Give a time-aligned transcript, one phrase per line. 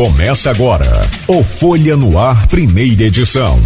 [0.00, 3.60] Começa agora o Folha no Ar, primeira edição.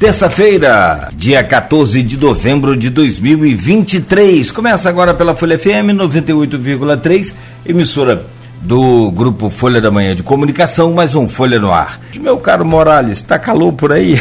[0.00, 4.50] Terça-feira, dia 14 de novembro de 2023.
[4.50, 7.32] Começa agora pela Folha FM 98,3,
[7.64, 8.26] emissora
[8.60, 12.00] do grupo Folha da Manhã de Comunicação, mais um Folha no Ar.
[12.16, 14.20] Meu caro Morales, tá calor por aí?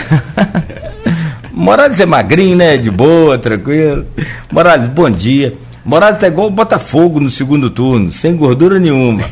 [1.52, 2.78] Morales é magrinho, né?
[2.78, 4.06] De boa, tranquilo.
[4.52, 5.58] Morales, bom dia.
[5.88, 9.24] Morales tá igual o Botafogo no segundo turno, sem gordura nenhuma.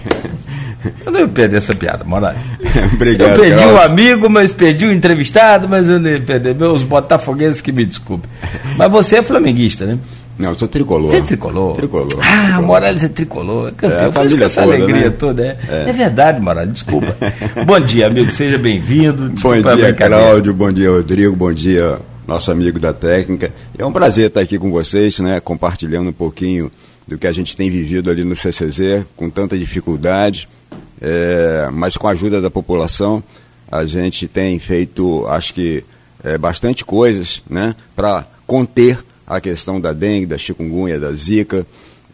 [1.05, 2.39] Eu não ia perder essa piada, Morales.
[2.93, 3.31] Obrigado.
[3.31, 3.75] Eu perdi Carlos.
[3.75, 6.55] o amigo, mas perdi o entrevistado, mas eu não ia perder.
[6.55, 8.29] Meus botafoguenses que me desculpem.
[8.77, 9.99] Mas você é flamenguista, né?
[10.39, 11.09] Não, eu sou tricolor.
[11.09, 11.76] Você é tricolor?
[11.76, 12.20] Tricolor.
[12.21, 12.62] Ah, Tricolor.
[12.62, 13.67] Morales é tricolor.
[13.67, 13.99] É campeão.
[13.99, 15.09] É, a família essa toda, alegria né?
[15.09, 15.43] toda.
[15.43, 15.57] É.
[15.70, 15.90] É.
[15.90, 17.17] é verdade, Morales, desculpa.
[17.65, 18.31] bom dia, amigo.
[18.31, 19.29] Seja bem-vindo.
[19.41, 19.93] Bom dia.
[19.93, 20.53] Cláudio.
[20.53, 21.35] Bom dia, Rodrigo.
[21.35, 23.53] Bom dia, nosso amigo da técnica.
[23.77, 25.39] É um prazer estar aqui com vocês, né?
[25.39, 26.71] Compartilhando um pouquinho
[27.07, 30.49] do que a gente tem vivido ali no CCZ, com tanta dificuldade,
[30.99, 33.23] é, mas com a ajuda da população,
[33.71, 35.84] a gente tem feito, acho que,
[36.23, 37.76] é, bastante coisas, né?
[37.96, 41.65] Para conter a questão da dengue, da chikungunya, da zika.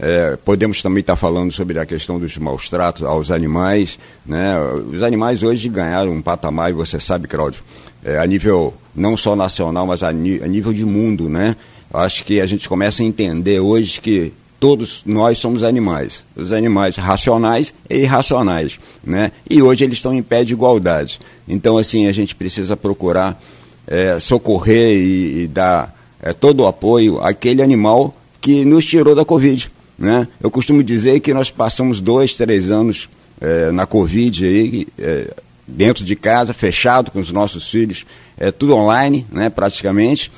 [0.04, 4.00] É, podemos também estar falando sobre a questão dos maus tratos aos animais.
[4.26, 4.56] Né?
[4.92, 7.62] Os animais hoje ganharam um patamar, e você sabe, Cláudio,
[8.04, 11.30] é, a nível não só nacional, mas a, a nível de mundo.
[11.30, 11.56] Né?
[11.94, 16.26] Acho que a gente começa a entender hoje que todos nós somos animais.
[16.36, 18.80] Os animais racionais e irracionais.
[19.04, 19.32] Né?
[19.48, 21.20] E hoje eles estão em pé de igualdade.
[21.48, 23.40] Então, assim, a gente precisa procurar
[23.86, 29.24] é, socorrer e, e dar é, todo o apoio àquele animal que nos tirou da
[29.24, 29.70] Covid.
[30.02, 30.28] Né?
[30.42, 33.08] Eu costumo dizer que nós passamos dois, três anos
[33.40, 35.32] é, na Covid aí, é,
[35.68, 38.04] dentro de casa, fechado com os nossos filhos,
[38.36, 40.32] é, tudo online, né, praticamente.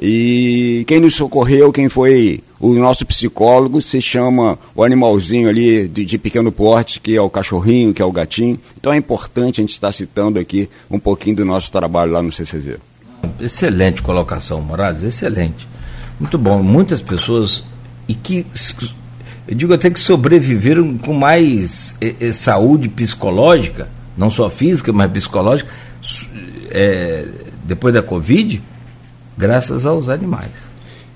[0.00, 6.04] E quem nos socorreu, quem foi o nosso psicólogo, se chama o animalzinho ali de,
[6.04, 8.56] de pequeno porte, que é o cachorrinho, que é o gatinho.
[8.78, 12.30] Então é importante a gente estar citando aqui um pouquinho do nosso trabalho lá no
[12.30, 12.76] CCZ.
[13.40, 15.66] Excelente colocação, Morales, excelente.
[16.18, 16.62] Muito bom.
[16.62, 17.64] Muitas pessoas,
[18.08, 18.46] e que,
[19.46, 25.10] eu digo até que sobreviveram com mais eh, eh, saúde psicológica, não só física, mas
[25.10, 25.70] psicológica,
[26.70, 27.24] eh,
[27.64, 28.62] depois da Covid,
[29.36, 30.50] graças aos animais.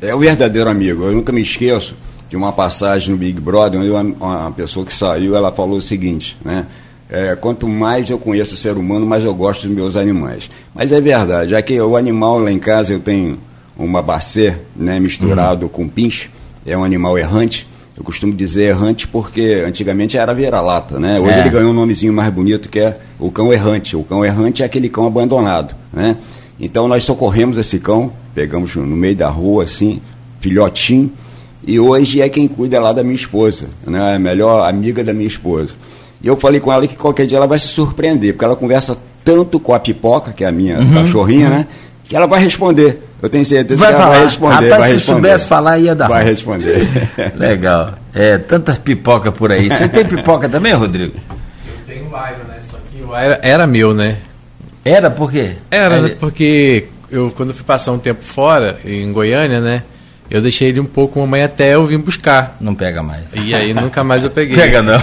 [0.01, 1.05] É o verdadeiro amigo.
[1.05, 1.95] Eu nunca me esqueço
[2.29, 5.83] de uma passagem no Big Brother, onde uma, uma pessoa que saiu, ela falou o
[5.83, 6.67] seguinte, né?
[7.09, 10.51] É, quanto mais eu conheço o ser humano, mais eu gosto dos meus animais.
[10.75, 13.39] Mas é verdade, já que o animal lá em casa eu tenho
[13.79, 16.31] uma bacê, né, misturado com pinche,
[16.67, 17.67] é um animal errante.
[17.97, 21.19] Eu costumo dizer errante porque antigamente era vira-lata, né?
[21.19, 21.41] Hoje É.
[21.41, 23.97] ele ganhou um nomezinho mais bonito que é o cão errante.
[23.97, 26.17] O cão errante é aquele cão abandonado, né?
[26.61, 30.01] Então nós socorremos esse cão, pegamos no meio da rua, assim,
[30.41, 31.11] filhotinho,
[31.67, 34.13] e hoje é quem cuida lá da minha esposa, né?
[34.13, 35.75] É a melhor amiga da minha esposa.
[36.23, 38.97] E eu falei com ela que qualquer dia ela vai se surpreender, porque ela conversa
[39.25, 41.67] tanto com a pipoca, que é a minha cachorrinha, né?
[42.09, 43.03] Que ela vai responder.
[43.23, 44.15] Eu tenho certeza Vai que ela falar.
[44.17, 44.55] vai responder.
[44.55, 45.21] Rapaz, vai se responder.
[45.29, 46.31] soubesse falar, ia dar Vai ruim.
[46.31, 46.89] responder.
[47.35, 47.95] Legal.
[48.15, 49.69] É, tantas pipoca por aí.
[49.69, 51.15] Você tem pipoca também, Rodrigo?
[51.87, 52.13] Tem o Iron,
[52.49, 52.59] né?
[52.71, 54.17] Só que o Iron era meu, né?
[54.85, 55.53] Era por quê?
[55.71, 56.15] Era, né?
[56.21, 59.83] Porque eu, quando eu fui passar um tempo fora, em Goiânia, né?
[60.31, 62.57] Eu deixei ele um pouco mamãe até eu vim buscar.
[62.61, 63.23] Não pega mais.
[63.35, 64.55] E aí nunca mais eu peguei.
[64.61, 65.01] Pega não.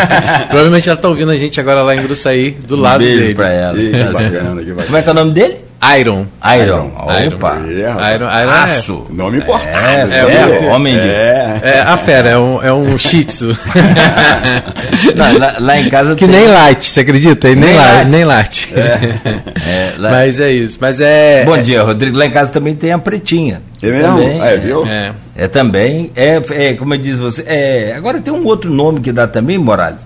[0.48, 3.34] Provavelmente ela tá ouvindo a gente agora lá em Gruçaí, do lado Beijo dele.
[3.34, 3.78] pra ela.
[3.78, 4.84] Ih, que bacana, que bacana.
[4.84, 5.56] Como é que é o nome dele?
[5.98, 6.26] Iron.
[6.58, 6.64] Iron.
[6.64, 6.86] Iron.
[6.96, 7.12] Opa.
[7.20, 8.14] É, rapaz.
[8.14, 9.06] Iron, Iron Aço.
[9.10, 9.70] Nome importante.
[9.76, 11.08] É, É, é, muito- homem de.
[11.08, 11.60] É.
[11.62, 13.56] É, a fera, é um, é um shih tzu.
[15.14, 17.48] Não, lá, lá em casa que tem- nem light, você acredita?
[17.48, 18.10] Nem, Nem nem light.
[18.10, 18.68] Nem light.
[19.66, 20.78] É, lá- Mas é isso.
[20.80, 21.44] Mas é.
[21.44, 22.16] Bom dia, Rodrigo.
[22.16, 23.60] Lá em casa também tem a pretinha.
[23.82, 24.08] É mesmo?
[24.18, 24.86] Também, É, viu?
[24.86, 25.12] É.
[25.36, 29.26] É também, é, é como diz você, é, agora tem um outro nome que dá
[29.26, 30.00] também, Morales.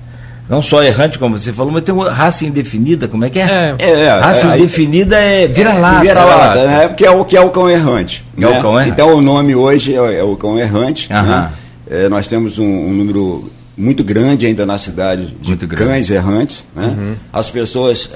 [0.50, 3.42] Não só errante, como você falou, mas tem uma raça indefinida, como é que é?
[3.42, 3.76] É.
[3.78, 6.00] É, é, raça é, indefinida é vira-lata.
[6.00, 6.88] Vira-lata, né?
[6.88, 8.24] Porque é o que é o cão errante.
[8.36, 8.60] É o né?
[8.60, 8.90] cão errante.
[8.90, 11.08] Então o nome hoje é, é o cão errante.
[11.08, 11.50] Né?
[11.88, 15.84] É, nós temos um, um número muito grande ainda na cidade de Muito grande.
[15.84, 16.64] cães errantes.
[16.74, 17.16] Né?
[17.32, 18.10] As pessoas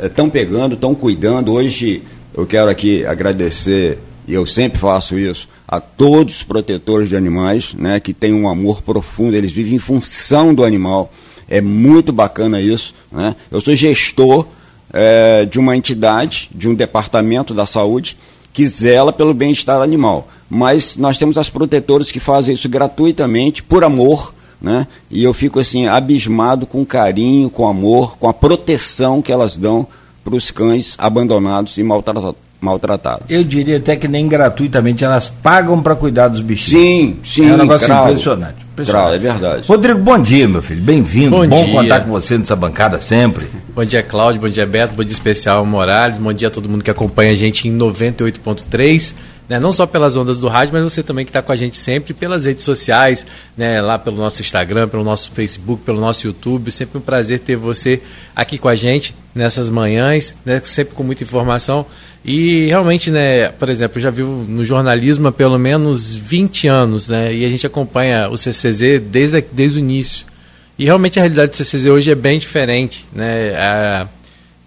[0.00, 1.52] estão pegando, estão cuidando.
[1.52, 2.04] Hoje
[2.36, 3.98] eu quero aqui agradecer,
[4.28, 8.48] e eu sempre faço isso, a todos os protetores de animais, né, que têm um
[8.48, 11.12] amor profundo, eles vivem em função do animal.
[11.50, 12.94] É muito bacana isso.
[13.10, 13.34] Né?
[13.50, 14.46] Eu sou gestor
[14.92, 18.16] é, de uma entidade, de um departamento da saúde,
[18.52, 20.28] que zela pelo bem-estar animal.
[20.48, 24.86] Mas nós temos as protetoras que fazem isso gratuitamente, por amor, né?
[25.10, 29.86] E eu fico assim abismado com carinho, com amor, com a proteção que elas dão
[30.24, 33.24] para os cães abandonados e maltrata- maltratados.
[33.30, 36.82] Eu diria até que nem gratuitamente, elas pagam para cuidar dos bichinhos.
[36.84, 37.48] Sim, sim.
[37.48, 38.08] É um negócio cravo.
[38.10, 38.56] impressionante.
[38.76, 39.68] Grau, é verdade.
[39.68, 40.82] Rodrigo, bom dia, meu filho.
[40.82, 41.30] Bem-vindo.
[41.30, 41.74] Bom Bom dia.
[41.74, 43.46] contar com você nessa bancada sempre.
[43.74, 44.40] Bom dia, Cláudio.
[44.40, 44.94] Bom dia, Beto.
[44.94, 46.18] Bom dia especial Morales.
[46.18, 49.14] Bom dia a todo mundo que acompanha a gente em 98.3.
[49.50, 49.58] Né?
[49.58, 52.14] Não só pelas ondas do rádio, mas você também que está com a gente sempre
[52.14, 53.26] pelas redes sociais,
[53.56, 53.80] né?
[53.82, 56.70] lá pelo nosso Instagram, pelo nosso Facebook, pelo nosso YouTube.
[56.70, 58.00] Sempre um prazer ter você
[58.34, 60.62] aqui com a gente nessas manhãs, né?
[60.64, 61.84] sempre com muita informação.
[62.24, 67.08] E realmente, né, por exemplo, eu já vivo no jornalismo há pelo menos 20 anos,
[67.08, 67.34] né?
[67.34, 70.26] E a gente acompanha o CCZ desde, desde o início.
[70.78, 73.54] E realmente a realidade do CCZ hoje é bem diferente, né?
[73.56, 74.08] A,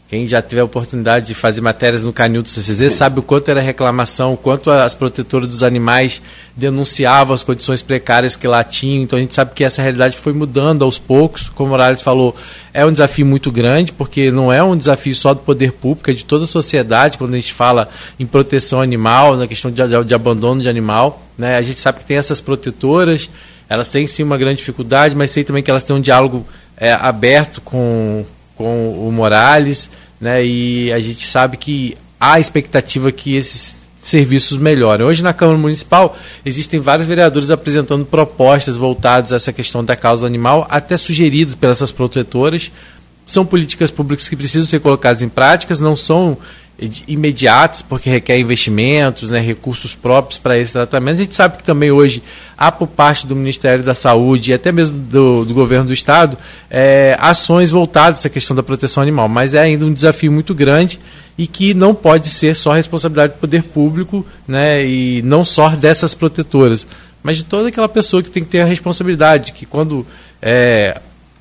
[0.08, 3.50] quem já teve a oportunidade de fazer matérias no canil do CCZ sabe o quanto
[3.50, 6.22] era reclamação, o quanto as protetoras dos animais
[6.56, 9.02] denunciavam as condições precárias que lá tinham.
[9.02, 11.50] Então a gente sabe que essa realidade foi mudando aos poucos.
[11.50, 12.36] Como o Morales falou,
[12.74, 16.14] é um desafio muito grande, porque não é um desafio só do poder público, é
[16.14, 17.90] de toda a sociedade, quando a gente fala
[18.20, 21.24] em proteção animal, na questão de, de abandono de animal.
[21.36, 21.58] Né?
[21.58, 23.30] A gente sabe que tem essas protetoras,
[23.68, 26.46] elas têm sim uma grande dificuldade, mas sei também que elas têm um diálogo
[26.78, 28.24] é, aberto com,
[28.64, 29.90] com o Morales,
[30.22, 30.44] né?
[30.44, 35.06] E a gente sabe que há expectativa que esses serviços melhorem.
[35.06, 40.26] Hoje na Câmara Municipal existem vários vereadores apresentando propostas voltadas a essa questão da causa
[40.26, 42.72] animal, até sugeridas pelas protetoras.
[43.26, 46.38] São políticas públicas que precisam ser colocadas em práticas, não são
[47.08, 51.18] imediatas, porque requer investimentos, né, recursos próprios para esse tratamento.
[51.18, 52.24] A gente sabe que também hoje
[52.58, 56.38] há por parte do Ministério da Saúde e até mesmo do, do governo do Estado
[56.70, 61.00] é, ações voltadas essa questão da proteção animal, mas é ainda um desafio muito grande
[61.38, 66.14] e que não pode ser só responsabilidade do poder público né, e não só dessas
[66.14, 66.86] protetoras,
[67.22, 70.06] mas de toda aquela pessoa que tem que ter a responsabilidade, que quando
[70.42, 71.00] é,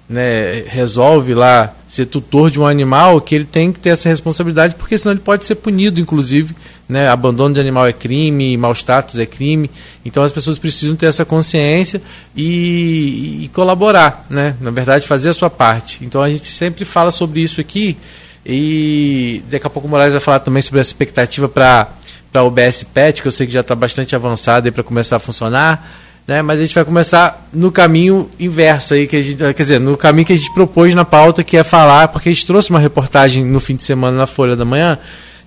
[0.08, 4.76] né, resolve lá ser tutor de um animal, que ele tem que ter essa responsabilidade,
[4.76, 6.56] porque senão ele pode ser punido, inclusive.
[6.88, 7.06] Né?
[7.06, 9.70] Abandono de animal é crime, mau status é crime.
[10.02, 12.00] Então as pessoas precisam ter essa consciência
[12.34, 14.56] e, e colaborar, né?
[14.58, 16.02] na verdade, fazer a sua parte.
[16.02, 17.98] Então a gente sempre fala sobre isso aqui
[18.44, 21.88] e daqui a pouco o Moraes vai falar também sobre essa expectativa para
[22.32, 25.86] a UBS PET, que eu sei que já está bastante avançada para começar a funcionar
[26.32, 26.40] né?
[26.40, 29.99] Mas a gente vai começar no caminho inverso aí, que a gente, quer dizer, no
[29.99, 32.79] caminho que a gente propôs na pauta, que é falar, porque a gente trouxe uma
[32.79, 34.99] reportagem no fim de semana na Folha da Manhã,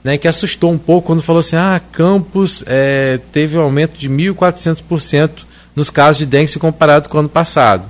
[0.03, 4.07] né, que assustou um pouco quando falou assim, ah, Campos é, teve um aumento de
[4.07, 5.31] 1.400%
[5.75, 7.87] nos casos de dengue comparado com o ano passado.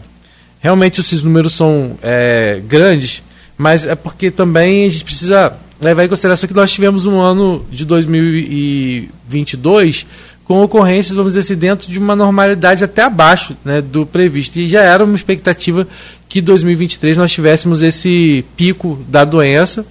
[0.61, 3.21] Realmente esses números são é, grandes,
[3.57, 7.65] mas é porque também a gente precisa levar em consideração que nós tivemos um ano
[7.69, 10.05] de 2022
[10.45, 14.57] com ocorrências, vamos dizer assim, dentro de uma normalidade até abaixo né, do previsto.
[14.57, 15.87] E já era uma expectativa
[16.29, 19.85] que 2023 nós tivéssemos esse pico da doença.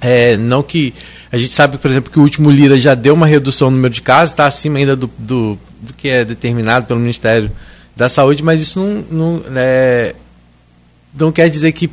[0.00, 0.94] É, não que
[1.30, 3.92] a gente sabe, por exemplo, que o último Lira já deu uma redução no número
[3.92, 7.50] de casos, está acima ainda do, do, do, que é determinado pelo Ministério
[7.94, 10.14] da Saúde, mas isso não, não, é,
[11.14, 11.90] não quer dizer que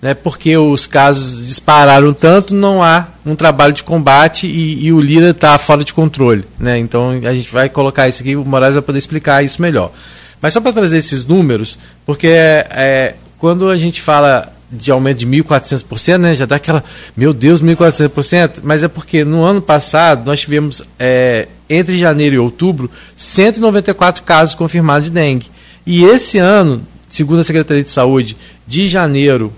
[0.00, 5.00] né, porque os casos dispararam tanto, não há um trabalho de combate e, e o
[5.00, 6.44] Lira está fora de controle.
[6.58, 6.78] Né?
[6.78, 9.92] Então a gente vai colocar isso aqui, o Moraes vai poder explicar isso melhor.
[10.40, 15.26] Mas só para trazer esses números, porque é, quando a gente fala de aumento de
[15.26, 16.82] 1.400%, né, já dá aquela,
[17.16, 22.38] meu Deus, 1.400%, mas é porque no ano passado nós tivemos, é, entre janeiro e
[22.38, 25.50] outubro, 194 casos confirmados de dengue.
[25.84, 29.52] E esse ano, segundo a Secretaria de Saúde, de janeiro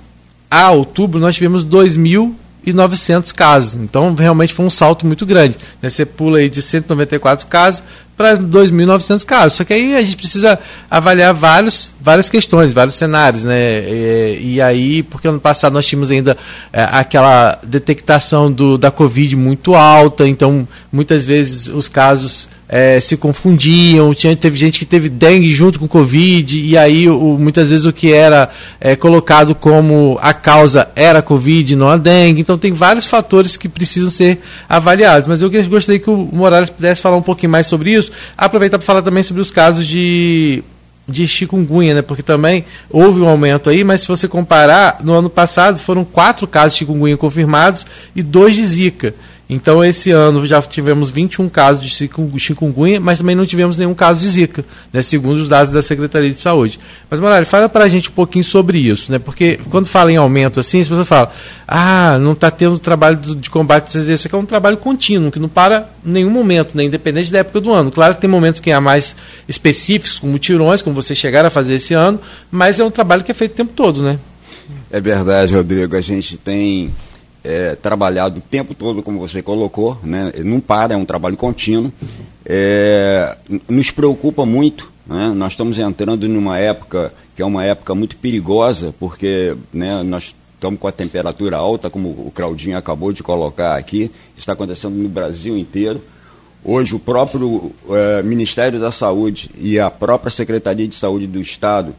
[0.52, 3.76] a outubro nós tivemos 2.900 casos.
[3.76, 5.56] Então, realmente foi um salto muito grande.
[5.80, 5.88] Né?
[5.88, 7.82] Você pula aí de 194 casos
[8.14, 9.54] para 2.900 casos.
[9.54, 10.58] Só que aí a gente precisa
[10.90, 13.44] avaliar vários, várias questões, vários cenários.
[13.44, 13.80] Né?
[13.88, 16.36] E, e aí, porque ano passado nós tínhamos ainda
[16.70, 23.18] é, aquela detectação do, da Covid muito alta, então muitas vezes os casos é, se
[23.18, 27.84] confundiam, tinha, teve gente que teve dengue junto com Covid, e aí o, muitas vezes
[27.84, 28.48] o que era
[28.80, 32.40] é, colocado como a causa era Covid, não a dengue.
[32.40, 35.28] Então tem vários fatores que precisam ser avaliados.
[35.28, 38.86] Mas eu gostaria que o Morales pudesse falar um pouquinho mais sobre isso, aproveitar para
[38.86, 40.64] falar também sobre os casos de
[41.06, 42.00] de chikungunya, né?
[42.00, 46.46] Porque também houve um aumento aí, mas se você comparar, no ano passado foram quatro
[46.46, 49.14] casos de chikungunya confirmados e dois de zika.
[49.52, 54.20] Então, esse ano já tivemos 21 casos de chikungunya, mas também não tivemos nenhum caso
[54.20, 56.80] de zika, né, segundo os dados da Secretaria de Saúde.
[57.10, 60.16] Mas, Morales, fala para a gente um pouquinho sobre isso, né, porque quando fala em
[60.16, 61.28] aumento assim, as pessoas falam,
[61.68, 65.50] ah, não está tendo trabalho de combate, isso aqui é um trabalho contínuo, que não
[65.50, 67.92] para em nenhum momento, né, independente da época do ano.
[67.92, 69.14] Claro que tem momentos que há mais
[69.46, 72.18] específicos, como tirões, como você chegar a fazer esse ano,
[72.50, 74.18] mas é um trabalho que é feito o tempo todo, né?
[74.90, 75.94] É verdade, Rodrigo.
[75.94, 76.90] A gente tem
[77.44, 80.32] é, trabalhado o tempo todo, como você colocou, né?
[80.44, 81.92] não para, é um trabalho contínuo.
[82.44, 83.36] É,
[83.68, 85.32] nos preocupa muito Né?
[85.34, 90.78] Nós estamos entrando numa época que é uma época muito perigosa, porque né, nós estamos
[90.78, 95.56] com a temperatura alta, como o Claudinho acabou de colocar aqui, está acontecendo no Brasil
[95.56, 96.00] inteiro.
[96.64, 101.92] Hoje, o próprio eh, Ministério da Saúde e a própria Secretaria de Saúde do Estado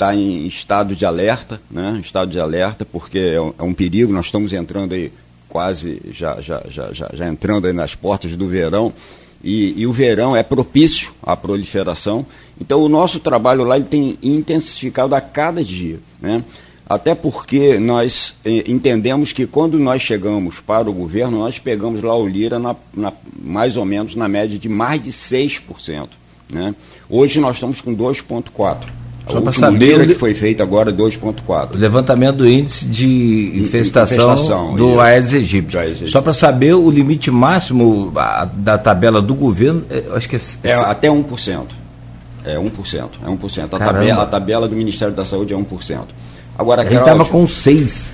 [0.00, 1.98] está em estado de alerta, né?
[2.02, 5.12] estado de alerta, porque é um, é um perigo, nós estamos entrando aí
[5.46, 8.94] quase já, já, já, já, já entrando aí nas portas do verão,
[9.44, 12.26] e, e, o verão é propício à proliferação.
[12.60, 15.98] Então, o nosso trabalho lá ele tem intensificado a cada dia.
[16.20, 16.44] Né?
[16.86, 22.14] Até porque nós eh, entendemos que quando nós chegamos para o governo, nós pegamos lá
[22.14, 26.08] o Lira na, na, mais ou menos na média de mais de 6%.
[26.52, 26.74] Né?
[27.08, 28.99] Hoje nós estamos com 2,4%.
[29.30, 30.06] Só para saber.
[30.06, 31.74] que foi feito agora 2,4.
[31.74, 35.00] O levantamento do índice de infestação, infestação do isso.
[35.00, 36.10] Aedes aegypti.
[36.10, 38.12] Só para saber o limite máximo
[38.54, 40.40] da tabela do governo, é, acho que é.
[40.64, 41.66] É até 1%.
[42.44, 43.08] É 1%.
[43.24, 43.64] É 1%.
[43.64, 46.00] A, tabela, a tabela do Ministério da Saúde é 1%.
[46.58, 48.12] Agora, a gente estava com 6.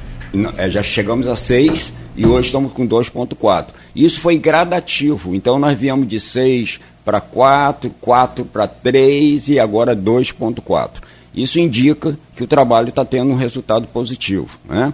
[0.57, 3.67] É, já chegamos a 6 e hoje estamos com 2,4.
[3.95, 5.35] Isso foi gradativo.
[5.35, 10.91] Então nós viemos de 6 para 4, 4 para 3 e agora 2,4.
[11.37, 14.59] Isso indica que o trabalho está tendo um resultado positivo.
[14.67, 14.93] Né?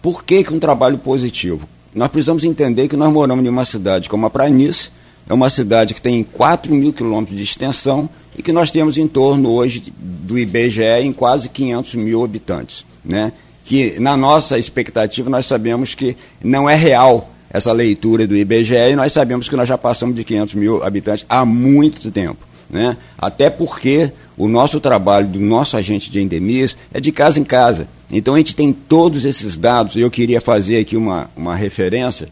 [0.00, 1.68] Por que, que um trabalho positivo?
[1.92, 4.90] Nós precisamos entender que nós moramos em uma cidade como a Pranice,
[5.28, 9.08] é uma cidade que tem 4 mil quilômetros de extensão e que nós temos em
[9.08, 12.84] torno hoje do IBGE em quase 500 mil habitantes.
[13.04, 13.32] Né?
[13.64, 18.96] Que na nossa expectativa nós sabemos que não é real essa leitura do IBGE e
[18.96, 22.49] nós sabemos que nós já passamos de 500 mil habitantes há muito tempo.
[22.70, 22.96] Né?
[23.18, 27.88] Até porque o nosso trabalho do nosso agente de endemias é de casa em casa.
[28.10, 29.96] Então a gente tem todos esses dados.
[29.96, 32.28] Eu queria fazer aqui uma, uma referência,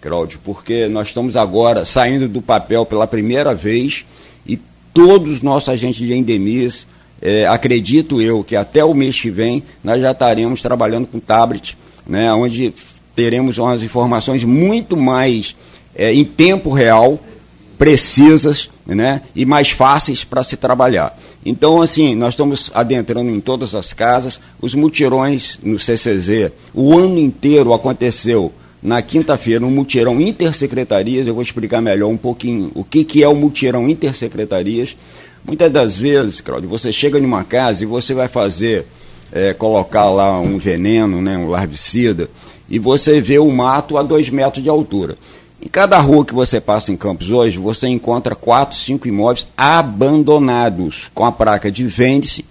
[0.00, 4.04] Cláudio, porque nós estamos agora saindo do papel pela primeira vez
[4.46, 4.58] e
[4.92, 6.86] todos os nossos agentes de endemias,
[7.20, 11.78] é, acredito eu que até o mês que vem nós já estaremos trabalhando com tablet,
[12.04, 12.74] né, onde
[13.14, 15.54] teremos umas informações muito mais
[15.94, 17.20] é, em tempo real,
[17.78, 21.16] precisas né, e mais fáceis para se trabalhar.
[21.44, 27.18] Então, assim, nós estamos adentrando em todas as casas, os mutirões no CCZ, o ano
[27.18, 33.04] inteiro aconteceu na quinta-feira um mutirão intersecretarias, eu vou explicar melhor um pouquinho o que,
[33.04, 34.96] que é o mutirão intersecretarias.
[35.44, 38.86] Muitas das vezes, Claudio, você chega em uma casa e você vai fazer,
[39.30, 42.28] é, colocar lá um veneno, né, um larvicida,
[42.68, 45.16] e você vê o mato a dois metros de altura.
[45.64, 51.08] Em cada rua que você passa em Campos hoje, você encontra quatro, cinco imóveis abandonados,
[51.14, 52.44] com a placa de vende-se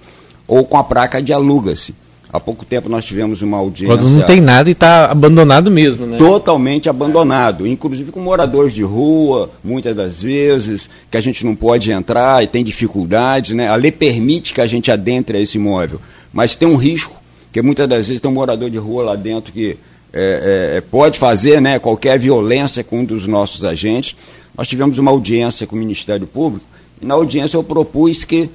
[0.48, 1.94] ou com a placa de aluga-se.
[2.32, 3.98] Há pouco tempo nós tivemos uma audiência.
[3.98, 6.18] Quando não tem nada e está abandonado mesmo, né?
[6.18, 7.68] Totalmente abandonado.
[7.68, 12.48] Inclusive com moradores de rua, muitas das vezes, que a gente não pode entrar e
[12.48, 13.68] tem dificuldades, né?
[13.68, 16.00] A lei permite que a gente adentre esse imóvel.
[16.32, 17.18] Mas tem um risco,
[17.51, 19.77] que muitas das vezes tem um morador de rua lá dentro que
[20.13, 24.15] é, é, pode fazer né, qualquer violência com um dos nossos agentes.
[24.58, 26.65] Nós tivemos uma audiência com o Ministério Público
[27.01, 28.50] e na audiência eu propus que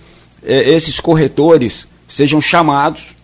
[0.44, 3.14] é, esses corretores sejam chamados,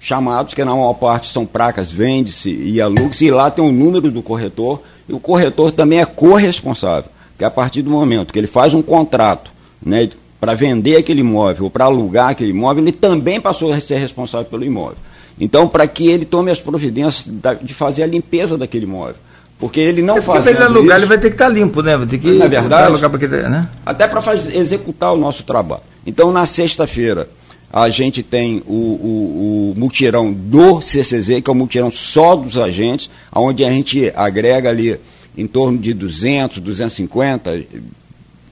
[0.00, 4.10] chamados, que na maior parte são placas, vende-se e aluga-se, e lá tem o número
[4.10, 8.46] do corretor, e o corretor também é corresponsável, que a partir do momento que ele
[8.46, 10.08] faz um contrato né,
[10.40, 14.46] para vender aquele imóvel ou para alugar aquele imóvel, ele também passou a ser responsável
[14.46, 14.98] pelo imóvel.
[15.38, 17.28] Então, para que ele tome as providências
[17.62, 19.16] de fazer a limpeza daquele imóvel.
[19.58, 20.44] Porque ele não faz.
[20.44, 21.96] Para ele alugar, isso, ele vai ter que estar tá limpo, né?
[21.96, 22.32] Vai ter que.
[22.32, 22.86] Na verdade.
[22.86, 23.68] Alugar porque, né?
[23.84, 24.22] Até para
[24.52, 25.82] executar o nosso trabalho.
[26.06, 27.28] Então, na sexta-feira,
[27.72, 32.56] a gente tem o, o, o, mutirão do CCZ, que é o mutirão só dos
[32.56, 35.00] agentes, onde a gente agrega ali
[35.36, 37.64] em torno de 200, 250,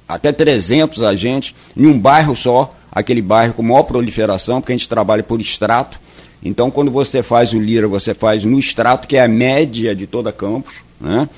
[0.08, 4.88] até 300 agentes, em um bairro só, aquele bairro com maior proliferação, porque a gente
[4.88, 6.00] trabalha por extrato.
[6.44, 10.06] Então, quando você faz o Lira, você faz no extrato, que é a média de
[10.06, 11.28] toda Campos, né?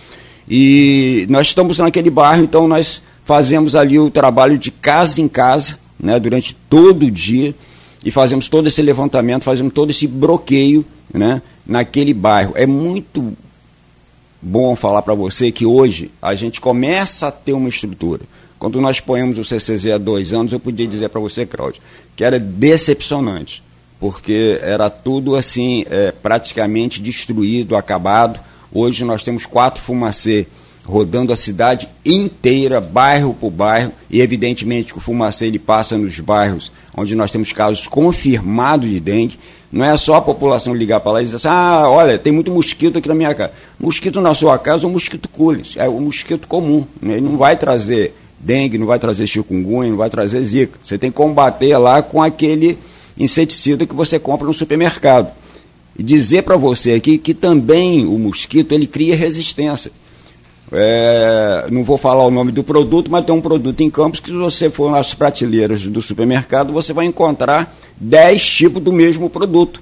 [0.49, 5.79] E nós estamos naquele bairro, então nós fazemos ali o trabalho de casa em casa,
[5.99, 7.55] né, durante todo o dia,
[8.05, 12.53] e fazemos todo esse levantamento, fazemos todo esse bloqueio né, naquele bairro.
[12.55, 13.35] É muito
[14.41, 18.23] bom falar para você que hoje a gente começa a ter uma estrutura.
[18.59, 21.81] Quando nós põemos o CCZ há dois anos, eu podia dizer para você, Cláudio,
[22.15, 23.63] que era decepcionante
[23.99, 28.41] porque era tudo assim, é, praticamente destruído, acabado.
[28.73, 30.47] Hoje nós temos quatro fumacê
[30.85, 36.21] rodando a cidade inteira, bairro por bairro, e evidentemente que o fumacê ele passa nos
[36.21, 39.39] bairros onde nós temos casos confirmados de dengue.
[39.73, 42.53] Não é só a população ligar para lá e dizer assim, ah, olha, tem muito
[42.53, 43.53] mosquito aqui na minha casa.
[43.81, 47.15] Mosquito na sua casa é um mosquito culis, é um mosquito comum, né?
[47.15, 50.79] ele não vai trazer dengue, não vai trazer chikungunya, não vai trazer zika.
[50.85, 52.79] Você tem que combater lá com aquele
[53.19, 55.33] inseticida que você compra no supermercado.
[55.97, 59.93] E dizer para você aqui que também o mosquito ele cria resistência.
[60.73, 64.31] É, não vou falar o nome do produto, mas tem um produto em Campos que
[64.31, 69.81] se você for nas prateleiras do supermercado, você vai encontrar 10 tipos do mesmo produto.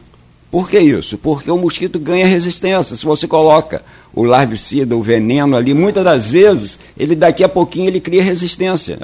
[0.52, 1.16] Por que isso?
[1.16, 2.94] Porque o mosquito ganha resistência.
[2.94, 3.80] Se você coloca
[4.14, 8.98] o larvicida, o veneno ali, muitas das vezes, ele daqui a pouquinho ele cria resistência.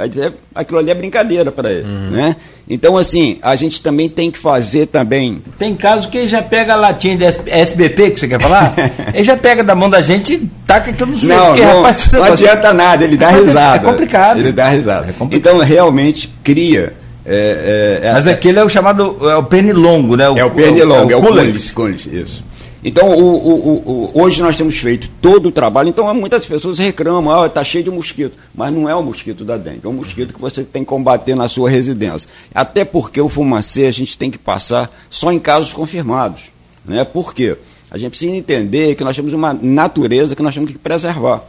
[0.54, 1.88] Aquilo ali é brincadeira para ele.
[1.88, 2.10] Uhum.
[2.10, 2.36] Né?
[2.68, 5.42] Então, assim, a gente também tem que fazer também.
[5.58, 8.74] Tem caso que ele já pega a latinha de SBP, que você quer falar?
[9.14, 11.34] ele já pega da mão da gente e taca aquilo no sujeito.
[11.34, 13.76] Não, porque, não, rapaz, não adianta nada, ele dá é risada.
[13.76, 14.38] É complicado.
[14.38, 15.14] Ele dá risada.
[15.18, 15.34] É.
[15.34, 16.92] Então, realmente, cria
[17.28, 20.28] é, é, é, Mas aquele é o chamado é o pernilongo, né?
[20.30, 22.44] O, é o pernilongo, é o, é o isso.
[22.82, 27.46] Então, o, o, hoje nós temos feito todo o trabalho, então muitas pessoas reclamam, ah,
[27.46, 28.38] está cheio de mosquito.
[28.54, 31.34] Mas não é o mosquito da dengue, é um mosquito que você tem que combater
[31.34, 32.28] na sua residência.
[32.54, 36.44] Até porque o fumacê a gente tem que passar só em casos confirmados.
[36.84, 37.04] Né?
[37.04, 37.56] Por quê?
[37.90, 41.42] A gente precisa entender que nós temos uma natureza que nós temos que preservar.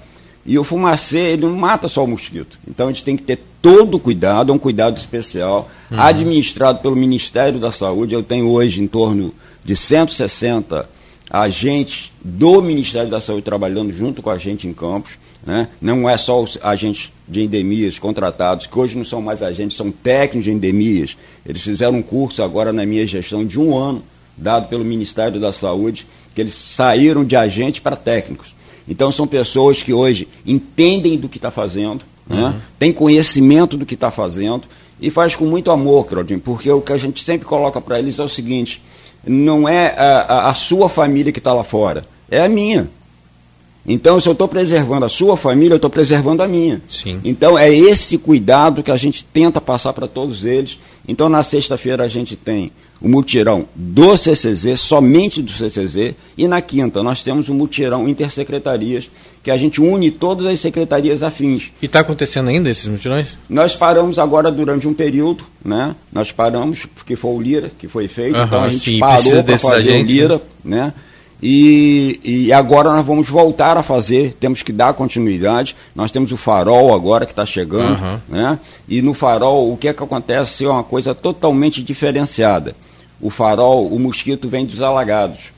[0.49, 2.57] E o fumacê, ele não mata só o mosquito.
[2.67, 6.01] Então a gente tem que ter todo o cuidado, é um cuidado especial, uhum.
[6.01, 8.15] administrado pelo Ministério da Saúde.
[8.15, 9.31] Eu tenho hoje em torno
[9.63, 10.89] de 160
[11.29, 15.19] agentes do Ministério da Saúde trabalhando junto com a gente em campos.
[15.45, 15.67] Né?
[15.79, 19.91] Não é só os agentes de endemias contratados, que hoje não são mais agentes, são
[19.91, 21.15] técnicos de endemias.
[21.45, 24.01] Eles fizeram um curso agora na minha gestão de um ano,
[24.35, 28.57] dado pelo Ministério da Saúde, que eles saíram de agentes para técnicos.
[28.89, 32.41] Então são pessoas que hoje entendem do que está fazendo, né?
[32.43, 32.53] uhum.
[32.79, 34.63] têm conhecimento do que está fazendo
[34.99, 38.17] e faz com muito amor, Claudinho, porque o que a gente sempre coloca para eles
[38.17, 38.81] é o seguinte:
[39.25, 42.89] não é a, a, a sua família que está lá fora, é a minha.
[43.87, 46.81] Então, se eu estou preservando a sua família, eu estou preservando a minha.
[46.87, 47.19] Sim.
[47.23, 50.77] Então, é esse cuidado que a gente tenta passar para todos eles.
[51.07, 56.61] Então, na sexta-feira, a gente tem o mutirão do CCZ, somente do CCZ, e na
[56.61, 59.09] quinta nós temos o mutirão intersecretarias,
[59.41, 61.71] que a gente une todas as secretarias afins.
[61.81, 63.29] E está acontecendo ainda esses mutirões?
[63.49, 65.95] Nós paramos agora durante um período, né?
[66.11, 69.43] Nós paramos, porque foi o Lira que foi feito, uhum, então a gente sim, parou
[69.43, 70.85] para fazer o Lira, né?
[70.85, 70.93] né?
[71.41, 75.73] E, e agora nós vamos voltar a fazer, temos que dar continuidade.
[75.95, 78.19] Nós temos o farol agora que está chegando, uhum.
[78.27, 78.59] né?
[78.89, 82.75] E no farol, o que é que acontece é uma coisa totalmente diferenciada
[83.21, 85.51] o farol, o mosquito vem dos alagados.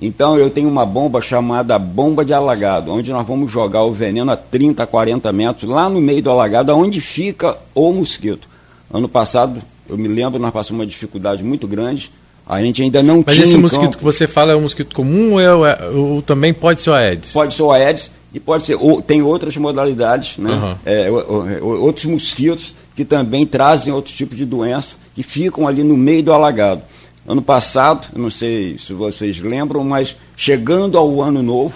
[0.00, 4.32] Então eu tenho uma bomba chamada bomba de alagado, onde nós vamos jogar o veneno
[4.32, 8.48] a 30, 40 metros, lá no meio do alagado, onde fica o mosquito.
[8.92, 12.10] Ano passado, eu me lembro, nós passamos uma dificuldade muito grande.
[12.46, 13.46] A gente ainda não Mas tinha.
[13.46, 13.98] Mas esse mosquito campo.
[13.98, 17.32] que você fala é um mosquito comum ou, é, ou também pode ser o Aedes?
[17.32, 18.76] Pode ser o Aedes e pode ser.
[18.76, 20.50] Ou, tem outras modalidades, né?
[20.50, 20.76] Uhum.
[20.84, 26.22] É, outros mosquitos que também trazem outros tipos de doença que ficam ali no meio
[26.22, 26.82] do alagado.
[27.26, 31.74] Ano passado, não sei se vocês lembram, mas chegando ao ano novo,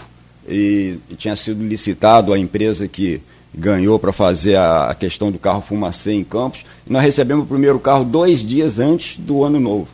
[0.49, 3.21] e, tinha sido licitado a empresa que
[3.55, 7.79] ganhou para fazer a, questão do carro fumacê em Campos, e nós recebemos o primeiro
[7.79, 9.89] carro dois dias antes do ano novo.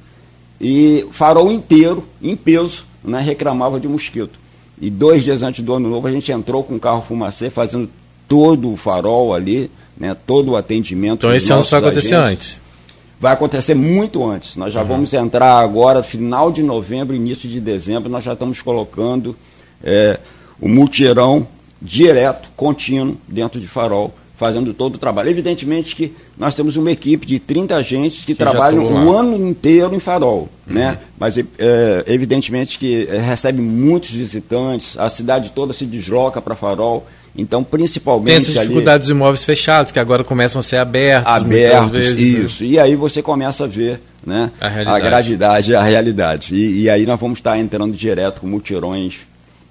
[0.60, 4.38] E farol inteiro, em peso, né, reclamava de mosquito.
[4.80, 7.90] E dois dias antes do ano novo a gente entrou com o carro fumacê fazendo
[8.26, 11.26] todo o farol ali, né, todo o atendimento.
[11.26, 12.59] Então esse ano só acontecer antes?
[13.20, 14.56] Vai acontecer muito antes.
[14.56, 14.88] Nós já uhum.
[14.88, 19.36] vamos entrar agora, final de novembro, início de dezembro, nós já estamos colocando
[19.84, 20.18] é,
[20.58, 21.46] o multirão
[21.80, 25.28] direto, contínuo, dentro de farol, fazendo todo o trabalho.
[25.28, 29.94] Evidentemente que nós temos uma equipe de 30 agentes que, que trabalham o ano inteiro
[29.94, 30.74] em farol, uhum.
[30.74, 30.98] né?
[31.18, 31.44] Mas é,
[32.06, 37.06] evidentemente que é, recebe muitos visitantes, a cidade toda se desloca para farol.
[37.36, 38.26] Então, principalmente.
[38.26, 41.32] Tem essas dificuldades dos imóveis fechados, que agora começam a ser abertos.
[41.32, 42.44] Abertos, vezes, né?
[42.44, 42.62] isso.
[42.64, 42.70] Né?
[42.70, 46.54] E aí você começa a ver né, a, a gravidade, a realidade.
[46.54, 49.20] E, e, aí nós vamos estar entrando direto com mutirões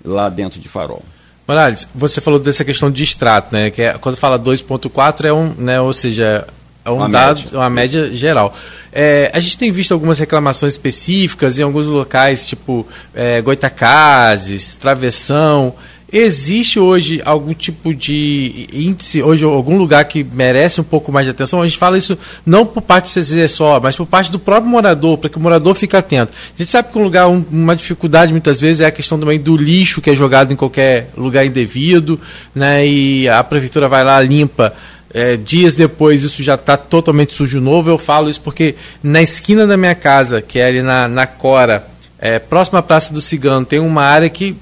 [0.03, 1.03] lá dentro de farol.
[1.47, 3.71] Morales, você falou dessa questão de extrato, né?
[3.71, 5.81] Que é, quando fala 2,4 é um, né?
[5.81, 6.47] Ou seja,
[6.85, 7.57] é um uma dado, média.
[7.57, 8.55] uma média geral.
[8.91, 15.73] É, a gente tem visto algumas reclamações específicas em alguns locais, tipo é, Goitacazes, Travessão.
[16.11, 21.31] Existe hoje algum tipo de índice, hoje algum lugar que merece um pouco mais de
[21.31, 21.61] atenção?
[21.61, 24.71] A gente fala isso não por parte do CCZ só, mas por parte do próprio
[24.71, 26.33] morador, para que o morador fique atento.
[26.33, 29.39] A gente sabe que um lugar, um, uma dificuldade muitas vezes é a questão também
[29.39, 32.19] do lixo que é jogado em qualquer lugar indevido,
[32.55, 32.87] né?
[32.87, 34.73] E a prefeitura vai lá, limpa.
[35.11, 37.87] É, dias depois isso já está totalmente sujo novo.
[37.89, 41.85] Eu falo isso porque na esquina da minha casa, que é ali na, na Cora,
[42.17, 44.55] é, próxima à Praça do Cigano, tem uma área que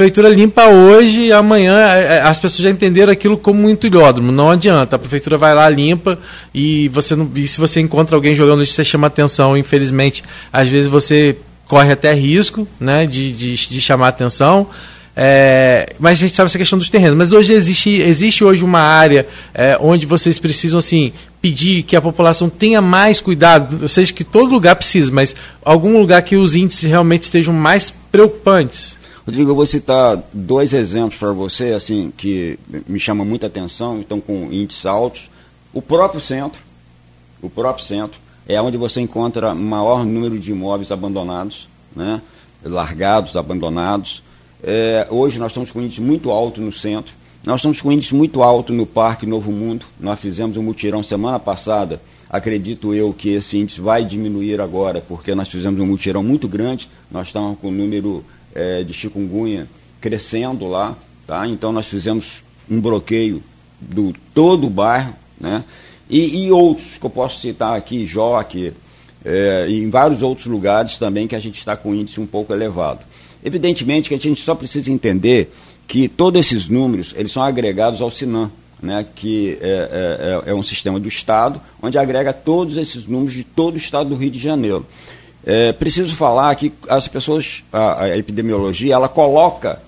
[0.00, 4.32] prefeitura limpa hoje e amanhã é, é, as pessoas já entenderam aquilo como um entulhódromo.
[4.32, 4.96] Não adianta.
[4.96, 6.18] A prefeitura vai lá, limpa
[6.54, 9.58] e você não, e se você encontra alguém jogando lixo, você chama atenção.
[9.58, 11.36] Infelizmente, às vezes você
[11.66, 14.68] corre até risco né, de, de, de chamar atenção.
[15.14, 17.18] É, mas a gente sabe essa questão dos terrenos.
[17.18, 22.00] Mas hoje existe, existe hoje uma área é, onde vocês precisam assim pedir que a
[22.00, 23.80] população tenha mais cuidado.
[23.82, 27.92] Eu sei que todo lugar precisa, mas algum lugar que os índices realmente estejam mais
[28.10, 28.98] preocupantes.
[29.30, 34.20] Rodrigo, eu vou citar dois exemplos para você, assim, que me chamam muita atenção, estão
[34.20, 35.30] com índices altos.
[35.72, 36.60] O próprio centro,
[37.40, 42.20] o próprio centro, é onde você encontra maior número de imóveis abandonados, né?
[42.64, 44.20] largados, abandonados.
[44.64, 47.14] É, hoje nós estamos com índice muito alto no centro.
[47.46, 49.86] Nós estamos com índice muito alto no Parque Novo Mundo.
[50.00, 52.02] Nós fizemos um mutirão semana passada.
[52.28, 56.88] Acredito eu que esse índice vai diminuir agora, porque nós fizemos um mutirão muito grande.
[57.12, 59.68] Nós estamos com o número é, de chikungunya
[60.00, 60.96] crescendo lá.
[61.26, 61.46] Tá?
[61.46, 63.42] Então nós fizemos um bloqueio
[63.80, 65.14] do todo o bairro.
[65.38, 65.64] Né?
[66.08, 68.72] E, e outros que eu posso citar aqui, Joque,
[69.24, 73.00] é, em vários outros lugares também que a gente está com índice um pouco elevado.
[73.44, 75.52] Evidentemente que a gente só precisa entender
[75.86, 78.50] que todos esses números eles são agregados ao Sinan,
[78.82, 83.44] né, que é, é, é, um sistema do Estado, onde agrega todos esses números de
[83.44, 84.86] todo o Estado do Rio de Janeiro.
[85.44, 89.80] É, preciso falar que as pessoas, a, a epidemiologia, ela coloca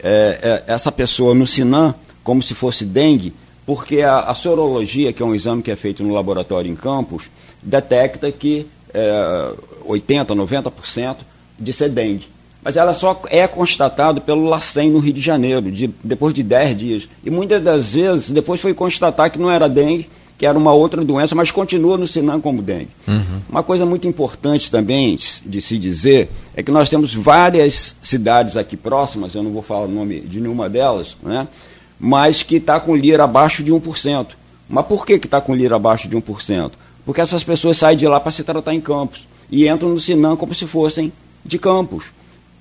[0.00, 3.34] é, é, essa pessoa no Sinan como se fosse dengue,
[3.66, 7.24] porque a, a, sorologia, que é um exame que é feito no laboratório em Campos,
[7.62, 9.52] detecta que é,
[9.86, 11.16] 80%, 90%
[11.58, 12.28] de ser dengue.
[12.62, 16.76] Mas ela só é constatada pelo LACEN no Rio de Janeiro, de, depois de 10
[16.76, 17.08] dias.
[17.24, 21.04] E muitas das vezes, depois foi constatar que não era dengue, que era uma outra
[21.04, 22.88] doença, mas continua no Sinan como dengue.
[23.08, 23.40] Uhum.
[23.50, 28.76] Uma coisa muito importante também de se dizer é que nós temos várias cidades aqui
[28.76, 31.48] próximas, eu não vou falar o nome de nenhuma delas, né?
[31.98, 34.28] mas que está com lira abaixo de 1%.
[34.68, 36.70] Mas por que está com lira abaixo de 1%?
[37.04, 40.36] Porque essas pessoas saem de lá para se tratar em campos e entram no Sinan
[40.36, 41.12] como se fossem
[41.44, 42.12] de campos.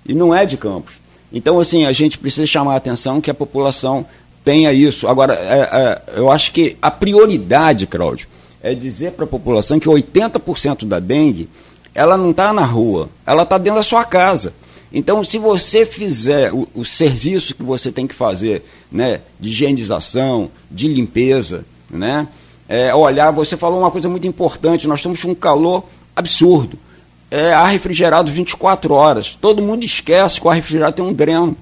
[0.04, 0.96] E não é de campos.
[1.32, 4.06] Então, assim, a gente precisa chamar a atenção que a população
[4.48, 5.10] tenha isso.
[5.10, 8.30] Agora, é, é, eu acho que a prioridade, Cláudio,
[8.64, 11.50] é dizer para a população que 80% da dengue,
[11.94, 14.54] ela não está na rua, ela está dentro da sua casa.
[14.94, 20.50] Então, se você fizer o, o, serviço que você tem que fazer, né, de higienização,
[20.72, 22.26] de limpeza, né,
[22.70, 25.84] é, olhar, você falou uma coisa muito importante, nós estamos com um calor
[26.16, 26.80] absurdo.
[27.30, 29.36] É, ar refrigerado 24 horas.
[29.36, 31.58] Todo mundo esquece que o ar refrigerado tem um dreno.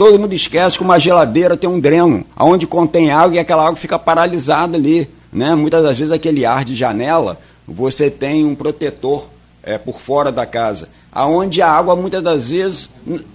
[0.00, 3.76] Todo mundo esquece que uma geladeira tem um dreno, onde contém água e aquela água
[3.76, 5.06] fica paralisada ali.
[5.30, 5.54] Né?
[5.54, 9.26] Muitas das vezes aquele ar de janela, você tem um protetor
[9.62, 12.88] é, por fora da casa aonde a água muitas das vezes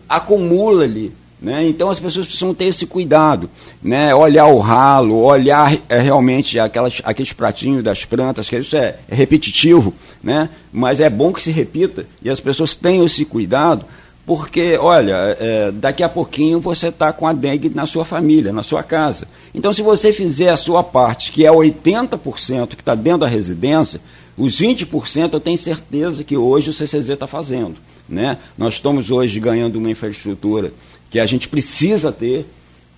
[0.09, 1.13] acumula ali.
[1.39, 1.67] Né?
[1.67, 3.47] Então as pessoas precisam ter esse cuidado,
[3.83, 4.15] né?
[4.15, 9.13] olhar o ralo, olhar é, realmente aquelas, aqueles pratinhos das plantas, que isso é, é
[9.13, 10.49] repetitivo, né?
[10.73, 13.85] mas é bom que se repita e as pessoas tenham esse cuidado,
[14.25, 18.63] porque, olha, é, daqui a pouquinho você está com a dengue na sua família, na
[18.63, 19.27] sua casa.
[19.53, 24.01] Então, se você fizer a sua parte, que é 80% que está dentro da residência,
[24.35, 27.75] os 20% eu tenho certeza que hoje o CCZ está fazendo.
[28.09, 28.37] Né?
[28.57, 30.73] Nós estamos hoje ganhando uma infraestrutura
[31.09, 32.47] que a gente precisa ter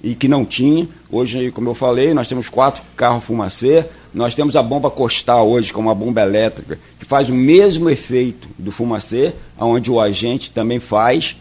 [0.02, 0.88] e que não tinha.
[1.12, 5.74] Hoje, como eu falei, nós temos quatro carros fumacê, nós temos a bomba costal hoje,
[5.74, 10.80] como a bomba elétrica, que faz o mesmo efeito do fumacê, onde o agente também
[10.80, 11.38] faz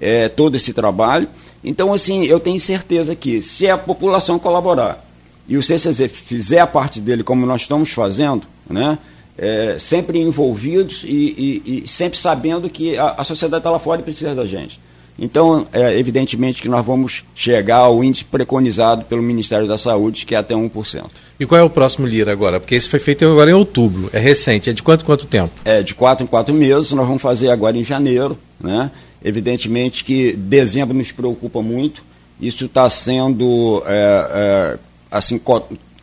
[0.00, 1.28] é, todo esse trabalho.
[1.62, 5.04] Então, assim, eu tenho certeza que se a população colaborar
[5.46, 8.98] e o CCZ fizer a parte dele como nós estamos fazendo, né,
[9.36, 14.00] é, sempre envolvidos e, e, e, sempre sabendo que a, a sociedade está lá fora
[14.00, 14.80] e precisa da gente.
[15.20, 20.34] Então, é, evidentemente que nós vamos chegar ao índice preconizado pelo Ministério da Saúde, que
[20.34, 21.04] é até 1%.
[21.38, 22.58] E qual é o próximo LIRA agora?
[22.58, 25.52] Porque esse foi feito agora em outubro, é recente, é de quanto quanto tempo?
[25.62, 28.90] É de quatro em quatro meses, nós vamos fazer agora em janeiro, né?
[29.22, 32.02] Evidentemente que dezembro nos preocupa muito,
[32.40, 34.78] isso está sendo, é, é,
[35.10, 35.38] assim,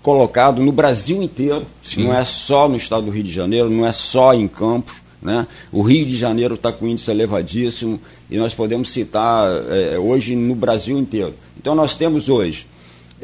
[0.04, 2.04] colocado no Brasil inteiro, Sim.
[2.04, 5.08] não é só no estado do Rio de Janeiro, não é só em Campos.
[5.20, 5.48] Né?
[5.72, 8.00] O Rio de Janeiro está com índice elevadíssimo
[8.30, 11.34] e nós podemos citar é, hoje no Brasil inteiro.
[11.58, 12.68] Então nós temos hoje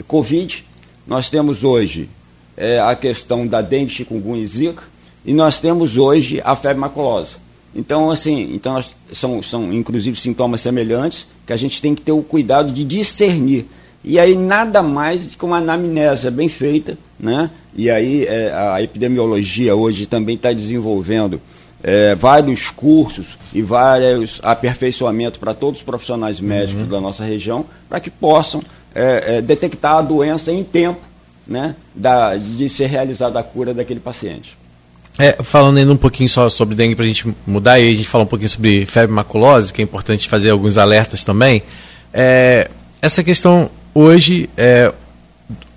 [0.07, 0.65] Covid,
[1.05, 2.09] nós temos hoje
[2.57, 4.83] é, a questão da dengue, chikungunya e zika,
[5.25, 7.35] e nós temos hoje a febre maculosa.
[7.75, 12.11] Então, assim, então nós, são, são inclusive sintomas semelhantes que a gente tem que ter
[12.11, 13.65] o cuidado de discernir.
[14.03, 17.49] E aí nada mais do que uma anamnese bem feita, né?
[17.75, 21.41] E aí é, a epidemiologia hoje também está desenvolvendo
[21.83, 26.89] é, vários cursos e vários aperfeiçoamentos para todos os profissionais médicos uhum.
[26.89, 28.63] da nossa região, para que possam
[28.95, 31.01] é, é, detectar a doença em tempo
[31.45, 34.57] né, da, de ser realizada a cura daquele paciente.
[35.19, 38.07] É, falando ainda um pouquinho só sobre dengue para a gente mudar e a gente
[38.07, 41.61] falar um pouquinho sobre febre maculosa, que é importante fazer alguns alertas também.
[42.11, 42.69] É,
[42.99, 44.91] essa questão hoje é,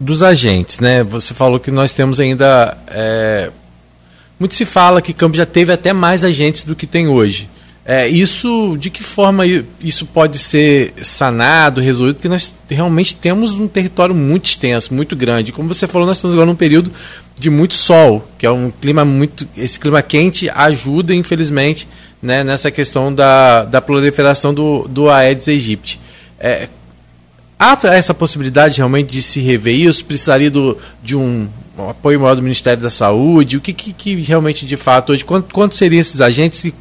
[0.01, 1.05] dos agentes, né?
[1.05, 3.51] Você falou que nós temos ainda é,
[4.39, 7.49] muito se fala que Campos já teve até mais agentes do que tem hoje.
[7.89, 9.45] É, isso, de que forma
[9.81, 12.17] isso pode ser sanado, resolvido?
[12.17, 15.53] Porque nós realmente temos um território muito extenso, muito grande.
[15.53, 16.91] Como você falou, nós estamos agora num período
[17.39, 19.47] de muito sol, que é um clima muito.
[19.57, 21.87] Esse clima quente ajuda, infelizmente,
[22.21, 26.01] né, nessa questão da, da proliferação do, do Aedes aegypti.
[26.41, 26.69] É,
[27.57, 30.05] há essa possibilidade realmente de se rever isso?
[30.05, 33.57] Precisaria do, de um, um apoio maior do Ministério da Saúde?
[33.57, 36.75] O que, que, que realmente, de fato, hoje, quanto, quanto seriam esses agentes e,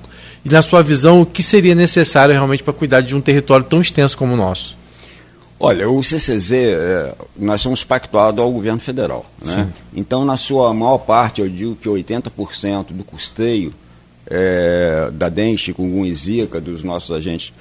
[0.44, 3.82] e, na sua visão, o que seria necessário realmente para cuidar de um território tão
[3.82, 4.78] extenso como o nosso?
[5.60, 9.26] Olha, o CCZ, é, nós somos pactuados ao governo federal.
[9.44, 9.70] Né?
[9.94, 13.74] Então, na sua maior parte, eu digo que 80% do custeio
[14.28, 17.54] é, da dengue, com e zika, dos nossos agentes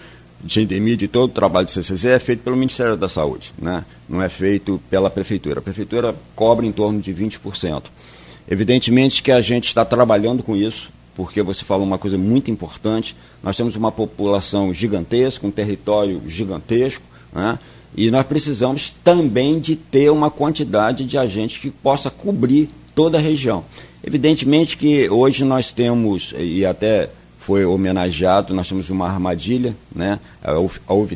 [0.45, 3.53] de endemia, de todo o trabalho do CCZ, é feito pelo Ministério da Saúde.
[3.59, 3.85] Né?
[4.09, 5.59] Não é feito pela Prefeitura.
[5.59, 7.85] A Prefeitura cobra em torno de 20%.
[8.49, 13.17] Evidentemente que a gente está trabalhando com isso, porque você falou uma coisa muito importante.
[13.43, 17.03] Nós temos uma população gigantesca, um território gigantesco,
[17.33, 17.59] né?
[17.97, 23.21] E nós precisamos também de ter uma quantidade de agentes que possa cobrir toda a
[23.21, 23.65] região.
[24.03, 27.09] Evidentemente que hoje nós temos, e até
[27.45, 30.53] foi homenageado, nós temos uma armadilha, né, a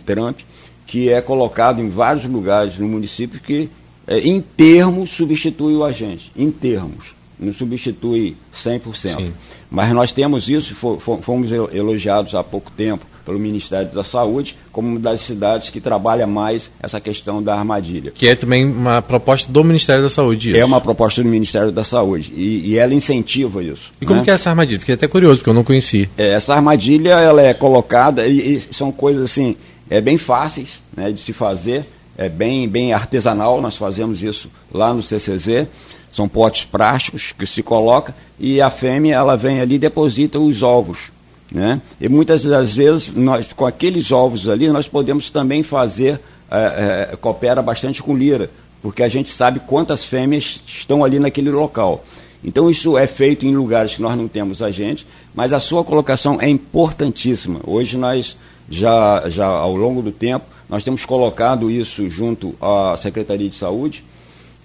[0.04, 0.40] Trump,
[0.86, 3.70] que é colocado em vários lugares no município que,
[4.06, 6.30] é, em termos, substitui o agente.
[6.36, 7.14] Em termos.
[7.40, 8.94] Não substitui 100%.
[8.94, 9.32] Sim.
[9.70, 14.98] Mas nós temos isso, fomos elogiados há pouco tempo pelo Ministério da Saúde, como uma
[14.98, 18.10] das cidades que trabalha mais essa questão da armadilha.
[18.10, 20.52] Que é também uma proposta do Ministério da Saúde.
[20.52, 20.58] Isso.
[20.58, 23.92] É uma proposta do Ministério da Saúde e, e ela incentiva isso.
[24.00, 24.24] E como né?
[24.24, 24.80] que é essa armadilha?
[24.80, 26.08] Fiquei até curioso, porque eu não conheci.
[26.16, 29.56] É, essa armadilha ela é colocada e, e, são coisas assim,
[29.90, 31.84] é bem fáceis né, de se fazer,
[32.16, 35.66] é bem, bem artesanal, nós fazemos isso lá no CCZ.
[36.10, 40.62] São potes práticos que se coloca e a fêmea ela vem ali e deposita os
[40.62, 41.10] ovos
[41.50, 41.80] né?
[42.00, 47.16] E muitas das vezes, nós, com aqueles ovos ali, nós podemos também fazer, é, é,
[47.16, 48.50] coopera bastante com lira,
[48.82, 52.04] porque a gente sabe quantas fêmeas estão ali naquele local.
[52.44, 56.38] Então isso é feito em lugares que nós não temos agente, mas a sua colocação
[56.40, 57.60] é importantíssima.
[57.66, 58.36] Hoje nós
[58.70, 64.04] já, já ao longo do tempo, nós temos colocado isso junto à Secretaria de Saúde,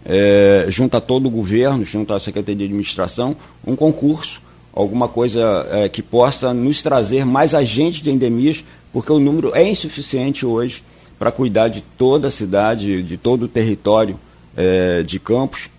[0.06, 4.43] é, junto a todo o governo, junto à Secretaria de Administração, um concurso
[4.74, 9.70] alguma coisa é, que possa nos trazer mais agentes de endemias, porque o número é
[9.70, 10.84] insuficiente hoje
[11.20, 14.20] para cuidar de toda a cidade, de todo o território
[14.58, 15.70] é, de Campos,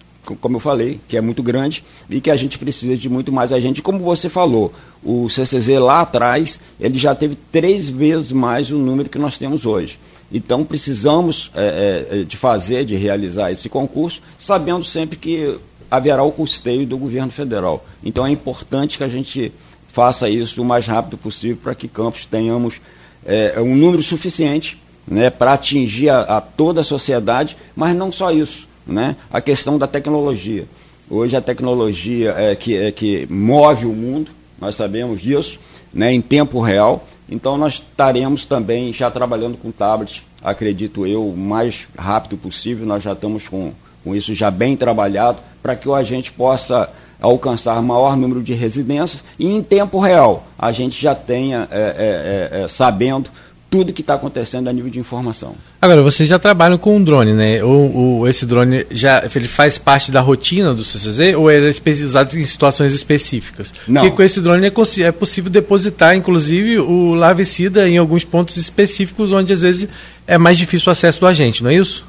[0.40, 3.52] como eu falei, que é muito grande e que a gente precisa de muito mais
[3.52, 3.82] agente.
[3.82, 9.10] Como você falou, o CCZ lá atrás, ele já teve três vezes mais o número
[9.10, 9.98] que nós temos hoje.
[10.32, 15.58] Então precisamos é, é, de fazer, de realizar esse concurso, sabendo sempre que
[15.96, 17.84] haverá o custeio do governo federal.
[18.02, 19.52] Então é importante que a gente
[19.88, 22.80] faça isso o mais rápido possível para que Campos tenhamos
[23.24, 28.32] é, um número suficiente né, para atingir a, a, toda a sociedade, mas não só
[28.32, 30.66] isso, né, a questão da tecnologia.
[31.08, 34.30] Hoje a tecnologia é que, é que move o mundo,
[34.60, 35.58] nós sabemos disso,
[35.94, 41.36] né, em tempo real, então nós estaremos também já trabalhando com tablets, acredito eu, o
[41.36, 43.72] mais rápido possível, nós já estamos com
[44.04, 49.24] com isso já bem trabalhado, para que o agente possa alcançar maior número de residências
[49.38, 53.30] e em tempo real a gente já tenha é, é, é, é sabendo
[53.70, 55.54] tudo que está acontecendo a nível de informação.
[55.80, 57.64] Agora, vocês já trabalham com um drone, né?
[57.64, 62.04] O, o, esse drone já ele faz parte da rotina do CCZ ou ele é
[62.04, 63.72] usado em situações específicas?
[63.88, 64.02] Não.
[64.02, 69.32] Porque com esse drone é, é possível depositar, inclusive, o larvicida em alguns pontos específicos
[69.32, 69.88] onde às vezes
[70.26, 72.04] é mais difícil o acesso do agente, não é isso?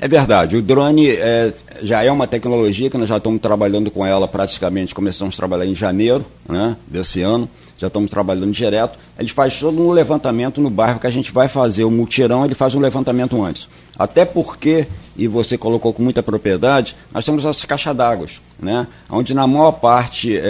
[0.00, 4.06] É verdade, o drone é, já é uma tecnologia que nós já estamos trabalhando com
[4.06, 8.96] ela praticamente, começamos a trabalhar em janeiro né, desse ano, já estamos trabalhando direto.
[9.18, 12.54] Ele faz todo um levantamento no bairro que a gente vai fazer o mutirão, ele
[12.54, 13.68] faz um levantamento antes.
[13.98, 18.28] Até porque, e você colocou com muita propriedade, nós temos as caixas d'água,
[18.60, 18.86] né?
[19.10, 20.42] onde na maior parte é, é,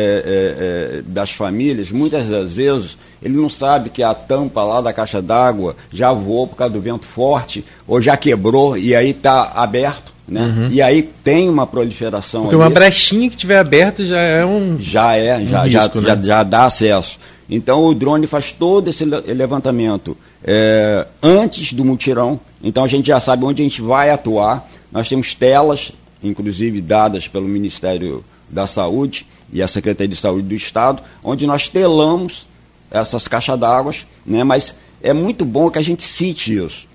[0.98, 5.22] é, das famílias, muitas das vezes, ele não sabe que a tampa lá da caixa
[5.22, 10.12] d'água já voou por causa do vento forte, ou já quebrou e aí está aberto.
[10.28, 10.42] né?
[10.42, 10.68] Uhum.
[10.70, 12.42] E aí tem uma proliferação.
[12.42, 12.64] Porque ali.
[12.64, 14.76] uma brechinha que tiver aberta já é um.
[14.78, 16.22] Já é, já, um risco, já, né?
[16.22, 17.18] já, já, dá acesso.
[17.48, 22.38] Então o drone faz todo esse levantamento é, antes do mutirão.
[22.62, 24.68] Então a gente já sabe onde a gente vai atuar.
[24.90, 25.92] Nós temos telas,
[26.22, 31.68] inclusive dadas pelo Ministério da Saúde e a Secretaria de Saúde do Estado, onde nós
[31.68, 32.46] telamos
[32.90, 33.94] essas caixas d'água,
[34.24, 34.44] né?
[34.44, 36.86] mas é muito bom que a gente cite isso.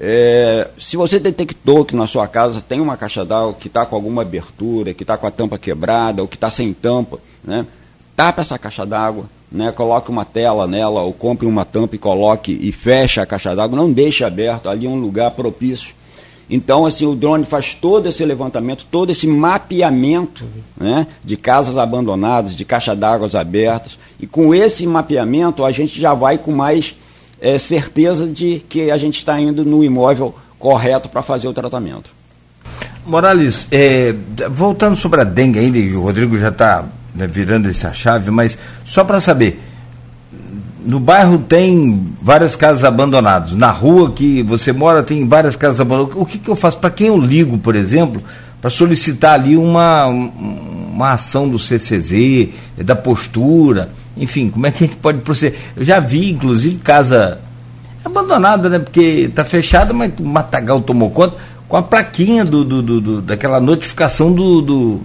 [0.00, 3.96] É, se você detectou que na sua casa tem uma caixa d'água que está com
[3.96, 7.66] alguma abertura, que está com a tampa quebrada ou que está sem tampa, né?
[8.14, 9.72] tapa essa caixa d'água, né?
[9.72, 13.76] coloque uma tela nela ou compre uma tampa e coloque e feche a caixa d'água,
[13.76, 15.98] não deixe aberto, ali é um lugar propício.
[16.50, 20.46] Então, assim, o drone faz todo esse levantamento, todo esse mapeamento
[20.78, 23.98] né, de casas abandonadas, de caixa d'água abertas.
[24.18, 26.96] E com esse mapeamento, a gente já vai com mais
[27.38, 32.10] é, certeza de que a gente está indo no imóvel correto para fazer o tratamento.
[33.06, 34.14] Morales, é,
[34.50, 36.84] voltando sobre a dengue ainda, o Rodrigo já está
[37.18, 39.60] né, virando essa chave, mas só para saber,
[40.84, 46.16] no bairro tem várias casas abandonadas, na rua que você mora tem várias casas abandonadas.
[46.16, 46.78] O que, que eu faço?
[46.78, 48.22] Para quem eu ligo, por exemplo,
[48.60, 54.86] para solicitar ali uma, uma ação do CCZ, da postura, enfim, como é que a
[54.86, 55.58] gente pode proceder?
[55.76, 57.38] Eu já vi, inclusive, casa
[58.04, 58.78] abandonada, né?
[58.78, 61.36] Porque está fechada, mas o Matagal tomou conta
[61.68, 65.00] com a plaquinha do, do, do, do daquela notificação do, do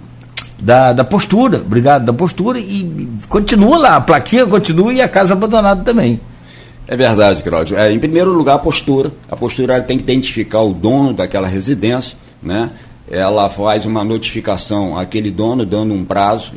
[0.58, 5.34] da, da postura, obrigado, da postura, e continua lá, a plaquinha continua e a casa
[5.34, 6.20] abandonada também.
[6.86, 7.78] É verdade, Cláudio.
[7.78, 9.10] É, em primeiro lugar, a postura.
[9.30, 12.70] A postura tem que identificar o dono daquela residência, né?
[13.10, 16.52] Ela faz uma notificação àquele dono, dando um prazo,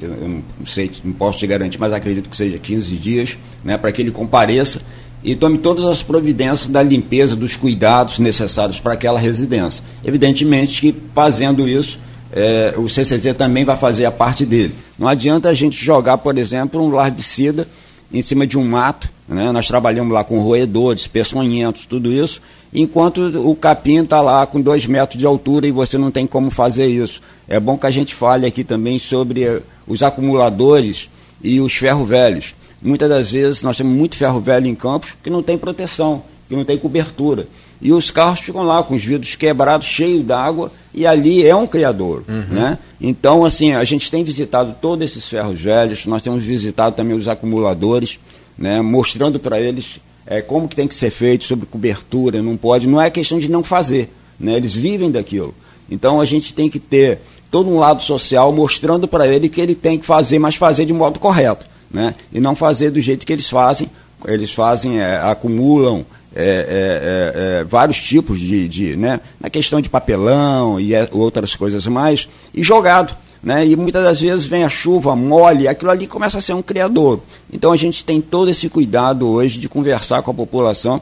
[0.00, 3.76] eu, eu não sei, não posso te garantir, mas acredito que seja 15 dias, né,
[3.76, 4.80] para que ele compareça
[5.22, 9.82] e tome todas as providências da limpeza, dos cuidados necessários para aquela residência.
[10.04, 11.98] Evidentemente que fazendo isso,
[12.32, 14.74] é, o CCZ também vai fazer a parte dele.
[14.98, 17.66] Não adianta a gente jogar, por exemplo, um larvicida
[18.12, 19.52] em cima de um mato, né?
[19.52, 22.40] nós trabalhamos lá com roedores, peçonhentos, tudo isso,
[22.72, 26.50] enquanto o capim está lá com dois metros de altura e você não tem como
[26.50, 27.20] fazer isso.
[27.46, 31.10] É bom que a gente fale aqui também sobre eh, os acumuladores
[31.42, 32.54] e os ferro velhos.
[32.80, 36.56] Muitas das vezes nós temos muito ferro velho em campos que não tem proteção, que
[36.56, 37.46] não tem cobertura.
[37.80, 41.66] E os carros ficam lá com os vidros quebrados, cheios d'água, e ali é um
[41.66, 42.24] criador.
[42.28, 42.54] Uhum.
[42.54, 42.78] Né?
[43.00, 47.28] Então, assim, a gente tem visitado todos esses ferros velhos, nós temos visitado também os
[47.28, 48.18] acumuladores,
[48.56, 52.88] né, mostrando para eles é, como que tem que ser feito sobre cobertura, não pode,
[52.88, 55.54] não é questão de não fazer, né, eles vivem daquilo.
[55.88, 59.74] Então a gente tem que ter todo um lado social mostrando para ele que ele
[59.74, 62.14] tem que fazer, mas fazer de modo correto, né?
[62.32, 63.88] E não fazer do jeito que eles fazem.
[64.26, 69.20] Eles fazem, é, acumulam é, é, é, é vários tipos de, de, né?
[69.40, 73.16] Na questão de papelão e é, outras coisas mais, e jogado.
[73.42, 73.66] Né?
[73.66, 77.20] E muitas das vezes vem a chuva, mole, aquilo ali começa a ser um criador.
[77.52, 81.00] Então a gente tem todo esse cuidado hoje de conversar com a população,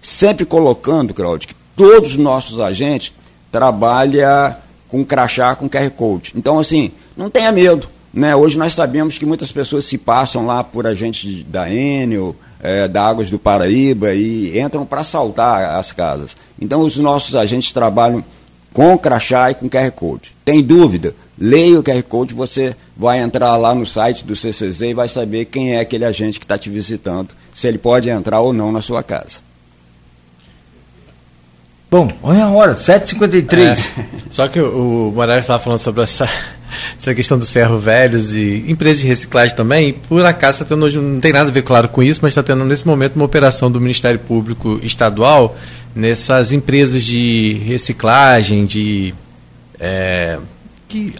[0.00, 3.12] sempre colocando, Claudio, que todos os nossos agentes
[3.50, 4.54] trabalham
[4.88, 6.32] com crachá, com QR Code.
[6.34, 7.88] Então, assim, não tenha medo.
[8.12, 8.34] Né?
[8.34, 13.02] Hoje nós sabemos que muitas pessoas se passam lá por agentes da Enel, é, da
[13.02, 16.36] Águas do Paraíba e entram para assaltar as casas.
[16.60, 18.24] Então os nossos agentes trabalham
[18.72, 20.34] com crachá e com QR Code.
[20.44, 21.14] Tem dúvida?
[21.38, 25.46] Leia o QR Code, você vai entrar lá no site do CCZ e vai saber
[25.46, 28.80] quem é aquele agente que está te visitando, se ele pode entrar ou não na
[28.82, 29.38] sua casa.
[31.90, 33.60] Bom, olha a hora, 7h53.
[33.60, 36.28] É, só que o, o Moraes estava falando sobre essa,
[36.98, 39.92] essa questão dos ferros velhos e empresas de reciclagem também.
[39.92, 42.42] Por acaso, está tendo hoje, não tem nada a ver, claro, com isso, mas está
[42.42, 45.56] tendo nesse momento uma operação do Ministério Público Estadual
[45.94, 49.14] nessas empresas de reciclagem, de.
[49.80, 50.38] É,
[50.88, 51.14] que,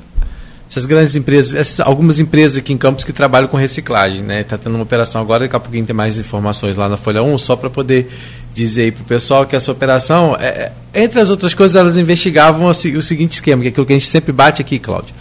[0.70, 4.42] essas grandes empresas, essas, algumas empresas aqui em Campos que trabalham com reciclagem, né?
[4.42, 7.38] Está tendo uma operação agora, daqui a pouquinho tem mais informações lá na Folha 1,
[7.38, 8.10] só para poder
[8.52, 10.46] dizer aí para o pessoal que essa operação, é,
[10.94, 13.92] é, entre as outras coisas, elas investigavam o, o, seguinte esquema, que é aquilo que
[13.92, 15.14] a gente sempre bate aqui, Cláudio.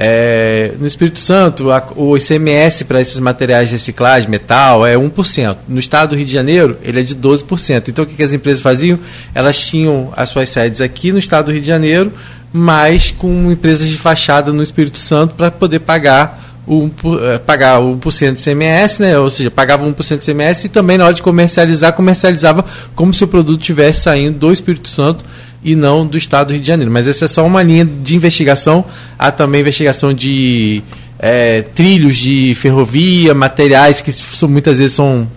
[0.00, 5.56] É, no Espírito Santo, a, o ICMS para esses materiais de reciclagem, metal, é 1%.
[5.66, 7.88] No estado do Rio de Janeiro, ele é de 12%.
[7.88, 8.96] Então, o que, que as empresas faziam?
[9.34, 12.12] Elas tinham as suas sedes aqui no estado do Rio de Janeiro,
[12.52, 16.88] mas com empresas de fachada no Espírito Santo para poder pagar o,
[17.20, 19.18] eh, pagar o 1% de CMS, né?
[19.18, 23.24] ou seja, pagava 1% de CMS e também na hora de comercializar, comercializava como se
[23.24, 25.24] o produto estivesse saindo do Espírito Santo
[25.62, 26.90] e não do Estado do Rio de Janeiro.
[26.90, 28.84] Mas essa é só uma linha de investigação.
[29.18, 30.82] Há também investigação de
[31.18, 35.28] é, trilhos de ferrovia, materiais que são, muitas vezes são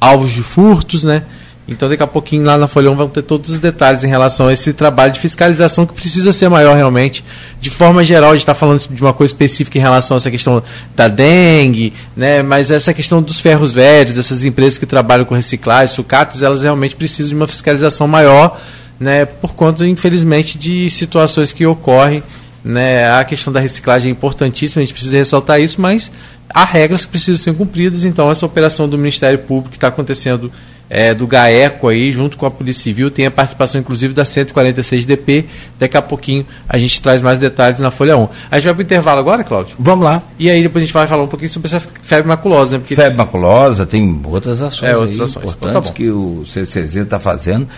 [0.00, 1.22] alvos de furtos, né?
[1.68, 4.46] Então daqui a pouquinho lá na Folha 1 vão ter todos os detalhes em relação
[4.46, 7.22] a esse trabalho de fiscalização que precisa ser maior realmente.
[7.60, 10.30] De forma geral, a gente está falando de uma coisa específica em relação a essa
[10.30, 10.62] questão
[10.96, 12.42] da dengue, né?
[12.42, 16.96] mas essa questão dos ferros velhos, dessas empresas que trabalham com reciclagem, sucatas, elas realmente
[16.96, 18.58] precisam de uma fiscalização maior,
[18.98, 19.24] né?
[19.24, 22.22] por conta, infelizmente, de situações que ocorrem.
[22.64, 23.10] Né?
[23.10, 26.10] A questão da reciclagem é importantíssima, a gente precisa ressaltar isso, mas
[26.48, 30.50] há regras que precisam ser cumpridas, então essa operação do Ministério Público que está acontecendo
[30.90, 35.44] é, do GAECO aí, junto com a Polícia Civil, tem a participação inclusive da 146DP.
[35.78, 38.28] Daqui a pouquinho a gente traz mais detalhes na Folha 1.
[38.50, 39.76] A gente vai para o intervalo agora, Cláudio?
[39.78, 40.22] Vamos lá.
[40.38, 42.78] E aí depois a gente vai falar um pouquinho sobre essa febre maculosa, né?
[42.78, 45.54] Porque febre maculosa, tem outras ações, é, outras ações.
[45.54, 47.68] importantes então, tá que o CCZ está fazendo.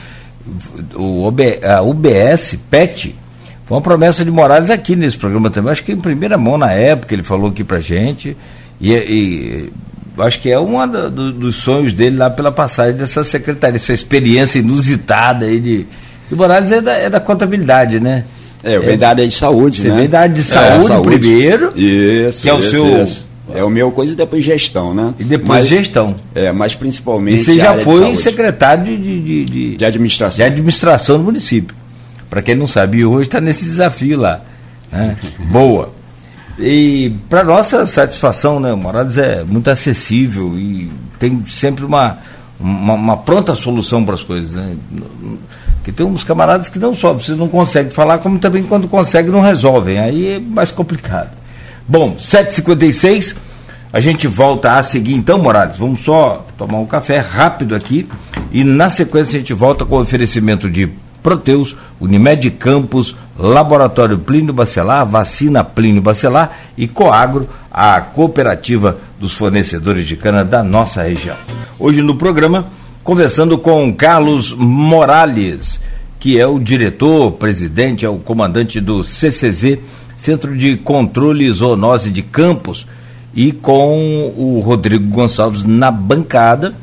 [0.95, 3.15] O OB, a UBS, PET,
[3.67, 5.71] foi uma promessa de Morales aqui nesse programa também.
[5.71, 8.37] Acho que em primeira mão na época ele falou aqui pra gente.
[8.81, 9.73] E, e
[10.19, 14.59] acho que é um do, dos sonhos dele lá pela passagem dessa secretaria, essa experiência
[14.59, 15.87] inusitada aí de.
[16.31, 18.25] E Morales é da, é da contabilidade, né?
[18.63, 19.95] É, vem da área de saúde, né?
[19.95, 21.73] Vem da área de saúde, é, saúde, primeiro.
[21.77, 23.03] Isso, que é o isso, seu.
[23.05, 23.30] Isso.
[23.55, 25.15] É o meu coisa e depois gestão, né?
[25.19, 26.15] E depois mas, gestão.
[26.35, 27.41] É, mas principalmente.
[27.41, 30.37] E você já foi secretário de, de, de, de, administração.
[30.37, 31.75] De administração do município.
[32.29, 34.41] Para quem não sabia, hoje está nesse desafio lá.
[34.91, 35.17] Né?
[35.51, 35.93] Boa.
[36.59, 42.19] E para nossa satisfação, né, o Morales é muito acessível e tem sempre uma,
[42.59, 44.55] uma, uma pronta solução para as coisas.
[44.55, 44.77] Né?
[45.83, 49.31] Que tem uns camaradas que não só você não consegue falar, como também quando consegue
[49.31, 49.99] não resolvem.
[49.99, 51.40] Aí é mais complicado.
[51.89, 53.37] Bom, 7h56,
[53.93, 55.77] a gente volta a seguir então, Morales.
[55.77, 58.09] Vamos só tomar um café rápido aqui
[58.53, 60.89] e na sequência a gente volta com oferecimento de
[61.23, 70.07] Proteus, Unimed Campos, Laboratório Plínio Bacelar, Vacina Plínio Bacelar e Coagro, a cooperativa dos fornecedores
[70.07, 71.37] de cana da nossa região.
[71.79, 72.67] Hoje no programa,
[73.03, 75.81] conversando com Carlos Morales,
[76.19, 79.79] que é o diretor, presidente, é o comandante do CCZ,
[80.21, 82.87] Centro de Controle e Zoonose de Campos,
[83.35, 86.75] e com o Rodrigo Gonçalves na bancada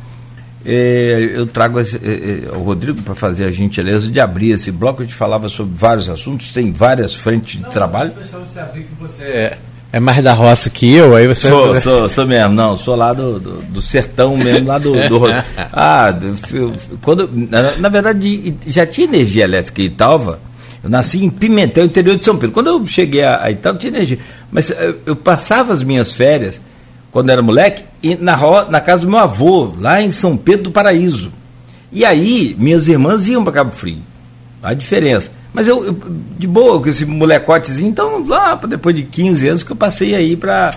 [0.66, 4.70] é, eu trago esse, é, é, o Rodrigo para fazer a gentileza de abrir esse
[4.70, 5.02] bloco.
[5.02, 8.12] A gente falava sobre vários assuntos, tem várias frentes de trabalho.
[8.20, 9.58] Você abrir que você é,
[9.94, 11.48] é mais da roça que eu, aí você.
[11.48, 11.82] Sou, vai...
[11.82, 14.92] sou, sou mesmo, não, sou lá do, do, do sertão mesmo, lá do.
[15.08, 15.22] do
[15.72, 16.14] ah,
[17.02, 20.40] quando, na, na, verdade, já tinha energia elétrica em Italva.
[20.88, 22.54] Eu nasci em Pimentel, interior de São Pedro.
[22.54, 24.20] Quando eu cheguei a, a Italva, tinha energia.
[24.50, 26.62] Mas eu, eu passava as minhas férias
[27.12, 27.84] quando era moleque,
[28.22, 28.38] na,
[28.70, 31.30] na casa do meu avô, lá em São Pedro do Paraíso.
[31.92, 33.98] E aí, minhas irmãs iam para Cabo Frio.
[34.64, 35.30] A diferença.
[35.54, 35.98] Mas eu, eu,
[36.38, 40.38] de boa, com esse molecotezinho, então lá, depois de 15 anos, que eu passei aí
[40.38, 40.72] para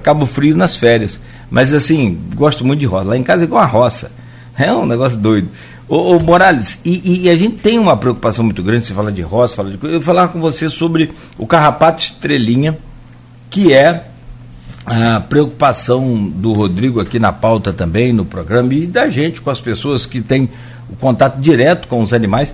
[0.00, 1.18] Cabo Frio nas férias.
[1.50, 3.08] Mas assim, gosto muito de roça.
[3.08, 4.12] Lá em casa é igual a roça.
[4.56, 5.48] É um negócio doido.
[5.88, 9.22] Ô, ô Morales, e, e, a gente tem uma preocupação muito grande, você fala de
[9.22, 9.78] roça, fala de.
[9.82, 12.76] Eu vou falar com você sobre o carrapato estrelinha,
[13.48, 14.04] que é
[14.84, 19.60] a preocupação do Rodrigo aqui na pauta também, no programa, e da gente com as
[19.60, 20.48] pessoas que têm
[20.90, 22.52] o contato direto com os animais.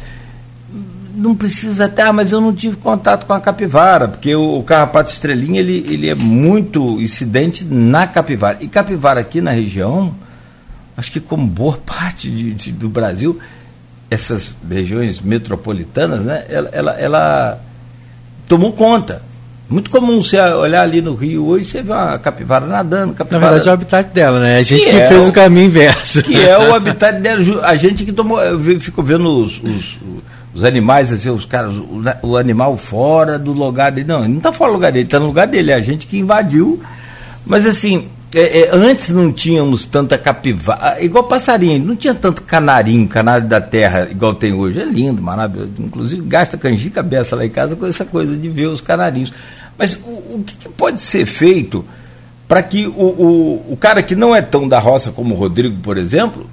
[1.14, 4.62] Não precisa até, ah, mas eu não tive contato com a capivara, porque o, o
[4.62, 8.58] carrapato estrelinha ele, ele é muito incidente na capivara.
[8.60, 10.14] E capivara aqui na região,
[10.96, 13.38] acho que como boa parte de, de, do Brasil,
[14.10, 17.60] essas regiões metropolitanas, né, ela, ela, ela
[18.46, 19.22] tomou conta.
[19.72, 23.14] Muito comum você olhar ali no rio hoje, você vê uma capivara nadando.
[23.14, 23.40] Capivara...
[23.40, 24.58] Na verdade é o habitat dela, né?
[24.58, 25.28] A gente que, que é fez o...
[25.30, 25.32] o...
[25.32, 26.22] caminho inverso.
[26.22, 27.42] Que é o habitat dela.
[27.62, 28.38] A gente que tomou.
[28.80, 29.98] Ficou vendo os, os,
[30.52, 34.06] os animais, assim, os caras, o, o, animal fora do lugar dele.
[34.06, 35.70] Não, ele não está fora do lugar dele, está no lugar dele.
[35.70, 36.82] É a gente que invadiu.
[37.46, 42.42] Mas assim, é, é, antes não tínhamos tanta capivara, ah, igual passarinho, não tinha tanto
[42.42, 44.80] canarinho, canário da terra, igual tem hoje.
[44.80, 45.72] É lindo, maravilhoso.
[45.78, 49.32] Inclusive gasta canjica cabeça lá em casa com essa coisa de ver os canarinhos.
[49.76, 51.84] Mas o, o que, que, pode ser feito
[52.48, 55.76] para que o, o, o cara que não é tão da roça como o Rodrigo,
[55.82, 56.48] por exemplo,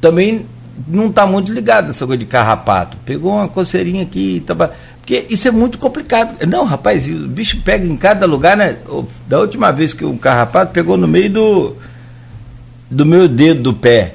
[0.00, 0.46] também
[0.88, 2.96] não está muito ligado nessa coisa de carrapato.
[3.04, 4.72] Pegou uma coceirinha aqui, tava,
[5.10, 6.46] porque isso é muito complicado.
[6.46, 8.76] Não, rapaz, o bicho pega em cada lugar, né?
[9.26, 11.76] Da última vez que o carrapato pegou no meio do,
[12.88, 14.14] do meu dedo do pé.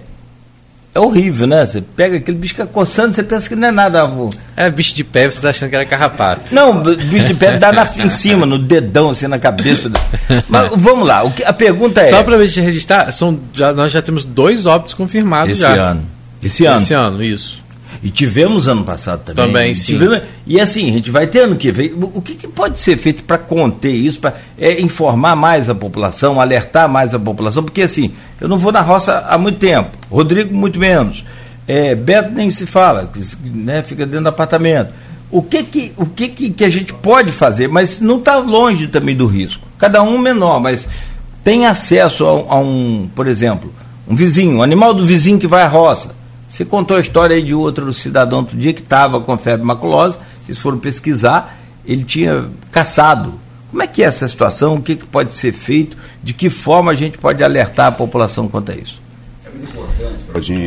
[0.93, 1.65] É horrível, né?
[1.65, 4.03] Você pega aquele bicho fica coçando, você pensa que não é nada.
[4.03, 4.29] Avô.
[4.55, 6.45] É bicho de pé, você tá achando que era carrapato.
[6.55, 9.91] Não, bicho de pé dá na, em cima, no dedão, assim, na cabeça.
[10.47, 12.05] Mas vamos lá, o que, a pergunta é.
[12.05, 15.73] Só para registrar, são, já, nós já temos dois óbitos confirmados Esse já.
[15.73, 16.01] ano.
[16.41, 16.81] Esse ano.
[16.81, 17.64] Esse ano, isso.
[18.03, 19.45] E tivemos ano passado também.
[19.47, 19.93] Também, sim.
[19.93, 21.93] Tivemos, e assim, a gente vai ter ano que vem.
[21.93, 26.39] O que, que pode ser feito para conter isso, para é, informar mais a população,
[26.39, 27.63] alertar mais a população?
[27.63, 31.25] Porque assim, eu não vou na roça há muito tempo, Rodrigo muito menos.
[31.67, 33.11] É, Beto nem se fala,
[33.43, 34.93] né, fica dentro do apartamento.
[35.31, 37.67] O que que, o que, que, que a gente pode fazer?
[37.67, 39.65] Mas não está longe também do risco.
[39.77, 40.87] Cada um menor, mas
[41.43, 43.73] tem acesso a, a, um, por exemplo,
[44.07, 46.15] um vizinho, um animal do vizinho que vai à roça.
[46.55, 50.17] Você contou a história aí de outro cidadão outro dia que estava com febre maculosa,
[50.41, 53.33] vocês foram pesquisar, ele tinha caçado.
[53.69, 54.75] Como é que é essa situação?
[54.75, 55.97] O que, que pode ser feito?
[56.23, 59.01] De que forma a gente pode alertar a população quanto a isso?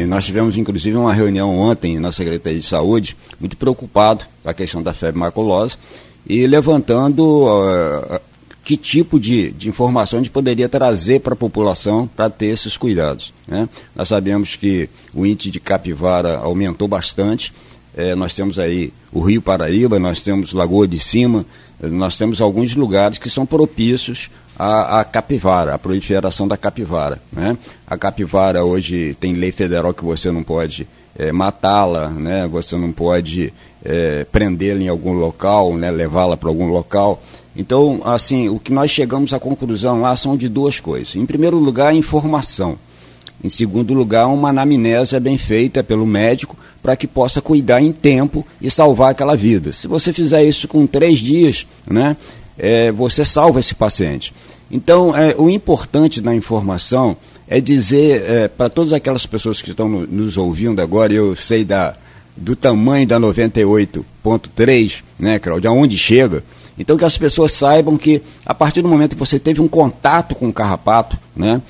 [0.07, 4.82] Nós tivemos inclusive uma reunião ontem na Secretaria de Saúde, muito preocupado com a questão
[4.82, 5.78] da febre maculosa
[6.26, 8.20] e levantando uh,
[8.69, 12.77] que tipo de, de informação a gente poderia trazer para a população para ter esses
[12.77, 13.33] cuidados.
[13.47, 13.66] Né?
[13.97, 17.51] Nós sabemos que o índice de capivara aumentou bastante,
[17.97, 21.47] é, nós temos aí o Rio Paraíba, nós temos Lagoa de Cima,
[21.81, 27.23] nós temos alguns lugares que são propícios à, à capivara, à proliferação da capivara.
[27.33, 27.57] Né?
[27.87, 30.87] A capivara hoje tem lei federal que você não pode
[31.19, 32.47] é, matá-la, né?
[32.47, 33.51] você não pode
[33.83, 35.91] é, prendê-la em algum local, né?
[35.91, 37.23] levá-la para algum local.
[37.59, 41.17] Então, assim, o que nós chegamos à conclusão lá são de duas coisas.
[41.17, 42.79] Em primeiro lugar, informação.
[43.43, 48.47] Em segundo lugar, uma anamnésia bem feita pelo médico para que possa cuidar em tempo
[48.61, 49.73] e salvar aquela vida.
[49.73, 52.17] Se você fizer isso com três dias, né,
[52.57, 54.33] é, você salva esse paciente.
[54.71, 57.17] Então, é, o importante na informação
[57.49, 61.65] é dizer é, para todas aquelas pessoas que estão no, nos ouvindo agora, eu sei
[61.65, 61.97] da,
[62.37, 66.45] do tamanho da 98.3, né, Cláudio, aonde chega.
[66.79, 70.35] Então, que as pessoas saibam que a partir do momento que você teve um contato
[70.35, 71.61] com o carrapato, né,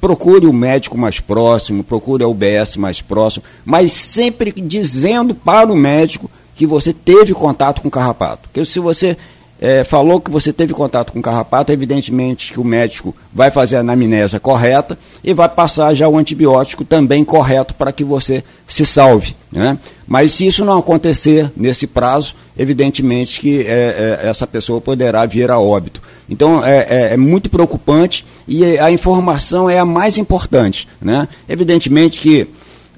[0.00, 5.76] procure o médico mais próximo, procure a UBS mais próximo, mas sempre dizendo para o
[5.76, 8.48] médico que você teve contato com o carrapato.
[8.48, 9.16] Porque se você
[9.60, 13.80] é, falou que você teve contato com carrapato, evidentemente que o médico vai fazer a
[13.80, 19.34] anamnese correta e vai passar já o antibiótico também correto para que você se salve.
[19.50, 19.78] Né?
[20.06, 25.50] Mas se isso não acontecer nesse prazo, evidentemente que é, é, essa pessoa poderá vir
[25.50, 26.02] a óbito.
[26.28, 30.86] Então é, é, é, muito preocupante e a informação é a mais importante.
[31.00, 31.26] Né?
[31.48, 32.46] Evidentemente que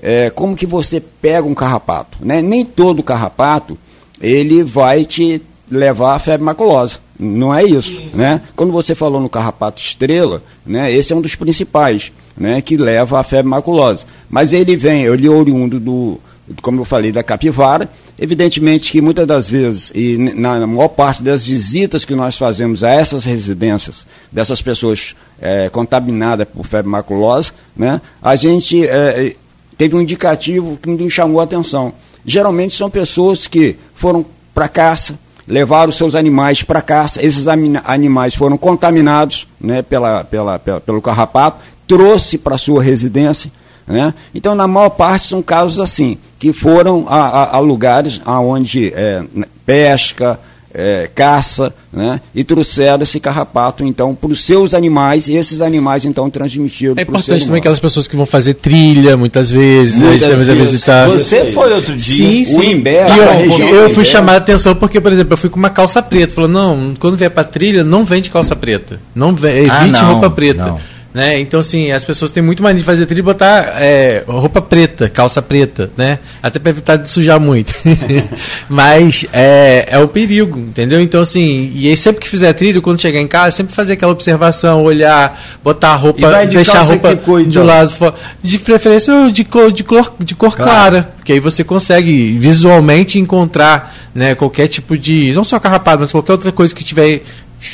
[0.01, 2.19] é, como que você pega um carrapato?
[2.21, 2.43] Né?
[2.43, 3.79] Nem todo carrapato
[4.21, 5.41] ele vai te
[5.71, 6.99] levar a febre maculosa.
[7.19, 8.41] Não é isso, né?
[8.55, 13.19] Quando você falou no carrapato estrela, né, esse é um dos principais, né, que leva
[13.19, 14.07] a febre maculosa.
[14.31, 16.21] Mas ele vem, ele é oriundo do,
[16.63, 17.91] como eu falei, da capivara.
[18.19, 22.91] Evidentemente que muitas das vezes, e na maior parte das visitas que nós fazemos a
[22.91, 29.35] essas residências, dessas pessoas é, contaminadas por febre maculosa, né, a gente é,
[29.77, 31.93] teve um indicativo que nos chamou a atenção.
[32.25, 35.19] Geralmente são pessoas que foram para caça,
[35.49, 41.59] levaram seus animais para caça, esses animais foram contaminados né, pela, pela, pela pelo carrapato,
[41.87, 43.51] trouxe para sua residência.
[43.87, 44.13] Né?
[44.35, 49.25] Então, na maior parte, são casos assim, que foram a, a, a lugares onde é,
[49.65, 50.39] pesca,
[50.73, 52.21] é, caça, né?
[52.35, 57.03] E trouxeram esse carrapato, então, para os seus animais, e esses animais, então, transmitiram É
[57.03, 60.71] importante também aquelas pessoas que vão fazer trilha, muitas vezes, muitas vezes.
[60.71, 61.09] visitar.
[61.09, 65.13] Você foi outro dia, sim, o Imbé, eu, eu fui chamar a atenção porque, por
[65.13, 68.31] exemplo, eu fui com uma calça preta, falou, não, quando vier para trilha, não vende
[68.31, 70.67] calça preta, não vende, evite ah, não, roupa preta.
[70.67, 70.98] Não.
[71.19, 71.41] Né?
[71.41, 75.11] Então, assim, as pessoas têm muito mania de fazer trilha e botar é, roupa preta,
[75.11, 76.21] calça preta, né?
[76.41, 77.75] Até para evitar de sujar muito.
[78.71, 81.01] Mas é, é um perigo, entendeu?
[81.01, 84.13] Então, assim, e aí sempre que fizer trilha, quando chegar em casa, sempre fazer aquela
[84.13, 87.51] observação, olhar, botar a roupa, de deixar a roupa cor, então?
[87.51, 88.15] de lado.
[88.41, 90.71] De preferência de cor, de cor, de cor claro.
[90.71, 95.33] clara, porque aí você consegue visualmente encontrar né, qualquer tipo de.
[95.33, 97.23] Não só carrapato, mas qualquer outra coisa que tiver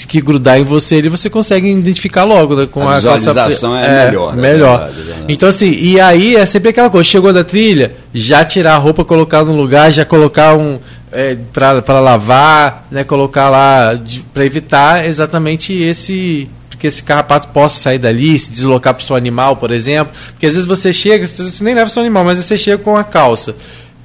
[0.09, 3.85] que grudar em você ele você consegue identificar logo né, com a, a visualização é,
[3.85, 4.43] é, melhor né?
[4.43, 5.25] melhor verdade, verdade.
[5.29, 9.05] então assim e aí é sempre aquela coisa chegou da trilha já tirar a roupa
[9.05, 10.79] colocar no lugar já colocar um
[11.13, 13.99] é, para lavar né colocar lá
[14.33, 19.17] para evitar exatamente esse que esse carrapato possa sair dali, se deslocar para o seu
[19.17, 20.13] animal, por exemplo.
[20.33, 22.95] Porque às vezes você chega, você nem leva o seu animal, mas você chega com
[22.95, 23.57] a calça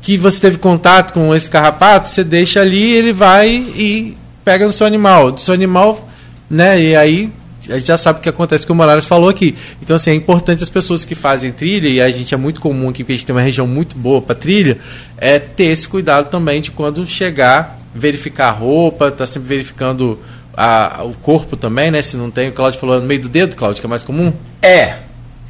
[0.01, 4.17] que você teve contato com esse carrapato, você deixa ali, ele vai e
[4.49, 5.31] pega no seu animal.
[5.31, 6.09] Do seu animal,
[6.49, 6.81] né?
[6.81, 7.31] E aí
[7.69, 9.55] a gente já sabe o que acontece que o Morales falou aqui.
[9.79, 12.89] Então, assim, é importante as pessoas que fazem trilha, e a gente é muito comum
[12.89, 14.79] aqui, porque a gente tem uma região muito boa para trilha,
[15.19, 20.17] é ter esse cuidado também de quando chegar, verificar a roupa, tá sempre verificando
[20.57, 22.01] a, o corpo também, né?
[22.01, 24.33] Se não tem, o Claudio falou no meio do dedo, Claudio, que é mais comum?
[24.63, 24.95] É,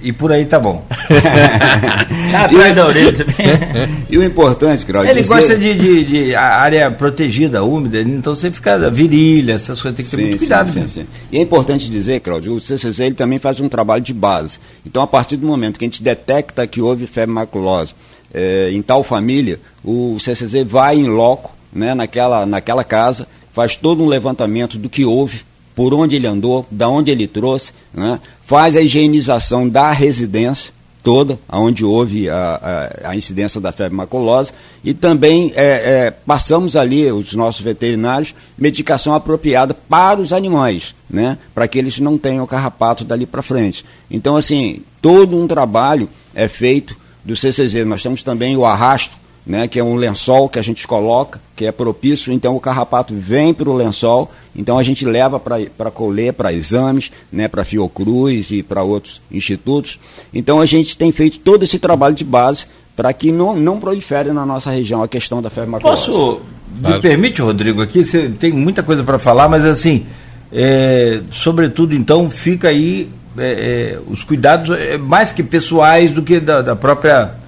[0.01, 0.85] e por aí tá bom.
[2.33, 3.99] Atrás da orelha também.
[4.09, 5.11] E o importante, Claudio.
[5.11, 5.33] Ele dizer...
[5.33, 10.11] gosta de, de, de, área protegida, úmida, então você fica virilha, essas coisas tem que
[10.11, 10.71] ter sim, muito cuidado.
[10.71, 14.13] Sim, sim, E é importante dizer, Claudio, o CCC ele também faz um trabalho de
[14.13, 14.57] base.
[14.85, 17.93] Então, a partir do momento que a gente detecta que houve febre maculosa,
[18.33, 24.03] é, em tal família, o CCZ vai em loco, né, naquela, naquela casa, faz todo
[24.03, 25.43] um levantamento do que houve,
[25.79, 31.39] por onde ele andou, da onde ele trouxe, né, faz a higienização da residência toda,
[31.49, 34.51] onde houve a, a, a, incidência da febre maculosa,
[34.83, 41.37] e também é, é, passamos ali, os nossos veterinários, medicação apropriada para os animais, né,
[41.55, 43.85] para que eles não tenham carrapato dali para frente.
[44.11, 47.85] Então, assim, todo um trabalho é feito do CCZ.
[47.85, 49.15] Nós temos também o arrasto,
[49.49, 53.15] né, que é um lençol que a gente coloca, que é propício, então o carrapato
[53.15, 58.51] vem para o lençol, então a gente leva para colher, para exames, né, para Fiocruz
[58.51, 59.99] e para outros institutos.
[60.31, 64.31] Então a gente tem feito todo esse trabalho de base para que não, não prolifere
[64.31, 66.05] na nossa região a questão da febre maculosa.
[66.05, 66.41] Posso,
[66.79, 70.05] me permite, Rodrigo, aqui você tem muita coisa para falar, mas assim,
[70.53, 73.51] é, sobretudo então fica aí é,
[73.95, 77.39] é, os cuidados é, mais que pessoais do que da, da própria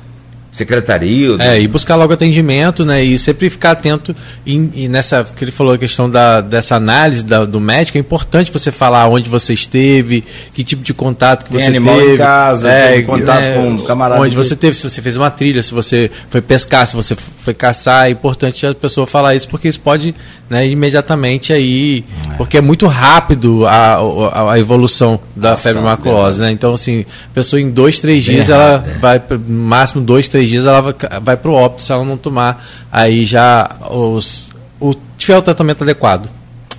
[0.51, 1.35] secretaria.
[1.39, 3.03] É, e buscar logo atendimento, né?
[3.03, 7.23] E sempre ficar atento em, em nessa que ele falou a questão da, dessa análise
[7.23, 10.23] da, do médico, é importante você falar onde você esteve,
[10.53, 12.13] que tipo de contato que tem você animal teve.
[12.13, 14.21] em casa, é, contato é, com um camarada.
[14.21, 17.53] Onde você teve, se você fez uma trilha, se você foi pescar, se você foi
[17.53, 20.13] caçar, é importante a pessoa falar isso, porque isso pode,
[20.49, 22.33] né, imediatamente aí, é.
[22.35, 26.51] porque é muito rápido a, a, a evolução da Nossa, febre maculosa, né?
[26.51, 28.99] Então, assim, a pessoa em dois, três dias, ela é.
[28.99, 32.63] vai, máximo dois, três dias, ela vai, vai para o óbito se ela não tomar
[32.91, 36.29] aí já os, o, tiver o tratamento adequado.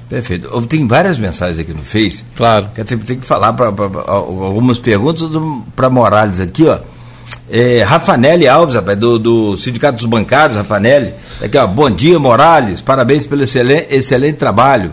[0.08, 0.60] Perfeito.
[0.66, 2.22] Tem várias mensagens aqui no Face.
[2.36, 2.68] Claro.
[2.74, 5.26] Que tenho que falar pra, pra, pra algumas perguntas
[5.74, 6.78] para Morales aqui, ó.
[7.50, 11.14] É, Rafanelli Alves, rapaz, do, do Sindicato dos Bancários, Rafanelli.
[11.40, 12.82] Aqui, ó, bom dia, Morales.
[12.82, 14.92] Parabéns pelo excelente, excelente trabalho.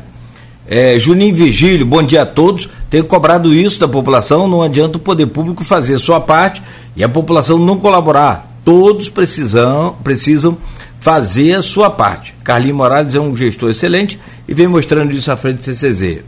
[0.65, 2.69] É, Juninho Virgílio, bom dia a todos.
[2.89, 6.61] Tenho cobrado isso da população, não adianta o poder público fazer a sua parte
[6.95, 10.57] e a população não colaborar todos precisam, precisam
[10.99, 12.33] fazer a sua parte.
[12.43, 16.19] Carlinhos Morales é um gestor excelente e vem mostrando isso à frente do CCZ.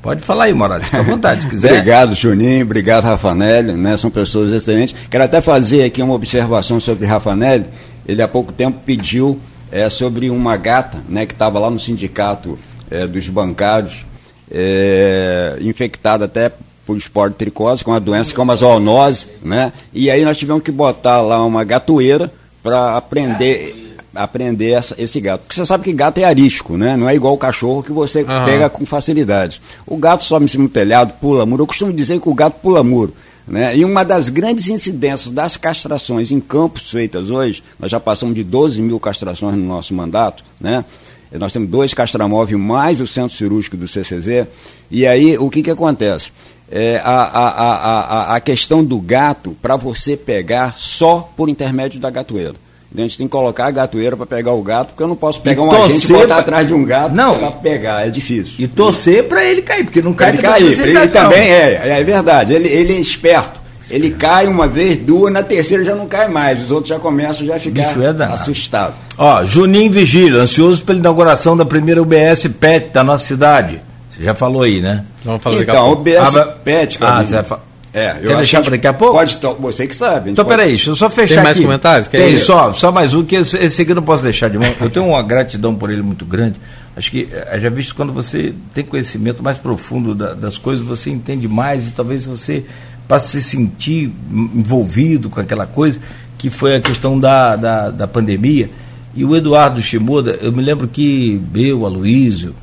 [0.00, 1.72] Pode falar aí, Morales, fica à vontade, se quiser.
[1.72, 3.96] obrigado, Juninho, obrigado, Rafanelli, né?
[3.96, 4.94] São pessoas excelentes.
[5.10, 7.66] Quero até fazer aqui uma observação sobre Rafanelli.
[8.06, 12.58] Ele há pouco tempo pediu é, sobre uma gata, né, que estava lá no sindicato
[12.90, 14.06] é, dos bancários,
[14.50, 16.52] é, infectada até
[16.88, 19.74] por esporte tricose, com uma doença como a zoonose, né?
[19.92, 22.32] E aí nós tivemos que botar lá uma gatoeira
[22.62, 23.84] para aprender
[24.14, 25.42] aprender essa, esse gato.
[25.42, 26.96] Porque você sabe que gato é arisco, né?
[26.96, 28.44] Não é igual o cachorro que você uhum.
[28.46, 29.60] pega com facilidade.
[29.86, 31.64] O gato sobe em cima do telhado, pula muro.
[31.64, 33.12] Eu costumo dizer que o gato pula muro.
[33.46, 33.76] Né?
[33.76, 38.42] E uma das grandes incidências das castrações em campos feitas hoje, nós já passamos de
[38.42, 40.84] 12 mil castrações no nosso mandato, né?
[41.32, 44.46] Nós temos dois castramóveis mais o centro cirúrgico do CCZ.
[44.90, 46.32] E aí, o que, que acontece?
[46.70, 47.74] É, a, a,
[48.32, 52.54] a, a questão do gato para você pegar só por intermédio da gatoeira.
[52.90, 55.16] Então a gente tem que colocar a gatoeira para pegar o gato, porque eu não
[55.16, 56.38] posso pegar um agente e botar pra...
[56.38, 58.54] atrás de um gato para pegar, é difícil.
[58.58, 60.72] E torcer para ele cair, porque não cai ele cair.
[60.72, 63.58] Ele, ele também é, é verdade, ele, ele é esperto.
[63.90, 66.60] Ele cai uma vez, duas, na terceira já não cai mais.
[66.60, 68.96] Os outros já começam já a ficar é assustados.
[69.16, 73.80] Ó, Juninho Vigílio, ansioso pela inauguração da primeira UBS PET da nossa cidade.
[74.18, 75.04] Você já falou aí, né?
[75.24, 77.58] Vamos falar então, o BS ah, PET, Ah, você vai
[77.94, 79.14] é, eu Quer deixar para daqui a pouco?
[79.14, 80.30] Pode, você que sabe.
[80.30, 80.56] Então, pode...
[80.56, 81.64] peraí, deixa eu só fechar Tem mais aqui.
[81.64, 82.08] comentários?
[82.08, 84.68] Tem, só, só mais um, que esse, esse aqui eu não posso deixar de mão.
[84.78, 86.56] Eu tenho uma gratidão por ele muito grande.
[86.94, 91.10] Acho que, eh, já visto, quando você tem conhecimento mais profundo da, das coisas, você
[91.10, 92.64] entende mais e talvez você
[93.06, 95.98] passe a se sentir envolvido com aquela coisa,
[96.36, 98.68] que foi a questão da, da, da pandemia.
[99.14, 102.54] E o Eduardo Shimoda, eu me lembro que eu, Aloísio,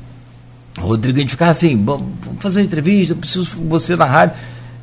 [0.78, 2.06] Rodrigo, a gente ficava assim, vamos
[2.38, 4.36] fazer uma entrevista, eu preciso você na rádio.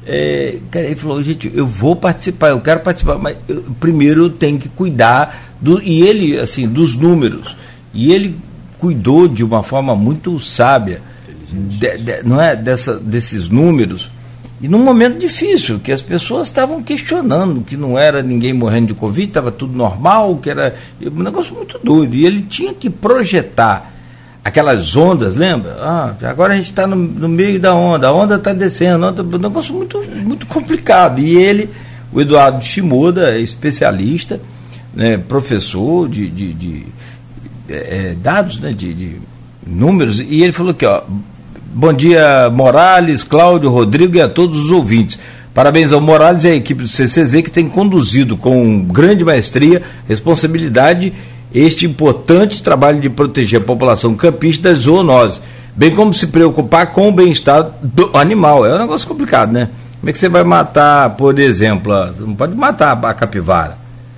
[0.06, 4.60] É, ele falou, gente, eu vou participar, eu quero participar, mas eu, primeiro eu tenho
[4.60, 7.56] que cuidar do, e ele, assim, dos números.
[7.94, 8.36] E ele
[8.80, 11.02] cuidou de uma forma muito sábia,
[11.50, 14.10] de, de, não é, dessa, desses números.
[14.62, 18.94] E num momento difícil, que as pessoas estavam questionando que não era ninguém morrendo de
[18.94, 20.76] Covid, estava tudo normal, que era
[21.06, 22.16] um negócio muito doido.
[22.16, 23.93] E ele tinha que projetar
[24.44, 25.78] aquelas ondas, lembra?
[25.80, 29.24] Ah, agora a gente está no, no, meio da onda, a onda está descendo, onda,
[29.24, 31.20] um negócio muito, muito complicado.
[31.20, 31.70] E ele,
[32.12, 34.42] o Eduardo Shimoda, especialista,
[34.94, 36.86] né, professor de, de, de
[37.70, 39.16] é, é, dados, né, de, de,
[39.66, 41.02] números, e ele falou aqui, ó,
[41.74, 45.18] bom dia Morales, Cláudio, Rodrigo e a todos os ouvintes.
[45.54, 51.14] Parabéns ao Morales e à equipe do CCZ que tem conduzido com grande maestria, responsabilidade
[51.54, 55.42] este importante trabalho de proteger a população campista das zoonoses,
[55.76, 58.66] bem como se preocupar com o bem-estar do animal.
[58.66, 59.70] É um negócio complicado, né?
[60.00, 63.78] Como é que você vai matar, por exemplo, você não pode matar a capivara.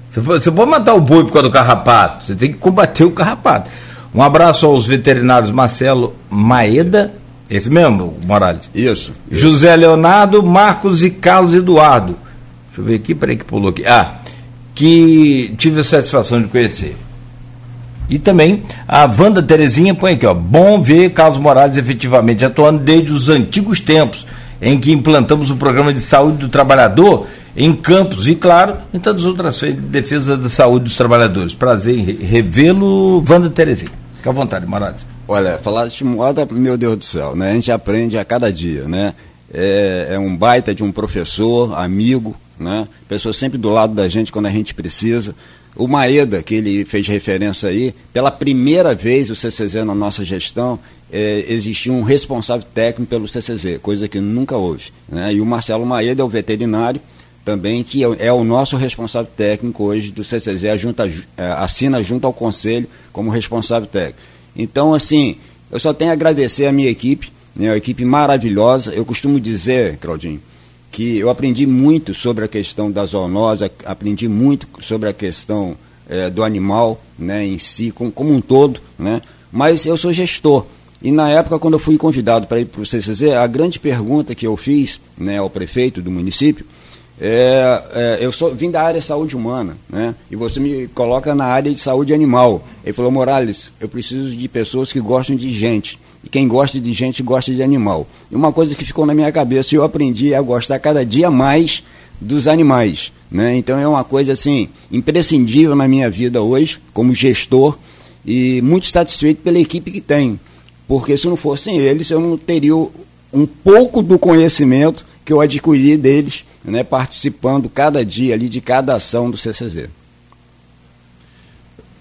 [0.09, 3.69] Você pode matar o boi por causa do carrapato, você tem que combater o carrapato.
[4.13, 7.13] Um abraço aos veterinários Marcelo Maeda,
[7.49, 8.69] esse mesmo, Morales?
[8.73, 9.13] Isso.
[9.29, 12.15] José Leonardo, Marcos e Carlos Eduardo.
[12.67, 13.85] Deixa eu ver aqui, peraí que pulou aqui.
[13.85, 14.15] Ah,
[14.73, 16.95] que tive a satisfação de conhecer.
[18.09, 20.33] E também a Wanda Terezinha põe aqui, ó.
[20.33, 24.25] Bom ver Carlos Morales efetivamente atuando desde os antigos tempos
[24.61, 29.25] em que implantamos o programa de saúde do trabalhador em Campos e, claro, em tantas
[29.25, 31.53] outras feiras de defesa da saúde dos trabalhadores.
[31.53, 33.91] Prazer em revê-lo, Wanda Terezinha.
[34.17, 35.05] Fique à vontade, Morales.
[35.27, 37.51] Olha, falar de moda, meu Deus do céu, né?
[37.51, 39.13] A gente aprende a cada dia, né?
[39.53, 42.87] É, é um baita de um professor, amigo, né?
[43.07, 45.33] Pessoa sempre do lado da gente quando a gente precisa.
[45.75, 50.79] O Maeda, que ele fez referência aí, pela primeira vez o CCZ na nossa gestão,
[51.11, 51.45] é,
[51.89, 54.91] um responsável técnico pelo CCZ, coisa que nunca houve.
[55.07, 55.33] Né?
[55.33, 57.01] E o Marcelo Maeda é o veterinário,
[57.45, 61.07] também, que é, é o nosso responsável técnico hoje do CCZ, junta,
[61.37, 64.19] é, assina junto ao Conselho como responsável técnico.
[64.55, 65.37] Então, assim,
[65.71, 68.93] eu só tenho a agradecer a minha equipe, né, uma equipe maravilhosa.
[68.93, 70.41] Eu costumo dizer, Claudinho,
[70.95, 75.75] que eu aprendi muito sobre a questão da zoonose, aprendi muito sobre a questão
[76.07, 79.21] é, do animal né, em si, como, como um todo, né?
[79.51, 80.65] mas eu sou gestor.
[81.01, 84.33] E na época, quando eu fui convidado para ir para o CCZ, a grande pergunta
[84.33, 86.65] que eu fiz né, ao prefeito do município
[87.19, 90.13] é, é, eu sou, vim da área de saúde humana, né?
[90.29, 92.65] E você me coloca na área de saúde animal.
[92.83, 95.97] Ele falou, Morales, eu preciso de pessoas que gostam de gente.
[96.25, 98.07] E quem gosta de gente gosta de animal.
[98.31, 101.83] E uma coisa que ficou na minha cabeça, eu aprendi a gostar cada dia mais
[102.19, 103.13] dos animais.
[103.29, 103.55] Né?
[103.57, 107.77] Então é uma coisa assim, imprescindível na minha vida hoje, como gestor,
[108.25, 110.39] e muito satisfeito pela equipe que tenho.
[110.87, 115.97] Porque se não fossem eles, eu não teria um pouco do conhecimento que eu adquiri
[115.97, 119.89] deles né, participando cada dia ali de cada ação do CCZ.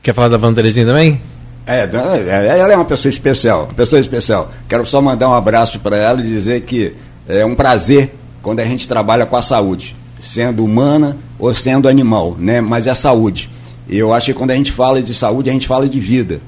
[0.02, 1.20] Quer falar da Wanda Terezinha também?
[1.66, 4.52] É, é, ela é uma pessoa especial, uma pessoa especial.
[4.68, 6.94] Quero só mandar um abraço para ela e dizer que
[7.26, 12.36] é um prazer quando a gente trabalha com a saúde, sendo humana ou sendo animal,
[12.38, 12.60] né?
[12.60, 13.48] Mas é saúde.
[13.88, 16.40] E eu acho que quando a gente fala de saúde, a gente fala de vida.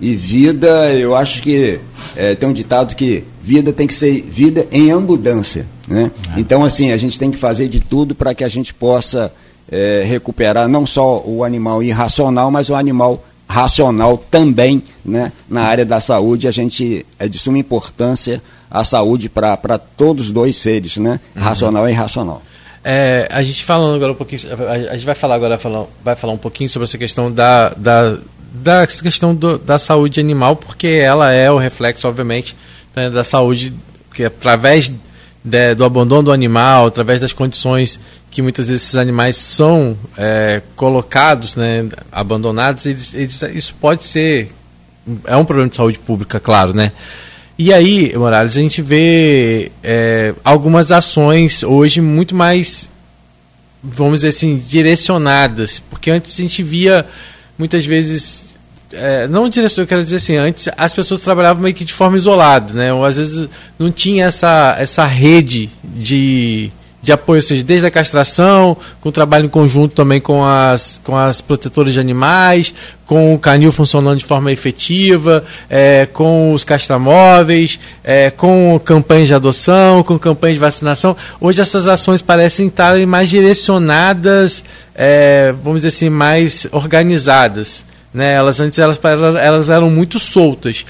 [0.00, 1.78] E vida, eu acho que
[2.16, 5.66] é, tem um ditado que vida tem que ser vida em abundância.
[5.86, 6.10] Né?
[6.34, 6.40] É.
[6.40, 9.32] Então, assim, a gente tem que fazer de tudo para que a gente possa
[9.70, 15.32] é, recuperar não só o animal irracional, mas o animal racional também né?
[15.48, 16.48] na área da saúde.
[16.48, 21.20] A gente é de suma importância a saúde para todos os dois seres, né?
[21.36, 21.42] Uhum.
[21.42, 22.42] racional e irracional.
[22.82, 26.32] É, a gente falando agora um pouquinho, a gente vai falar agora falar, vai falar
[26.32, 28.18] um pouquinho sobre essa questão da, da,
[28.52, 32.54] da questão do, da saúde animal, porque ela é o reflexo, obviamente,
[32.94, 33.72] né, da saúde,
[34.12, 34.92] que através
[35.44, 40.62] de, do abandono do animal, através das condições que muitas vezes esses animais são é,
[40.74, 44.50] colocados, né, abandonados, eles, eles, isso pode ser
[45.24, 46.92] é um problema de saúde pública, claro, né?
[47.58, 52.88] E aí, Morales, a gente vê é, algumas ações hoje muito mais,
[53.82, 57.06] vamos dizer assim, direcionadas, porque antes a gente via
[57.56, 58.43] muitas vezes
[58.94, 62.16] é, não direção, eu quero dizer assim, antes as pessoas trabalhavam meio que de forma
[62.16, 62.92] isolada, né?
[62.92, 66.70] Ou às vezes não tinha essa, essa rede de,
[67.02, 71.00] de apoio, ou seja, desde a castração, com o trabalho em conjunto também com as,
[71.04, 72.74] com as protetoras de animais,
[73.06, 79.34] com o canil funcionando de forma efetiva, é, com os castramóveis, é, com campanhas de
[79.34, 81.16] adoção, com campanhas de vacinação.
[81.40, 84.64] Hoje essas ações parecem estar mais direcionadas,
[84.94, 87.84] é, vamos dizer assim, mais organizadas.
[88.14, 88.32] Né?
[88.32, 90.86] Elas antes elas, elas eram muito soltas.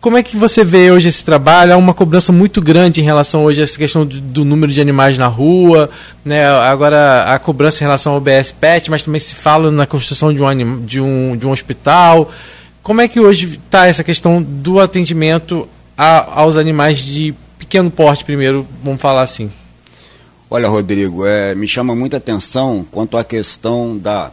[0.00, 1.72] Como é que você vê hoje esse trabalho?
[1.72, 5.16] Há uma cobrança muito grande em relação hoje a essa questão do, número de animais
[5.16, 5.88] na rua,
[6.24, 6.44] né?
[6.44, 10.42] agora a cobrança em relação ao BS Pet, mas também se fala na construção de
[10.42, 12.32] um, de um, de um hospital.
[12.82, 18.24] Como é que hoje está essa questão do atendimento a, aos animais de pequeno porte,
[18.24, 19.52] primeiro, vamos falar assim?
[20.50, 24.32] Olha, Rodrigo, é, me chama muita atenção quanto à questão da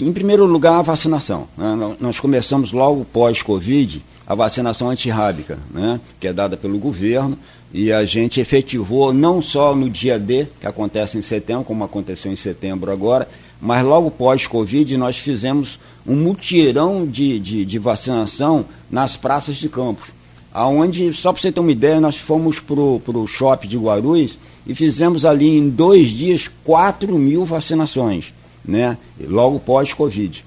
[0.00, 1.46] em primeiro lugar, a vacinação.
[1.56, 1.96] Né?
[2.00, 6.00] Nós começamos logo pós-Covid a vacinação antirrábica, né?
[6.18, 7.36] que é dada pelo governo,
[7.72, 12.32] e a gente efetivou não só no dia D, que acontece em setembro, como aconteceu
[12.32, 13.28] em setembro agora,
[13.60, 20.08] mas logo pós-Covid nós fizemos um mutirão de, de, de vacinação nas praças de campos.
[20.52, 24.74] Aonde, só para você ter uma ideia, nós fomos para o shopping de Guarulhos e
[24.74, 28.34] fizemos ali em dois dias 4 mil vacinações
[28.64, 28.96] né?
[29.20, 30.44] logo pós-Covid.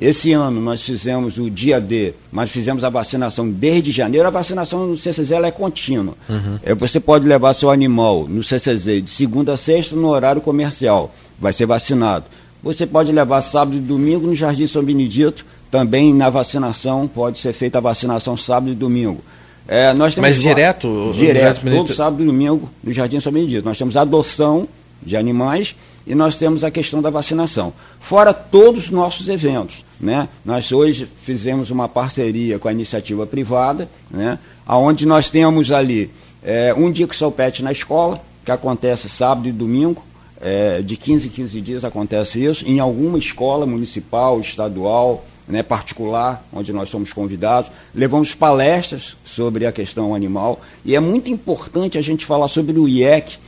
[0.00, 4.28] Esse ano nós fizemos o dia D, mas fizemos a vacinação desde janeiro.
[4.28, 6.14] A vacinação no CCZ é contínua.
[6.28, 6.58] Uhum.
[6.62, 11.12] É, você pode levar seu animal no CCZ de segunda a sexta no horário comercial,
[11.38, 12.26] vai ser vacinado.
[12.62, 17.52] você pode levar sábado e domingo no Jardim São Benedito, também na vacinação, pode ser
[17.52, 19.20] feita a vacinação sábado e domingo.
[19.66, 21.12] É, nós temos Mas direto?
[21.12, 23.64] Direto, todo sábado e domingo no Jardim São Benedito.
[23.64, 24.68] Nós temos adoção
[25.02, 25.74] de animais
[26.08, 27.72] e nós temos a questão da vacinação.
[28.00, 29.84] Fora todos os nossos eventos.
[30.00, 30.26] Né?
[30.42, 34.38] Nós hoje fizemos uma parceria com a iniciativa privada, né?
[34.66, 36.10] onde nós temos ali
[36.42, 40.02] é, um dia que o pet na escola, que acontece sábado e domingo,
[40.40, 46.46] é, de 15 em 15 dias acontece isso, em alguma escola municipal, estadual, né, particular,
[46.52, 47.70] onde nós somos convidados.
[47.94, 52.88] Levamos palestras sobre a questão animal e é muito importante a gente falar sobre o
[52.88, 53.38] IEC,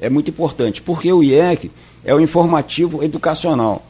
[0.00, 1.70] é muito importante, porque o IEC
[2.08, 3.84] é o informativo educacional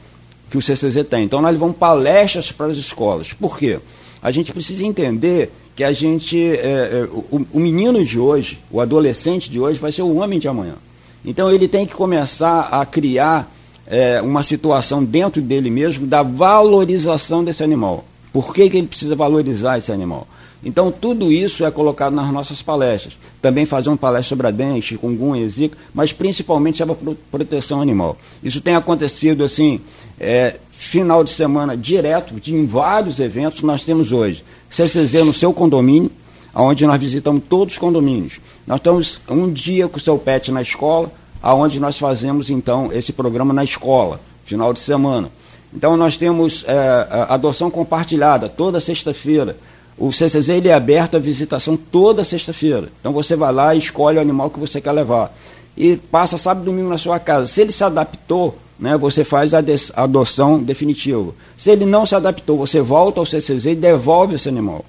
[0.49, 1.23] que o CCZ tem.
[1.23, 3.31] Então nós levamos palestras para as escolas.
[3.31, 3.79] Por quê?
[4.21, 8.81] A gente precisa entender que a gente, é, é, o, o menino de hoje, o
[8.81, 10.75] adolescente de hoje vai ser o homem de amanhã.
[11.23, 13.49] Então ele tem que começar a criar
[13.87, 18.03] é, uma situação dentro dele mesmo da valorização desse animal.
[18.33, 20.27] Por que, que ele precisa valorizar esse animal?
[20.63, 23.17] Então, tudo isso é colocado nas nossas palestras.
[23.41, 28.17] Também fazer uma palestra sobre a dengue, chikungunya, zika, mas principalmente sobre a proteção animal.
[28.43, 29.79] Isso tem acontecido, assim,
[30.19, 34.43] é, final de semana direto, de, em vários eventos nós temos hoje.
[34.69, 36.11] CCZ no seu condomínio,
[36.53, 38.41] onde nós visitamos todos os condomínios.
[38.67, 41.09] Nós estamos um dia com o seu pet na escola,
[41.41, 45.31] aonde nós fazemos, então, esse programa na escola, final de semana.
[45.73, 49.55] Então, nós temos é, adoção compartilhada toda sexta-feira
[49.99, 52.89] o CCZ ele é aberto à visitação toda sexta-feira.
[53.01, 55.35] Então você vai lá e escolhe o animal que você quer levar.
[55.75, 57.47] E passa sábado e domingo na sua casa.
[57.47, 59.61] Se ele se adaptou, né, você faz a
[59.93, 61.33] adoção definitiva.
[61.57, 64.85] Se ele não se adaptou, você volta ao CCZ e devolve esse animal.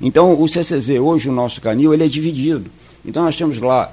[0.00, 2.68] Então o CCZ, hoje o nosso canil, ele é dividido.
[3.04, 3.92] Então nós temos lá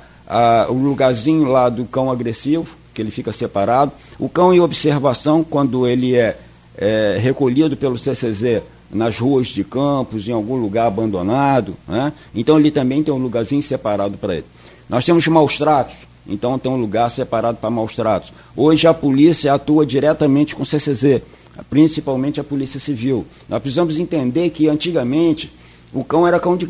[0.67, 3.91] o lugarzinho lá do cão agressivo, que ele fica separado.
[4.17, 6.37] O cão em observação, quando ele é,
[6.75, 8.63] é recolhido pelo CCZ,
[8.95, 11.75] nas ruas de campos, em algum lugar abandonado.
[11.87, 12.13] Né?
[12.33, 14.45] Então ele também tem um lugarzinho separado para ele.
[14.89, 18.31] Nós temos maus tratos, então tem um lugar separado para maus tratos.
[18.55, 21.21] Hoje a polícia atua diretamente com o CCZ,
[21.69, 23.25] principalmente a Polícia Civil.
[23.49, 25.51] Nós precisamos entender que antigamente
[25.93, 26.65] o cão era cão de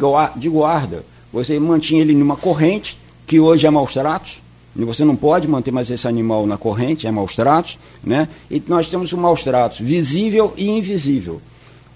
[0.50, 1.06] guarda.
[1.32, 2.98] Você mantinha ele numa corrente,
[3.28, 4.42] que hoje é maus tratos,
[4.76, 8.28] você não pode manter mais esse animal na corrente, é maus tratos, né?
[8.52, 11.42] E nós temos o maus tratos visível e invisível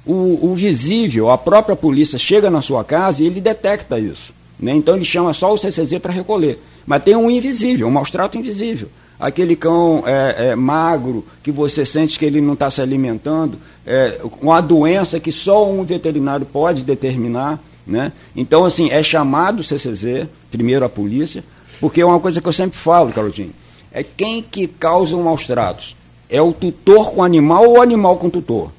[0.05, 4.33] o, o visível, a própria polícia chega na sua casa e ele detecta isso.
[4.59, 4.73] Né?
[4.73, 6.59] Então ele chama só o CCZ para recolher.
[6.85, 8.89] Mas tem um invisível, um maus-trato invisível.
[9.19, 14.19] Aquele cão é, é, magro, que você sente que ele não está se alimentando, é,
[14.41, 17.61] uma doença que só um veterinário pode determinar.
[17.85, 18.11] Né?
[18.35, 21.43] Então, assim, é chamado o CCZ, primeiro a polícia,
[21.79, 23.53] porque é uma coisa que eu sempre falo, Carolzinho,
[23.91, 25.95] é quem que causa um maus tratos?
[26.29, 28.71] É o tutor com o animal ou o animal com o tutor?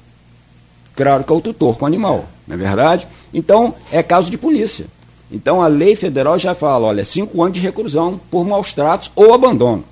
[0.95, 3.07] Claro que é o tutor com o animal, não é verdade?
[3.33, 4.85] Então, é caso de polícia.
[5.31, 9.33] Então, a lei federal já fala, olha, cinco anos de reclusão por maus tratos ou
[9.33, 9.83] abandono.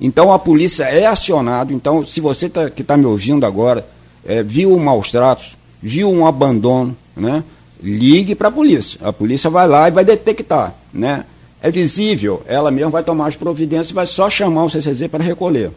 [0.00, 1.72] Então, a polícia é acionada.
[1.72, 3.84] Então, se você tá, que está me ouvindo agora
[4.24, 7.42] é, viu um maus tratos, viu um abandono, né,
[7.82, 9.00] ligue para a polícia.
[9.02, 10.74] A polícia vai lá e vai detectar.
[10.92, 11.24] Né?
[11.60, 15.24] É visível, ela mesma vai tomar as providências e vai só chamar o CCZ para
[15.24, 15.72] recolher.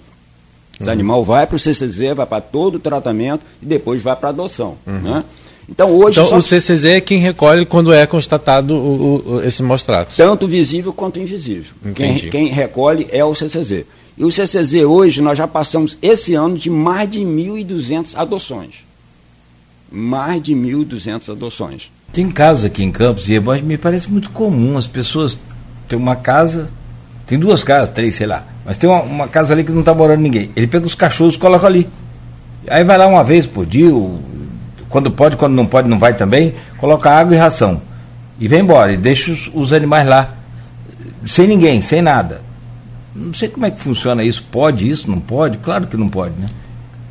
[0.81, 0.93] Esse uhum.
[0.93, 4.31] animal vai para o CCZ, vai para todo o tratamento e depois vai para a
[4.31, 4.77] adoção.
[4.85, 4.99] Uhum.
[4.99, 5.23] Né?
[5.69, 10.17] Então, hoje então, o CCZ é quem recolhe quando é constatado o, o, esse maus-tratos?
[10.17, 11.73] Tanto visível quanto invisível.
[11.95, 13.85] Quem, quem, recolhe é o CCZ.
[14.17, 18.83] E o CCZ hoje, nós já passamos esse ano de mais de 1.200 adoções.
[19.89, 21.89] Mais de 1.200 adoções.
[22.11, 25.39] Tem casa aqui em Campos e me parece muito comum as pessoas
[25.87, 26.69] ter uma casa,
[27.31, 29.93] tem duas casas, três, sei lá, mas tem uma, uma casa ali que não está
[29.93, 30.51] morando ninguém.
[30.53, 31.87] Ele pega os cachorros e coloca ali.
[32.67, 33.89] Aí vai lá uma vez por dia,
[34.89, 37.81] quando pode, quando não pode, não vai também, coloca água e ração.
[38.37, 40.29] E vem embora, e deixa os, os animais lá,
[41.25, 42.41] sem ninguém, sem nada.
[43.15, 44.45] Não sei como é que funciona isso.
[44.51, 45.09] Pode isso?
[45.09, 45.57] Não pode?
[45.59, 46.49] Claro que não pode, né?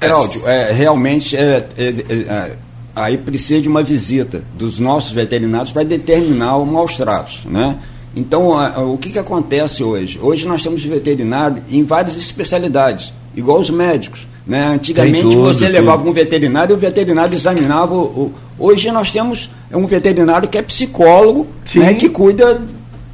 [0.02, 2.56] Geraldo, é, realmente é, é, é, é
[2.94, 7.78] aí precisa de uma visita dos nossos veterinários para determinar o maus tratos, né?
[8.14, 10.18] Então, a, o que, que acontece hoje?
[10.20, 14.26] Hoje nós temos veterinário em várias especialidades, igual os médicos.
[14.46, 14.66] Né?
[14.66, 15.74] Antigamente tudo, você tudo.
[15.74, 17.94] levava um veterinário e o veterinário examinava.
[17.94, 22.61] O, o, hoje nós temos um veterinário que é psicólogo, né, que cuida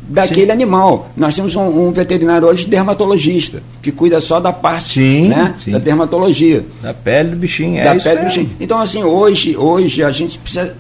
[0.08, 0.52] daquele Sim.
[0.52, 1.10] animal.
[1.16, 5.78] Nós temos um, um, veterinário hoje dermatologista, que cuida só da parte Sim, né, da
[5.78, 6.64] dermatologia.
[6.80, 8.50] Da pele do bichinho, é da pele do bichinho.
[8.58, 10.74] Então, assim, hoje, hoje a gente precisa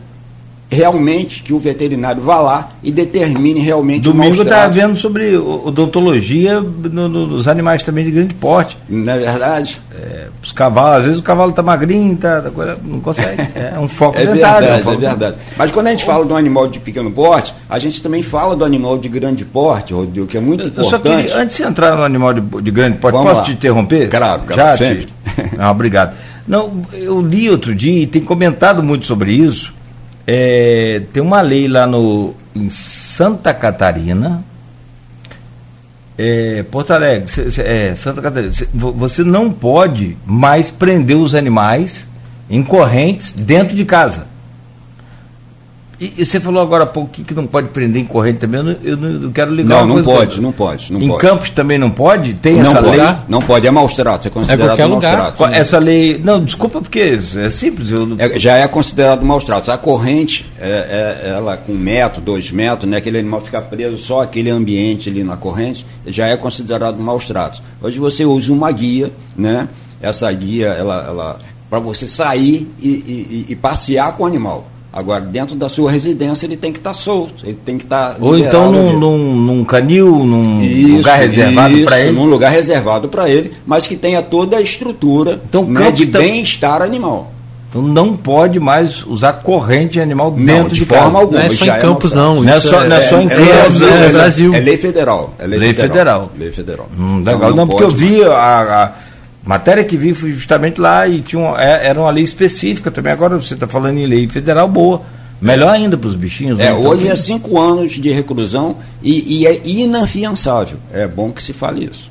[0.76, 7.08] realmente que o veterinário vá lá e determine realmente Domingo está vendo sobre odontologia no,
[7.08, 8.76] no, nos animais também de grande porte.
[8.88, 9.80] Não é verdade?
[9.98, 13.46] É, os cavalos, às vezes o cavalo está magrinho, tá, tá não consegue.
[13.56, 14.68] É um foco é dentário.
[14.68, 15.36] Verdade, é, um é verdade.
[15.56, 18.54] Mas quando a gente fala de um animal de pequeno porte, a gente também fala
[18.54, 20.90] do animal de grande porte, Rodrigo, que é muito eu, importante.
[20.90, 23.46] Só queria, antes de entrar no animal de, de grande porte, Vamos posso lá.
[23.46, 24.08] te interromper?
[24.08, 25.06] Claro, claro Já sempre.
[25.06, 25.14] Te...
[25.56, 26.14] Não, obrigado.
[26.46, 29.74] Não, eu li outro dia e tem comentado muito sobre isso.
[30.26, 34.44] É, tem uma lei lá no, em Santa Catarina,
[36.18, 42.08] é, Porto Alegre, é, Santa Catarina, você não pode mais prender os animais
[42.50, 44.26] em correntes dentro de casa.
[45.98, 48.60] E, e, você falou agora há pouco que não pode prender em corrente também.
[48.84, 49.86] Eu não, eu não quero ligar.
[49.86, 51.20] Não, não pode, não pode, não em pode.
[51.20, 52.34] Campos também não pode?
[52.34, 53.16] Tem não essa pode, lei?
[53.26, 55.46] Não pode, é maus tratos, é considerado é maus tratos.
[55.52, 56.20] Essa lei.
[56.22, 57.90] Não, desculpa porque é simples.
[57.90, 58.14] Eu...
[58.18, 59.70] É, já é considerado maus tratos.
[59.70, 63.96] A corrente, é, é, ela com um metro, dois metros, né, aquele animal ficar preso
[63.96, 67.62] só aquele ambiente ali na corrente, já é considerado maus tratos.
[67.80, 69.66] Hoje você usa uma guia, né?
[70.02, 71.38] Essa guia, ela, ela
[71.70, 74.75] para você sair e, e, e passear com o animal.
[74.96, 78.14] Agora, dentro da sua residência, ele tem que estar tá solto, ele tem que estar.
[78.14, 82.12] Tá Ou então num, num, num, canil, num isso, lugar reservado para ele?
[82.12, 86.18] Num lugar reservado para ele, mas que tenha toda a estrutura então, né, de tá...
[86.18, 87.30] bem-estar animal.
[87.68, 91.18] Então não pode mais usar corrente animal dentro não, de, de forma casa.
[91.18, 91.40] alguma.
[91.40, 92.42] Não é só em é Campos, não.
[92.42, 94.54] Não é só, não é só em é Campos, é, é, Brasil.
[94.54, 95.34] É lei federal.
[95.38, 95.90] É lei, lei federal.
[95.90, 96.30] federal.
[96.38, 96.88] Lei federal.
[96.98, 97.38] Hum, legal.
[97.38, 99.05] Não, não, não porque eu vi a, a
[99.46, 103.12] Matéria que vi foi justamente lá e tinha uma, é, era uma lei específica também.
[103.12, 105.02] Agora você está falando em lei federal boa.
[105.40, 106.58] Melhor ainda para os bichinhos.
[106.58, 106.72] É, né?
[106.72, 110.78] hoje é cinco anos de reclusão e, e, é inafiançável.
[110.92, 112.10] É bom que se fale isso.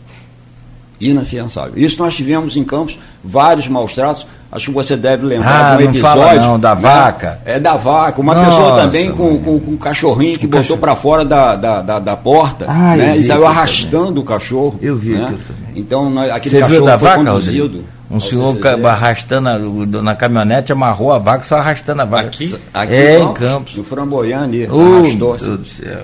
[1.02, 1.74] Inafiançável.
[1.76, 4.26] Isso nós tivemos em Campos vários maus tratos.
[4.56, 6.22] Acho que você deve lembrar ah, de um episódio.
[6.22, 6.82] Não, fala não da né?
[6.82, 7.40] vaca.
[7.44, 8.22] É da vaca.
[8.22, 11.58] Uma Nossa, pessoa também com, com, com, um cachorrinho que um botou para fora da,
[11.58, 13.18] da, da, da porta ah, né?
[13.18, 14.24] e saiu arrastando também.
[14.24, 14.80] o cachorro.
[14.82, 15.36] Eu vi né?
[15.76, 17.84] Então aquele Você cachorro foi vaca, conduzido.
[18.10, 22.28] Um senhor arrastando na caminhonete, amarrou a vaca, só arrastando a vaca.
[22.28, 22.56] Aqui?
[22.74, 23.76] Aqui é, em Campos.
[23.76, 25.36] No Framboian ali, uh, arrastou.
[25.36, 26.04] Deus do céu.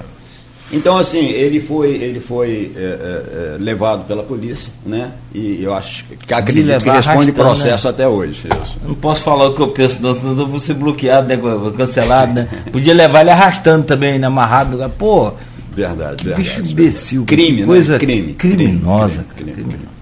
[0.74, 5.12] Então, assim, ele foi, ele foi é, é, é levado pela polícia, né?
[5.34, 7.90] E eu acho que acredito que responde processo né?
[7.92, 8.48] até hoje.
[8.64, 8.78] Isso.
[8.86, 11.38] Não posso falar o que eu penso, não, senão eu vou ser bloqueado, né?
[11.76, 12.48] Cancelado, né?
[12.72, 14.28] Podia levar ele arrastando também, né?
[14.28, 14.78] amarrado.
[14.98, 15.34] Pô,
[15.76, 16.62] verdade, verdade.
[16.62, 17.26] Bicho imbecil.
[17.26, 18.00] Crime, coisa né?
[18.00, 18.34] crime.
[18.34, 19.26] Criminosa.
[19.36, 20.01] Crime, crime, crime.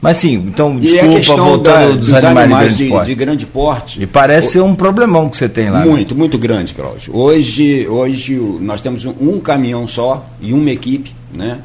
[0.00, 3.06] Mas sim, então, e desculpa, a questão voltando da, dos, dos animais, animais de, grande
[3.06, 4.02] de, grande porte.
[4.02, 5.80] E parece ser um problemão que você tem lá.
[5.80, 5.86] Né?
[5.86, 6.18] Muito, né?
[6.18, 7.14] muito grande, Cláudio.
[7.14, 11.58] Hoje, hoje nós temos um, um, caminhão só e uma equipe, né?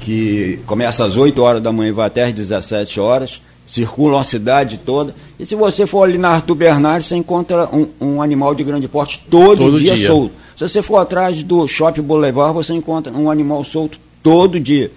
[0.00, 4.24] Que começa às 8 horas da manhã e vai até às 17 horas, circula a
[4.24, 5.12] cidade toda.
[5.38, 8.86] E se você for ali na Arthur Bernardes, você encontra um, um animal de grande
[8.86, 10.32] porte todo, todo dia, dia solto.
[10.54, 14.92] Se você for atrás do Shopping Boulevard, você encontra um animal solto todo dia.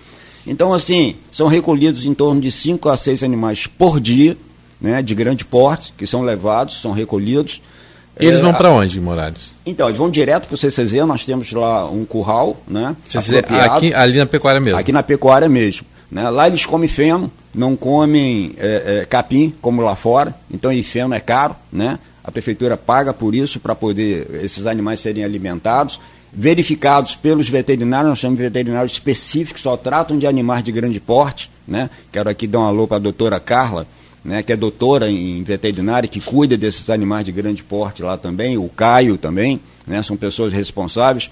[0.47, 4.37] Então, assim, são recolhidos em torno de 5 a 6 animais por dia,
[4.79, 7.61] né, de grande porte, que são levados, são recolhidos.
[8.19, 9.51] E eles é, vão para onde, Morales?
[9.65, 12.95] Então, eles vão direto para o CCZ, nós temos lá um curral, né?
[13.07, 14.79] CCZ, aqui, ali na pecuária mesmo?
[14.79, 15.85] Aqui na pecuária mesmo.
[16.11, 16.29] Né?
[16.29, 21.13] Lá eles comem feno, não comem é, é, capim, como lá fora, então e feno
[21.13, 21.99] é caro, né?
[22.23, 25.99] A prefeitura paga por isso, para poder esses animais serem alimentados
[26.35, 31.89] verificados pelos veterinários, nós temos veterinários específicos, só tratam de animais de grande porte, né?
[32.11, 33.87] Quero aqui dar um alô para a doutora Carla,
[34.23, 38.57] né, que é doutora em veterinária, que cuida desses animais de grande porte lá também,
[38.57, 41.29] o Caio também, né, são pessoas responsáveis.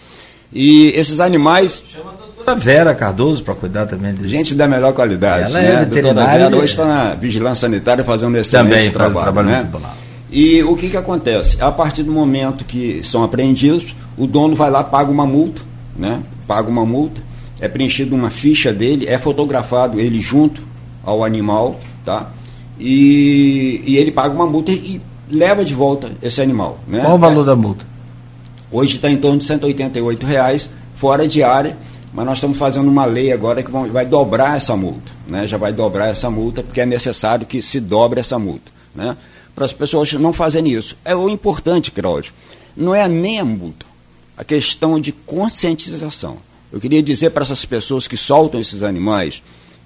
[0.51, 1.83] E esses animais.
[1.91, 4.29] Chama a doutora Vera Cardoso para cuidar também deles.
[4.29, 5.49] Gente da melhor qualidade.
[5.49, 5.69] Ela é né?
[5.69, 6.11] é veterinária.
[6.11, 9.23] A doutora Vera hoje está na vigilância sanitária fazendo esse também, trabalho.
[9.23, 9.61] trabalho né?
[9.61, 10.02] muito bom.
[10.33, 11.61] E o que, que acontece?
[11.61, 15.61] A partir do momento que são apreendidos, o dono vai lá, paga uma multa,
[15.95, 16.23] né?
[16.47, 17.21] Paga uma multa,
[17.59, 20.63] é preenchido uma ficha dele, é fotografado ele junto
[21.03, 22.31] ao animal, tá?
[22.79, 26.79] E, e ele paga uma multa e, e leva de volta esse animal.
[26.87, 27.01] Né?
[27.01, 27.85] Qual o valor é, da multa?
[28.71, 31.77] Hoje está em torno de 188 reais, fora de área,
[32.11, 35.45] mas nós estamos fazendo uma lei agora que vai dobrar essa multa, né?
[35.45, 39.15] Já vai dobrar essa multa, porque é necessário que se dobre essa multa, né?
[39.55, 40.97] Para as pessoas não fazerem isso.
[41.03, 42.33] É o importante, Cláudio,
[42.75, 43.85] não é nem a multa,
[44.37, 46.37] a questão de conscientização.
[46.71, 49.41] Eu queria dizer para essas pessoas que soltam esses animais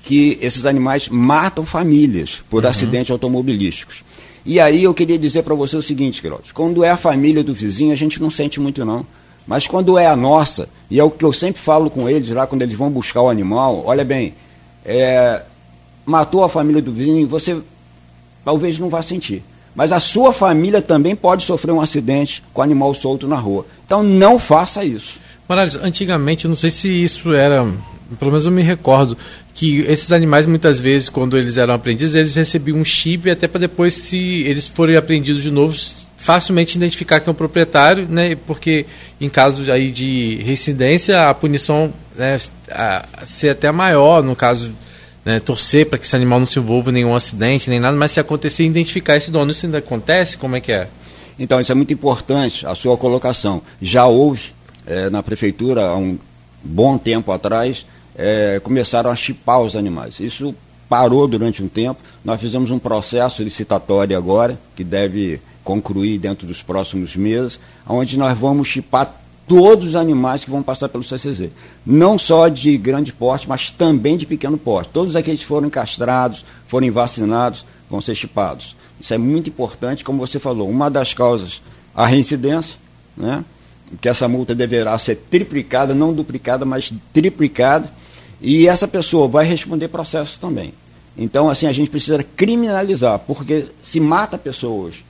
[0.07, 2.69] que esses animais matam famílias por uhum.
[2.69, 4.05] acidentes automobilísticos.
[4.45, 7.53] E aí eu queria dizer para você o seguinte, Cláudio, quando é a família do
[7.53, 9.05] vizinho, a gente não sente muito não.
[9.45, 12.47] Mas quando é a nossa, e é o que eu sempre falo com eles lá,
[12.47, 14.33] quando eles vão buscar o animal, olha bem,
[14.85, 15.41] é,
[16.05, 17.61] matou a família do vizinho, você
[18.45, 19.43] talvez não vá sentir.
[19.77, 23.63] Mas a sua família também pode sofrer um acidente com animal solto na rua.
[23.85, 25.19] Então não faça isso.
[25.47, 27.63] Morales, antigamente, não sei se isso era,
[28.17, 29.15] pelo menos eu me recordo,
[29.53, 33.59] que esses animais muitas vezes, quando eles eram aprendizes, eles recebiam um chip até para
[33.59, 34.17] depois, se
[34.47, 35.77] eles forem apreendidos de novo,
[36.17, 38.35] facilmente identificar que é um proprietário, né?
[38.47, 38.87] Porque
[39.21, 42.39] em caso aí de residência, a punição né,
[42.71, 44.73] a, ser até maior, no caso,
[45.27, 48.13] né, torcer para que esse animal não se envolva em nenhum acidente, nem nada, mas
[48.13, 49.51] se acontecer, identificar esse dono.
[49.51, 50.37] Isso ainda acontece?
[50.37, 50.87] Como é que é?
[51.37, 53.61] Então, isso é muito importante, a sua colocação.
[53.81, 54.53] Já houve
[54.85, 56.17] é, na prefeitura, há um
[56.63, 60.21] bom tempo atrás, é, começaram a chipar os animais.
[60.21, 60.55] Isso
[60.87, 61.99] parou durante um tempo.
[62.23, 68.37] Nós fizemos um processo licitatório agora, que deve concluir dentro dos próximos meses, onde nós
[68.37, 69.13] vamos chipar
[69.47, 71.49] todos os animais que vão passar pelo CCZ.
[71.85, 74.89] Não só de grande porte, mas também de pequeno porte.
[74.91, 78.75] Todos aqueles que foram castrados, foram vacinados, vão ser chipados.
[78.99, 80.69] Isso é muito importante, como você falou.
[80.69, 81.61] Uma das causas,
[81.95, 82.75] a reincidência,
[83.15, 83.43] né?
[84.01, 87.89] que essa multa deverá ser triplicada, não duplicada, mas triplicada.
[88.41, 90.73] E essa pessoa vai responder processo também.
[91.17, 95.03] Então, assim, a gente precisa criminalizar, porque se mata pessoas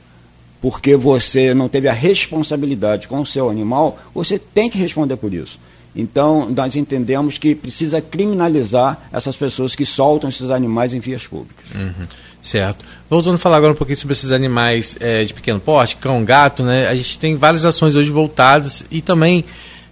[0.62, 5.34] porque você não teve a responsabilidade com o seu animal, você tem que responder por
[5.34, 5.60] isso.
[5.96, 11.66] Então, nós entendemos que precisa criminalizar essas pessoas que soltam esses animais em vias públicas.
[11.74, 12.06] Uhum,
[12.40, 12.86] certo.
[13.10, 16.62] Voltando a falar agora um pouquinho sobre esses animais é, de pequeno porte, cão, gato,
[16.62, 16.88] né?
[16.88, 19.44] A gente tem várias ações hoje voltadas e também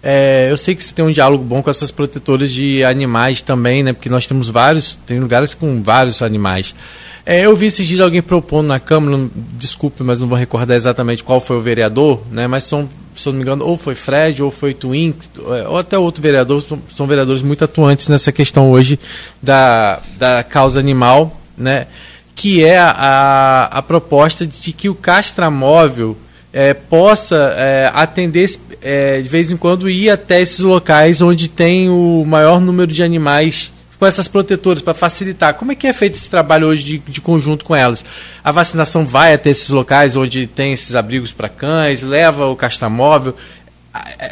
[0.07, 3.81] é, eu sei que você tem um diálogo bom com essas protetoras de animais também,
[3.81, 3.91] né?
[3.91, 6.75] Porque nós temos vários, tem lugares com vários animais.
[7.25, 11.23] É, eu vi esses dias alguém propondo na Câmara, desculpe, mas não vou recordar exatamente
[11.23, 12.45] qual foi o vereador, né?
[12.45, 15.77] Mas são, se eu não me engano, ou foi Fred, ou foi Twin, é, ou
[15.77, 18.99] até outro vereador, são, são vereadores muito atuantes nessa questão hoje
[19.41, 21.87] da, da causa animal, né?
[22.35, 26.15] Que é a, a, a proposta de que o castramóvel
[26.53, 28.49] é, possa é, atender
[28.81, 33.01] é, de vez em quando ir até esses locais onde tem o maior número de
[33.01, 33.73] animais
[34.05, 35.55] com essas protetoras para facilitar.
[35.55, 38.05] Como é que é feito esse trabalho hoje de, de, conjunto com elas?
[38.43, 43.35] A vacinação vai até esses locais onde tem esses abrigos para cães, leva o castamóvel.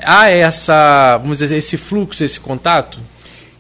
[0.06, 3.00] Há essa, vamos dizer, esse fluxo, esse contato?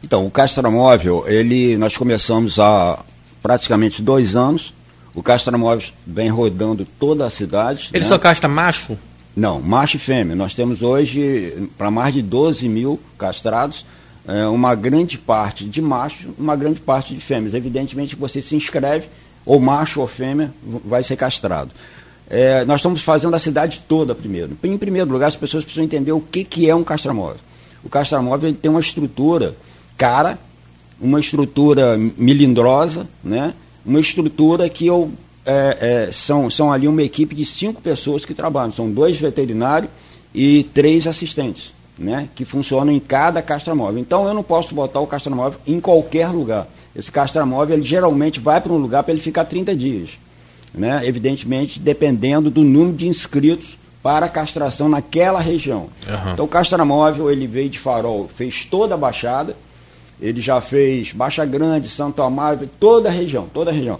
[0.03, 2.99] Então, o castramóvel, ele, nós começamos há
[3.41, 4.71] praticamente dois anos.
[5.15, 7.89] O castramóvel vem rodando toda a cidade.
[7.91, 8.07] Ele né?
[8.07, 8.95] só casta macho?
[9.35, 10.35] Não, macho e fêmea.
[10.35, 13.83] Nós temos hoje para mais de 12 mil castrados
[14.27, 17.53] é, uma grande parte de machos, uma grande parte de fêmeas.
[17.53, 19.07] Evidentemente, você se inscreve,
[19.45, 20.53] ou macho ou fêmea,
[20.85, 21.71] vai ser castrado.
[22.29, 24.57] É, nós estamos fazendo a cidade toda primeiro.
[24.63, 27.39] Em primeiro lugar, as pessoas precisam entender o que, que é um castramóvel.
[27.83, 29.55] O castramóvel tem uma estrutura
[29.97, 30.39] cara,
[30.99, 33.53] uma estrutura milindrosa, né?
[33.85, 35.11] uma estrutura que eu,
[35.45, 38.71] é, é, são, são ali uma equipe de cinco pessoas que trabalham.
[38.71, 39.91] São dois veterinários
[40.33, 43.99] e três assistentes né, que funcionam em cada castramóvel.
[43.99, 46.67] Então eu não posso botar o castramóvel em qualquer lugar.
[46.95, 50.17] Esse castramóvel ele geralmente vai para um lugar para ele ficar 30 dias.
[50.73, 51.05] Né?
[51.05, 55.87] Evidentemente, dependendo do número de inscritos para castração naquela região.
[56.07, 56.33] Uhum.
[56.33, 59.55] Então o castramóvel ele veio de farol, fez toda a baixada,
[60.19, 63.99] ele já fez Baixa Grande, Santo Amaro, toda a região, toda a região.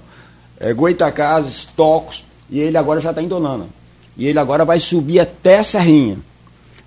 [0.59, 3.67] É, Goitacazes, Tocos, e ele agora já está em Donana.
[4.17, 6.17] E ele agora vai subir até Serrinha.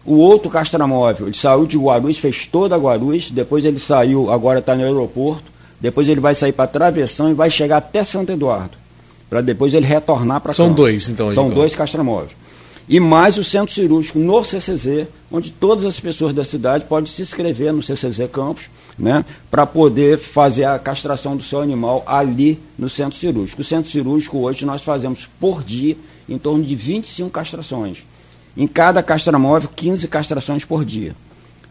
[0.06, 4.60] O outro castramóvel, ele saiu de Guarulhos, fez toda a Guarulhos, depois ele saiu, agora
[4.60, 5.50] está no aeroporto,
[5.80, 8.78] depois ele vai sair para Travessão e vai chegar até Santo Eduardo,
[9.28, 11.32] para depois ele retornar para São dois, então.
[11.32, 12.30] São dois castramóveis.
[12.88, 17.20] E mais o centro cirúrgico no CCZ, onde todas as pessoas da cidade podem se
[17.20, 22.88] inscrever no CCZ Campos, né, para poder fazer a castração do seu animal ali no
[22.88, 23.60] centro cirúrgico.
[23.60, 25.96] O centro cirúrgico hoje nós fazemos por dia
[26.28, 28.04] em torno de 25 castrações.
[28.56, 31.14] Em cada castramóvel, 15 castrações por dia.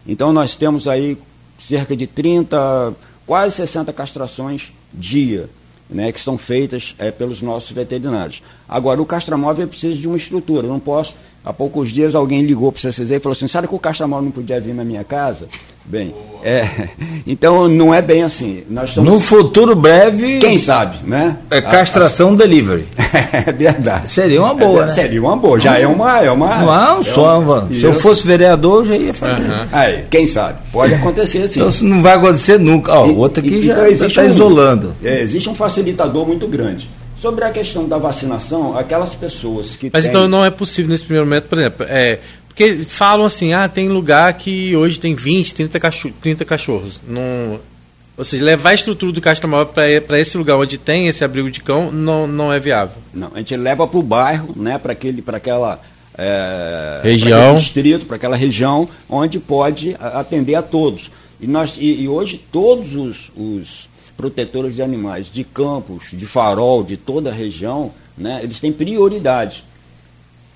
[0.06, 1.18] Então nós temos aí
[1.58, 2.94] cerca de 30,
[3.26, 5.50] quase 60 castrações dia,
[5.90, 8.42] né, que são feitas é, pelos nossos veterinários.
[8.68, 10.68] Agora, o castramóvel precisa de uma estrutura.
[10.68, 11.16] Eu não posso.
[11.44, 14.26] Há poucos dias alguém ligou para o CCZ e falou assim: sabe que o castramóvel
[14.26, 15.48] não podia vir na minha casa?
[15.88, 16.14] Bem,
[16.46, 16.90] é,
[17.26, 18.64] então não é bem assim.
[18.70, 20.38] Nós estamos, no futuro breve.
[20.38, 21.38] Quem sabe, né?
[21.50, 22.88] É castração a, delivery.
[23.34, 24.10] é verdade.
[24.10, 24.94] Seria uma boa, é, né?
[24.94, 25.60] Seria uma boa.
[25.60, 26.20] Já é uma.
[26.24, 27.40] É uma não, é só.
[27.40, 29.52] Uma, se eu fosse vereador, eu já ia fazer uhum.
[29.52, 29.66] isso.
[29.72, 30.60] Aí, quem sabe?
[30.72, 31.60] Pode acontecer assim.
[31.60, 32.94] Então não vai acontecer nunca.
[32.94, 34.94] Ó, o outro aqui e, já está então, um, isolando.
[35.04, 36.88] É, existe um facilitador muito grande.
[37.20, 39.90] Sobre a questão da vacinação, aquelas pessoas que.
[39.92, 40.12] Mas têm...
[40.12, 42.20] então não é possível nesse primeiro momento, por exemplo, é,
[42.56, 47.02] porque falam assim, ah, tem lugar que hoje tem 20, 30, cachorro, 30 cachorros.
[47.06, 47.60] Não,
[48.16, 51.52] Ou seja, levar a estrutura do Castro Móvel para esse lugar onde tem esse abrigo
[51.52, 52.96] de cão não, não é viável.
[53.14, 54.94] Não, a gente leva para o bairro, né, para
[55.36, 55.82] aquela
[56.18, 61.12] é, região, distrito, para aquela região onde pode atender a todos.
[61.42, 66.86] E, nós, e, e hoje todos os, os, protetores de animais de Campos, de Farol,
[66.86, 69.66] de toda a região, né, eles têm prioridade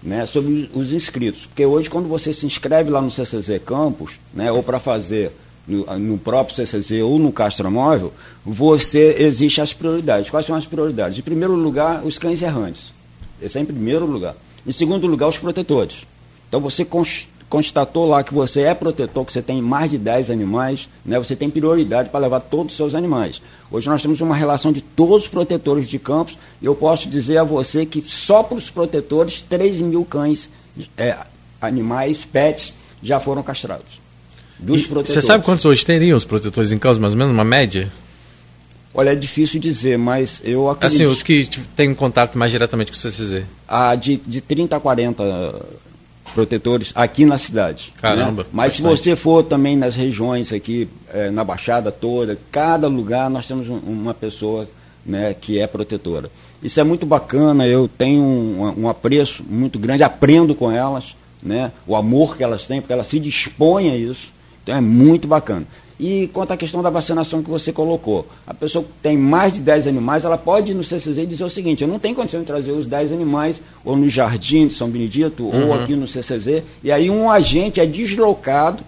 [0.02, 1.46] né, sobre os inscritos.
[1.46, 5.32] Porque hoje, quando você se inscreve lá no CCZ Campos, né, ou para fazer
[5.68, 8.14] no, no, próprio CCZ ou no Castromóvel,
[8.46, 10.30] você existe as prioridades.
[10.30, 11.20] Quais são as prioridades?
[11.20, 12.94] Em primeiro lugar, os cães errantes.
[13.42, 14.36] Esse é em primeiro lugar.
[14.66, 16.06] Em segundo lugar, os protetores.
[16.48, 16.84] Então você
[17.50, 21.36] constatou lá que você é protetor, que você tem mais de 10 animais, né, você
[21.36, 23.42] tem prioridade para levar todos os seus animais.
[23.72, 27.38] Hoje nós temos uma relação de todos os protetores de campos, e eu posso dizer
[27.38, 30.50] a você que só para os protetores, 3 mil cães,
[30.96, 31.18] é,
[31.60, 34.00] animais, pets, já foram castrados.
[34.60, 35.14] Dos protetores.
[35.14, 37.92] Você sabe quantos hoje teriam os protetores em casa, mais ou menos, uma média?
[38.94, 41.02] Olha, é difícil dizer, mas eu acredito...
[41.02, 43.44] Assim, os que têm contato mais diretamente com o CCZ.
[43.68, 45.66] Ah, de, de 30 a 40
[46.30, 47.92] protetores aqui na cidade.
[47.96, 48.02] Né?
[48.02, 48.44] Caramba.
[48.44, 48.50] Né?
[48.52, 48.98] Mas bastante.
[48.98, 53.68] se você for também nas regiões aqui, é, na Baixada toda, cada lugar nós temos
[53.68, 54.68] um, uma pessoa
[55.06, 56.30] né, que é protetora.
[56.62, 61.72] Isso é muito bacana, eu tenho um, um apreço muito grande, aprendo com elas, né,
[61.88, 64.32] o amor que elas têm, porque elas se dispõem a isso.
[64.64, 65.66] Então é muito bacana.
[66.00, 69.60] E quanto à questão da vacinação que você colocou, a pessoa que tem mais de
[69.60, 72.40] 10 animais, ela pode ir no CCZ e dizer o seguinte, eu não tenho condição
[72.40, 75.68] de trazer os 10 animais ou no Jardim de São Benedito uhum.
[75.68, 78.82] ou aqui no CCZ, e aí um agente é deslocado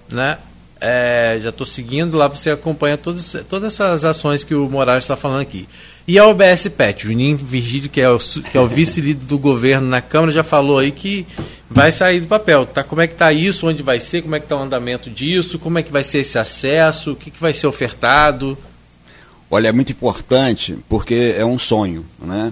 [0.10, 0.38] né?
[0.80, 5.18] É, já estou seguindo lá, você acompanha todas, todas essas ações que o Moraes está
[5.18, 5.68] falando aqui.
[6.07, 9.87] E a OBS Pet, Juninho Virgílio, que é o, que é o vice-líder do governo
[9.87, 11.25] na Câmara, já falou aí que
[11.69, 12.65] vai sair do papel.
[12.65, 15.09] Tá, como é que está isso, onde vai ser, como é que está o andamento
[15.09, 18.57] disso, como é que vai ser esse acesso, o que, que vai ser ofertado?
[19.49, 22.51] Olha, é muito importante porque é um sonho, né?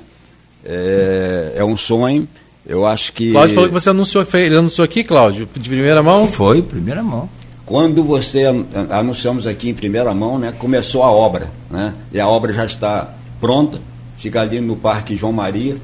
[0.63, 2.27] É, é um sonho.
[2.65, 3.31] Eu acho que.
[3.31, 6.27] Cláudio falou que você anunciou, ele anunciou aqui, Cláudio, de primeira mão?
[6.27, 7.29] Foi, primeira mão.
[7.65, 8.43] Quando você
[8.89, 11.93] anunciamos aqui em primeira mão, né, começou a obra, né?
[12.11, 13.79] E a obra já está pronta,
[14.17, 15.75] fica ali no Parque João Maria,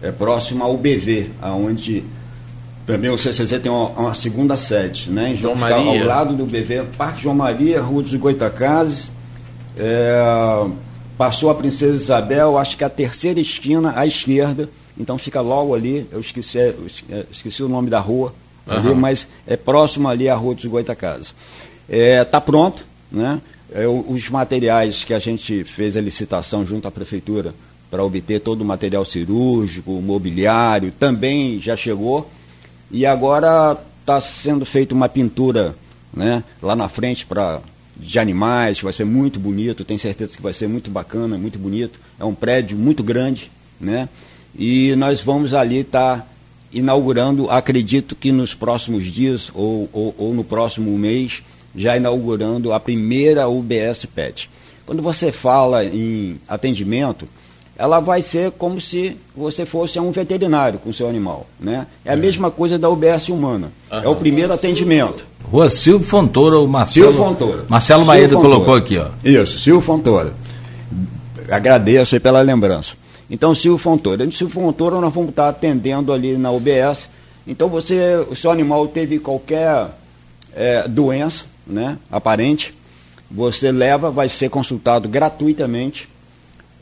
[0.00, 2.04] é próximo ao BV, aonde
[2.86, 5.32] também o CCZ tem uma, uma segunda sede, né?
[5.32, 9.10] Então fica ao lado do BV, Parque João Maria, Rua dos Goitacazes,
[9.78, 10.66] é,
[11.16, 14.68] passou a Princesa Isabel, acho que a terceira esquina à esquerda,
[14.98, 18.34] então fica logo ali, eu esqueci, eu esqueci o nome da rua,
[18.66, 18.74] uhum.
[18.74, 21.34] ali, mas é próximo ali à Rua dos Goitacazes.
[21.88, 23.40] Está é, tá pronto, né?
[23.74, 27.54] É, os materiais que a gente fez a licitação junto à prefeitura
[27.90, 32.30] para obter todo o material cirúrgico, mobiliário, também já chegou.
[32.90, 35.74] E agora está sendo feita uma pintura
[36.12, 37.60] né, lá na frente para
[37.96, 41.58] de animais, que vai ser muito bonito, tenho certeza que vai ser muito bacana, muito
[41.58, 42.00] bonito.
[42.18, 43.50] É um prédio muito grande,
[43.80, 44.08] né?
[44.58, 46.26] E nós vamos ali estar tá
[46.72, 51.42] inaugurando, acredito que nos próximos dias ou, ou, ou no próximo mês,
[51.74, 54.50] já inaugurando a primeira UBS PET.
[54.84, 57.26] Quando você fala em atendimento,
[57.76, 61.46] ela vai ser como se você fosse um veterinário com o seu animal.
[61.58, 61.86] Né?
[62.04, 63.72] É a mesma coisa da UBS humana.
[63.90, 63.98] Uhum.
[63.98, 65.24] É o primeiro atendimento.
[65.44, 67.12] Rua Silvio Fontoura, o Marcelo.
[67.12, 67.64] Silvio Fontoura.
[67.68, 69.08] Marcelo Maeda colocou aqui, ó.
[69.24, 70.34] Isso, Silvio Fontoura.
[71.50, 72.94] Agradeço aí pela lembrança.
[73.30, 74.30] Então, Silvio Fontoura.
[74.30, 77.08] Silvio Fontoura nós vamos estar atendendo ali na UBS.
[77.46, 79.88] Então, você, o seu animal teve qualquer
[80.54, 82.74] é, doença, né, aparente,
[83.30, 86.08] você leva, vai ser consultado gratuitamente.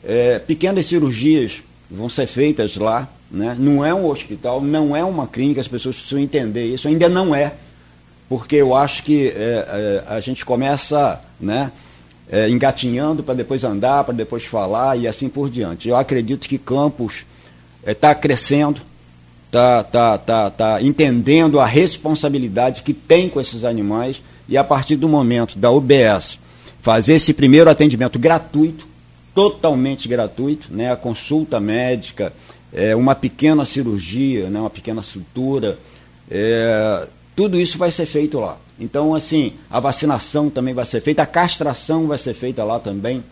[0.03, 3.55] É, pequenas cirurgias vão ser feitas lá, né?
[3.57, 7.33] não é um hospital, não é uma clínica, as pessoas precisam entender isso, ainda não
[7.33, 7.53] é,
[8.27, 11.71] porque eu acho que é, é, a gente começa né,
[12.29, 15.89] é, engatinhando para depois andar, para depois falar e assim por diante.
[15.89, 17.25] Eu acredito que Campos
[17.85, 18.81] está é, crescendo,
[19.47, 24.95] está tá, tá, tá entendendo a responsabilidade que tem com esses animais e a partir
[24.95, 26.39] do momento da UBS
[26.81, 28.87] fazer esse primeiro atendimento gratuito,
[29.33, 30.91] totalmente gratuito, né?
[30.91, 32.33] A consulta médica,
[32.73, 34.59] é, uma pequena cirurgia, né?
[34.59, 35.77] uma pequena sutura,
[36.29, 38.57] é, tudo isso vai ser feito lá.
[38.79, 43.23] Então, assim, a vacinação também vai ser feita, a castração vai ser feita lá também.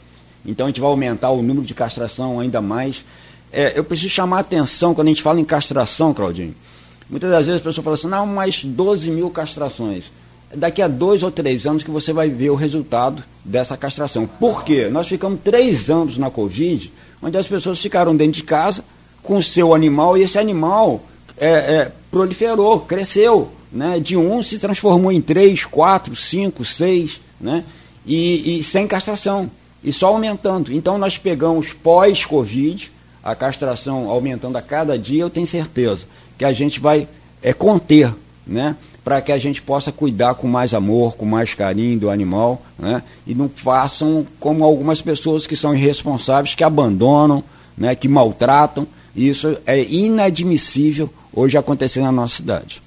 [0.46, 3.04] Então, a gente vai aumentar o número de castração ainda mais.
[3.52, 6.56] É, eu preciso chamar a atenção quando a gente fala em castração, Claudinho.
[7.10, 10.12] Muitas das vezes a pessoa fala assim, não, mais 12 mil castrações.
[10.54, 14.26] Daqui a dois ou três anos que você vai ver o resultado dessa castração.
[14.26, 14.90] Por quê?
[14.90, 18.84] Nós ficamos três anos na Covid, onde as pessoas ficaram dentro de casa
[19.22, 21.04] com o seu animal e esse animal
[21.38, 23.52] é, é, proliferou, cresceu.
[23.72, 24.00] Né?
[24.00, 27.64] De um se transformou em três, quatro, cinco, seis, né?
[28.06, 29.52] e, e sem castração.
[29.84, 30.74] E só aumentando.
[30.74, 32.92] Então nós pegamos pós-Covid,
[33.24, 36.08] a castração aumentando a cada dia, eu tenho certeza
[36.38, 37.08] que a gente vai
[37.42, 38.14] é, conter,
[38.48, 38.76] né?
[39.10, 43.02] Para que a gente possa cuidar com mais amor, com mais carinho do animal, né?
[43.26, 47.44] E não façam como algumas pessoas que são irresponsáveis, que abandonam,
[47.76, 47.96] né?
[47.96, 48.86] Que maltratam.
[49.16, 52.84] Isso é inadmissível hoje acontecer na nossa cidade.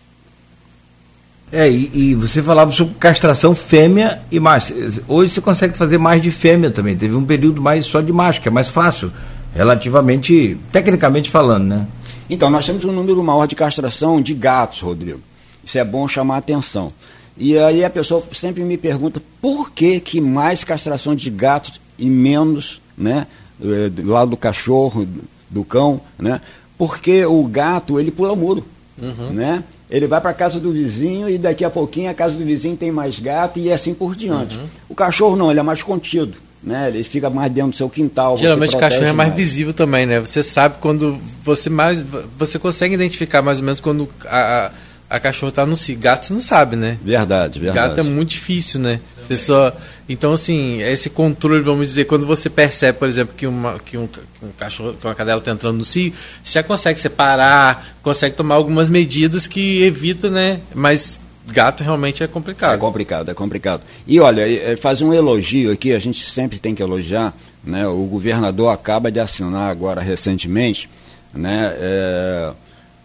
[1.51, 4.73] É, e, e, você falava sobre castração fêmea e macho.
[5.09, 6.97] Hoje você consegue fazer mais de fêmea também.
[6.97, 9.11] Teve um período mais só de macho, que é mais fácil,
[9.53, 11.87] relativamente, tecnicamente falando, né?
[12.31, 15.21] Então, nós temos um número maior de castração de gatos, Rodrigo.
[15.65, 16.93] Isso é bom chamar a atenção.
[17.37, 22.07] E aí a pessoa sempre me pergunta por que, que mais castração de gatos e
[22.07, 23.27] menos, né?
[23.63, 25.07] Eh, lá do cachorro,
[25.49, 26.41] do cão, né?
[26.77, 28.65] Porque o gato, ele pula o muro,
[29.01, 29.31] uhum.
[29.31, 29.63] né?
[29.91, 32.77] Ele vai para a casa do vizinho e daqui a pouquinho a casa do vizinho
[32.77, 34.57] tem mais gato e assim por diante.
[34.57, 34.67] Uhum.
[34.89, 36.35] O cachorro não, ele é mais contido.
[36.63, 36.89] Né?
[36.89, 38.39] Ele fica mais dentro do seu quintal.
[38.39, 40.21] Geralmente o cachorro é mais, mais, visível também, né?
[40.21, 42.05] Você sabe quando você mais.
[42.39, 44.71] Você consegue identificar mais ou menos quando a, a
[45.13, 45.99] a cachorra está no cio.
[45.99, 46.97] Gato você não sabe, né?
[47.05, 47.89] Verdade, verdade.
[47.89, 48.99] Gato é muito difícil, né?
[49.21, 49.71] Você só...
[50.09, 54.07] Então, assim, esse controle, vamos dizer, quando você percebe, por exemplo, que, uma, que, um,
[54.07, 58.35] que um cachorro, que uma cadela está entrando no cio, você já consegue separar, consegue
[58.35, 60.61] tomar algumas medidas que evita, né?
[60.75, 62.75] Mas gato realmente é complicado.
[62.75, 63.83] É complicado, é complicado.
[64.07, 67.87] E olha, é, fazer um elogio aqui, a gente sempre tem que elogiar, né?
[67.87, 70.89] O governador acaba de assinar agora recentemente,
[71.35, 71.71] né?
[71.77, 72.53] É,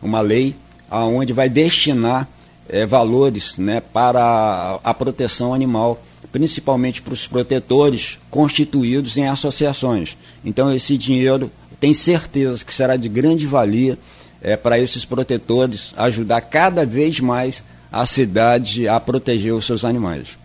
[0.01, 0.55] uma lei
[0.89, 2.27] aonde vai destinar
[2.69, 6.01] é, valores né, para a, a proteção animal,
[6.31, 10.17] principalmente para os protetores constituídos em associações.
[10.43, 13.97] Então, esse dinheiro tem certeza que será de grande valia
[14.41, 20.37] é, para esses protetores ajudar cada vez mais a cidade a proteger os seus animais.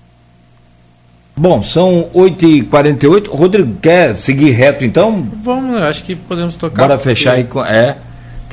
[1.35, 3.29] Bom, são 8h48.
[3.29, 5.27] Rodrigo, quer seguir reto então?
[5.43, 6.87] Vamos, acho que podemos tocar.
[6.89, 7.65] Bora fechar aí com.
[7.65, 7.97] É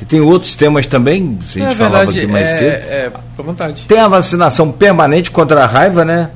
[0.00, 2.72] que tem outros temas também, se a gente é falava verdade, aqui mais é, cedo.
[2.88, 3.84] É, à vontade.
[3.86, 6.30] Tem a vacinação permanente contra a raiva, né?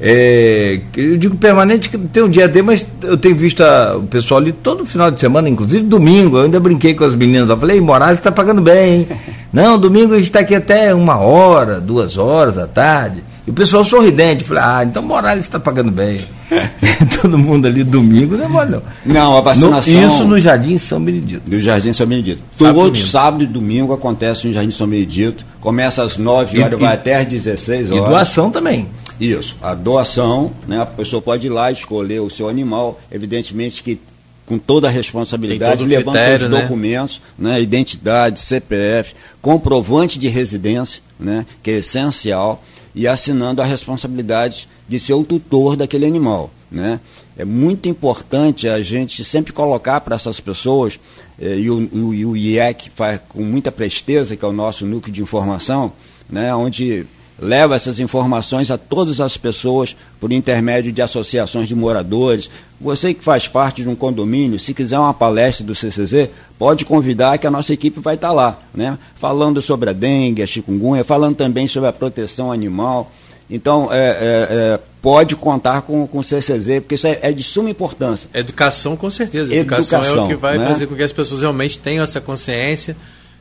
[0.00, 4.04] É, eu digo permanente que tem um dia de, mas eu tenho visto a, o
[4.04, 6.38] pessoal ali todo final de semana, inclusive domingo.
[6.38, 7.50] Eu ainda brinquei com as meninas.
[7.50, 9.08] Eu falei, Moraes está pagando bem, hein?
[9.52, 13.22] Não, domingo a gente está aqui até uma hora, duas horas da tarde.
[13.48, 16.20] E o pessoal sorridente, falei, ah, então Morales está pagando bem.
[17.22, 18.82] Todo mundo ali domingo, não é mole não.
[19.06, 19.94] Não, a vacinação.
[19.94, 21.50] No, isso no Jardim São Benedito.
[21.50, 22.42] No Jardim São Benedito.
[22.52, 25.46] Sábado, Todo sábado e domingo acontece no Jardim São Benedito.
[25.60, 28.04] Começa às 9 horas, e, vai até às 16 horas.
[28.04, 28.86] E doação também.
[29.18, 30.82] Isso, a doação, né?
[30.82, 33.98] A pessoa pode ir lá escolher o seu animal, evidentemente que
[34.44, 36.60] com toda a responsabilidade, levando critério, seus né?
[36.62, 37.60] documentos, né?
[37.62, 41.46] identidade, CPF, comprovante de residência, né?
[41.62, 42.62] que é essencial
[42.94, 46.50] e assinando a responsabilidade de ser o tutor daquele animal.
[46.70, 47.00] Né?
[47.36, 50.98] É muito importante a gente sempre colocar para essas pessoas,
[51.40, 55.12] eh, e, o, o, o IEC faz com muita presteza, que é o nosso núcleo
[55.12, 55.92] de informação,
[56.28, 56.54] né?
[56.54, 57.06] onde
[57.38, 62.50] leva essas informações a todas as pessoas por intermédio de associações de moradores.
[62.80, 66.28] Você que faz parte de um condomínio, se quiser uma palestra do CCZ,
[66.58, 68.98] pode convidar que a nossa equipe vai estar lá, né?
[69.16, 73.10] falando sobre a dengue, a chikungunya, falando também sobre a proteção animal.
[73.50, 77.42] Então, é, é, é, pode contar com, com o CCZ, porque isso é, é, de
[77.42, 78.28] suma importância.
[78.34, 79.54] Educação, com certeza.
[79.54, 80.66] Educação, Educação é o que vai né?
[80.66, 82.94] fazer com que as pessoas realmente tenham essa consciência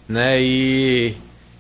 [0.08, 0.42] né?
[0.42, 1.14] e,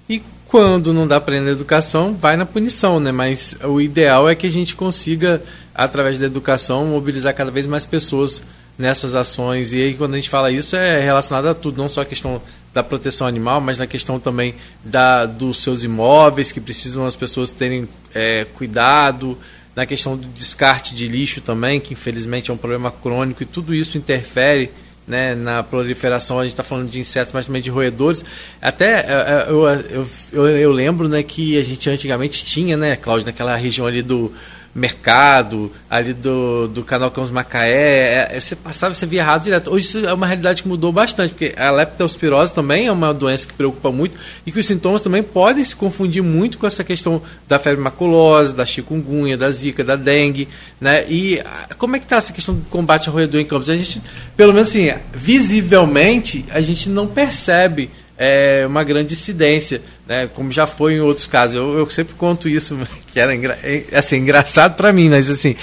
[0.07, 3.11] e quando não dá para ir na educação, vai na punição, né?
[3.11, 5.44] Mas o ideal é que a gente consiga,
[5.76, 8.41] através da educação, mobilizar cada vez mais pessoas
[8.78, 9.74] nessas ações.
[9.74, 12.41] E aí, quando a gente fala isso, é relacionado a tudo, não só a questão
[12.74, 17.52] da proteção animal, mas na questão também da, dos seus imóveis, que precisam as pessoas
[17.52, 19.38] terem é, cuidado,
[19.76, 23.76] na questão do descarte de lixo também, que infelizmente é um problema crônico, e tudo
[23.76, 24.72] isso interfere
[25.07, 28.25] né, na proliferação, a gente está falando de insetos, mas também de roedores.
[28.61, 32.95] Até é, é, eu, eu, eu, eu, lembro né, que a gente antigamente tinha, né,
[32.97, 34.34] Cláudio, naquela região ali do
[34.78, 39.72] mercado, ali do, do canal Cãos Macaé, é, é, você passava, você via errado direto.
[39.72, 43.48] Hoje isso é uma realidade que mudou bastante, porque a leptospirose também é uma doença
[43.48, 47.20] que preocupa muito e que os sintomas também podem se confundir muito com essa questão
[47.48, 50.48] da febre maculosa, da chikungunya, da zika, da dengue,
[50.80, 51.10] né?
[51.10, 53.72] E ah, como é que está essa questão do combate ao roedor em campos?
[53.72, 53.99] A gente,
[54.36, 60.28] pelo menos assim, visivelmente, a gente não percebe é, uma grande incidência, né?
[60.34, 61.56] como já foi em outros casos.
[61.56, 62.78] Eu, eu sempre conto isso,
[63.18, 65.56] que era engra, é, assim, engraçado para mim, mas assim,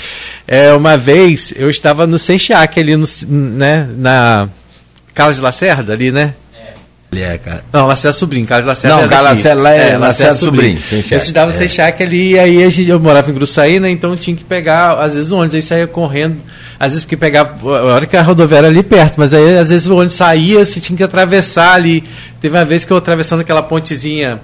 [0.47, 4.49] é, uma vez eu estava no Senchiac ali no, né, na
[5.15, 6.35] Carlos de Lacerda, ali, né?
[7.17, 7.65] É, cara.
[7.73, 9.01] Não, Lacerda Sobrinho, Carlos Lacerda.
[9.01, 10.83] Não, Carlos Lacerda é, é Lacerda Sobrinho.
[10.83, 11.55] Sobrinho eu estudava é.
[11.55, 13.89] Senchiac ali, e aí a gente, eu morava em Gruçaí, né?
[13.89, 16.43] Então tinha que pegar, às vezes, o ônibus, aí saía correndo
[16.77, 19.71] às vezes porque pegava, a hora que a rodoviária era ali perto, mas aí às
[19.71, 22.03] vezes onde saía, você tinha que atravessar ali.
[22.41, 24.41] Teve uma vez que eu atravessando aquela pontezinha,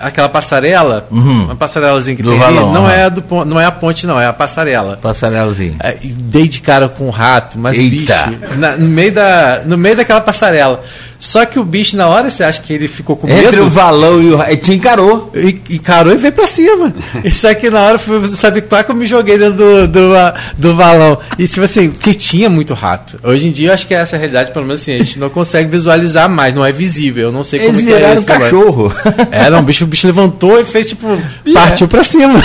[0.00, 1.44] aquela passarela, uhum.
[1.44, 4.18] uma passarelazinha que do tem valão, ali, não é, do, não é a ponte não,
[4.18, 4.96] é a passarela.
[4.96, 5.76] Passarelazinha.
[5.80, 8.26] É, dei de cara com um rato, mas Eita.
[8.28, 10.82] bicho, na, no, meio da, no meio daquela passarela.
[11.20, 13.46] Só que o bicho, na hora, você acha que ele ficou com medo?
[13.46, 14.42] Entre o valão e o.
[14.42, 15.30] Ele te encarou.
[15.34, 16.94] E, encarou e veio pra cima.
[17.22, 20.12] Isso aqui na hora, sabe qual que eu me joguei dentro do, do,
[20.56, 21.18] do valão.
[21.38, 23.20] E tipo assim, porque tinha muito rato.
[23.22, 25.18] Hoje em dia, eu acho que é essa a realidade, pelo menos assim, a gente
[25.18, 27.24] não consegue visualizar mais, não é visível.
[27.24, 28.24] Eu não sei Eles como é que é isso.
[28.24, 28.92] cachorro.
[29.30, 31.06] É, não, o bicho, o bicho levantou e fez tipo.
[31.46, 31.68] Yeah.
[31.68, 32.40] Partiu pra cima.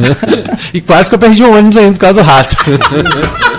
[0.72, 2.56] e quase que eu perdi o ônibus ainda por causa do rato.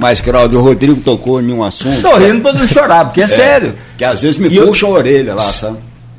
[0.00, 2.00] Mas, Claudio, o Rodrigo tocou em um assunto.
[2.00, 3.74] Tô rindo pra não chorar, porque é, é sério.
[3.98, 4.96] Que às vezes me e puxa eu...
[4.96, 5.76] a orelha lá, sabe?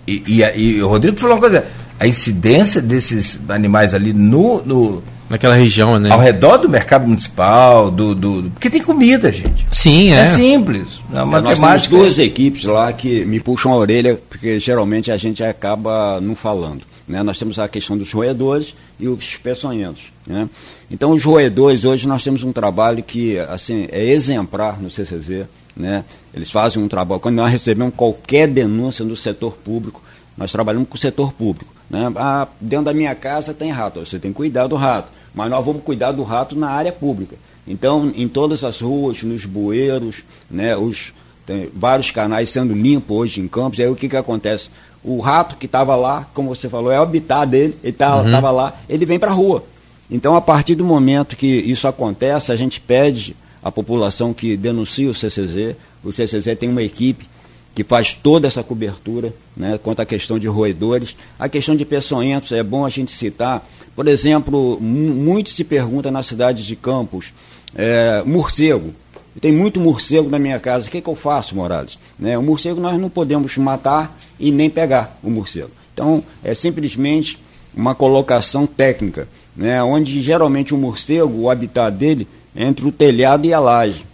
[0.07, 1.65] E, e, e, o Rodrigo falou uma coisa:
[1.99, 4.61] a incidência desses animais ali no.
[4.63, 6.11] no Naquela região, né?
[6.11, 9.65] Ao redor do mercado municipal, do, do, porque tem comida, gente.
[9.71, 10.23] Sim, é.
[10.23, 10.99] É simples.
[11.13, 15.15] É uma nós temos duas equipes lá que me puxam a orelha, porque geralmente a
[15.15, 16.81] gente acaba não falando.
[17.07, 17.23] Né?
[17.23, 20.11] Nós temos a questão dos roedores e os peçonhentos.
[20.27, 20.49] Né?
[20.89, 25.45] Então, os roedores, hoje nós temos um trabalho que assim, é exemplar no CCZ.
[25.77, 26.03] Né?
[26.33, 27.21] Eles fazem um trabalho.
[27.21, 30.01] Quando nós recebemos qualquer denúncia do setor público,
[30.37, 31.73] nós trabalhamos com o setor público.
[31.89, 32.11] Né?
[32.17, 35.20] Ah, dentro da minha casa tem rato, você tem que cuidar do rato.
[35.33, 37.35] Mas nós vamos cuidar do rato na área pública.
[37.67, 41.13] Então, em todas as ruas, nos bueiros, né, os,
[41.45, 44.69] tem vários canais sendo limpos hoje em Campos, aí o que, que acontece?
[45.03, 48.55] o rato que estava lá, como você falou, é o habitat dele, ele estava uhum.
[48.55, 49.63] lá, ele vem para a rua.
[50.09, 55.07] Então, a partir do momento que isso acontece, a gente pede à população que denuncie
[55.07, 55.75] o CCZ.
[56.03, 57.27] O CCZ tem uma equipe
[57.73, 61.15] que faz toda essa cobertura né, quanto à questão de roedores.
[61.39, 63.67] A questão de peçonhentos, é bom a gente citar.
[63.95, 67.33] Por exemplo, muito se pergunta na cidade de Campos,
[67.75, 68.93] é, morcego.
[69.39, 70.87] Tem muito morcego na minha casa.
[70.87, 71.97] O que, que eu faço, Morales?
[72.19, 75.71] Né, o morcego nós não podemos matar e nem pegar o morcego.
[75.93, 77.39] Então, é simplesmente
[77.73, 83.45] uma colocação técnica, né, onde geralmente o morcego, o habitat dele, é entre o telhado
[83.45, 84.05] e a laje.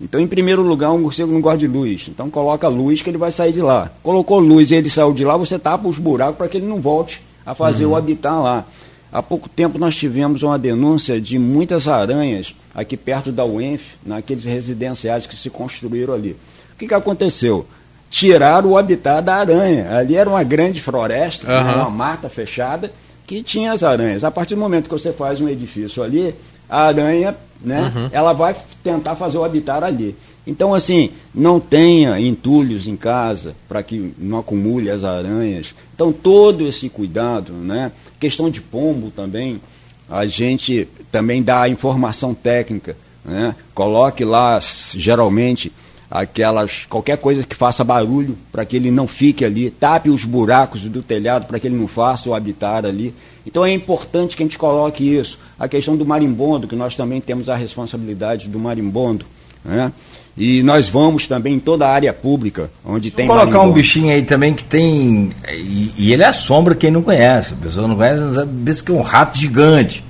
[0.00, 2.06] Então, em primeiro lugar, o morcego não gosta de luz.
[2.08, 3.90] Então, coloca luz que ele vai sair de lá.
[4.02, 6.80] Colocou luz e ele saiu de lá, você tapa os buracos para que ele não
[6.80, 7.92] volte a fazer uhum.
[7.92, 8.64] o habitat lá.
[9.10, 14.44] Há pouco tempo nós tivemos uma denúncia de muitas aranhas aqui perto da UENF, naqueles
[14.44, 16.32] residenciais que se construíram ali.
[16.74, 17.66] O que, que aconteceu?
[18.10, 19.96] Tiraram o habitat da aranha.
[19.96, 21.74] Ali era uma grande floresta, uhum.
[21.76, 22.92] uma mata fechada,
[23.26, 24.24] que tinha as aranhas.
[24.24, 26.34] A partir do momento que você faz um edifício ali,
[26.68, 28.08] a aranha, né, uhum.
[28.12, 30.16] ela vai tentar fazer o habitat ali.
[30.46, 35.74] Então, assim, não tenha entulhos em casa para que não acumule as aranhas.
[35.94, 37.90] Então, todo esse cuidado, né?
[38.20, 39.60] Questão de pombo também,
[40.08, 43.56] a gente também dá informação técnica, né?
[43.74, 44.60] Coloque lá,
[44.94, 45.72] geralmente,
[46.10, 50.82] aquelas qualquer coisa que faça barulho para que ele não fique ali, tape os buracos
[50.82, 53.14] do telhado para que ele não faça o habitar ali.
[53.46, 55.38] Então é importante que a gente coloque isso.
[55.58, 59.24] A questão do marimbondo, que nós também temos a responsabilidade do marimbondo,
[59.64, 59.92] né?
[60.38, 63.26] E nós vamos também em toda a área pública, onde tem.
[63.26, 65.30] Vou colocar um bichinho aí também que tem.
[65.50, 67.54] E, e, ele assombra quem não conhece.
[67.54, 70.04] A pessoa não conhece, não sabe que é um rato gigante.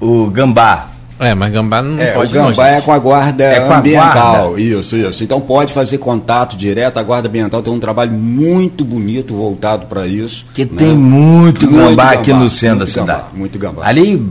[0.00, 0.95] O gambá.
[1.18, 3.72] É, mas gambá não é, pode O gambá não, é com a guarda é com
[3.72, 4.10] ambiental.
[4.10, 4.60] A guarda.
[4.60, 5.24] Isso, isso.
[5.24, 6.98] Então pode fazer contato direto.
[6.98, 10.44] A guarda ambiental tem um trabalho muito bonito voltado para isso.
[10.52, 10.72] Que né?
[10.76, 13.06] tem muito, muito gambá, aqui no centro da cidade.
[13.06, 13.86] Gambá, muito gambá.
[13.86, 14.22] Ali,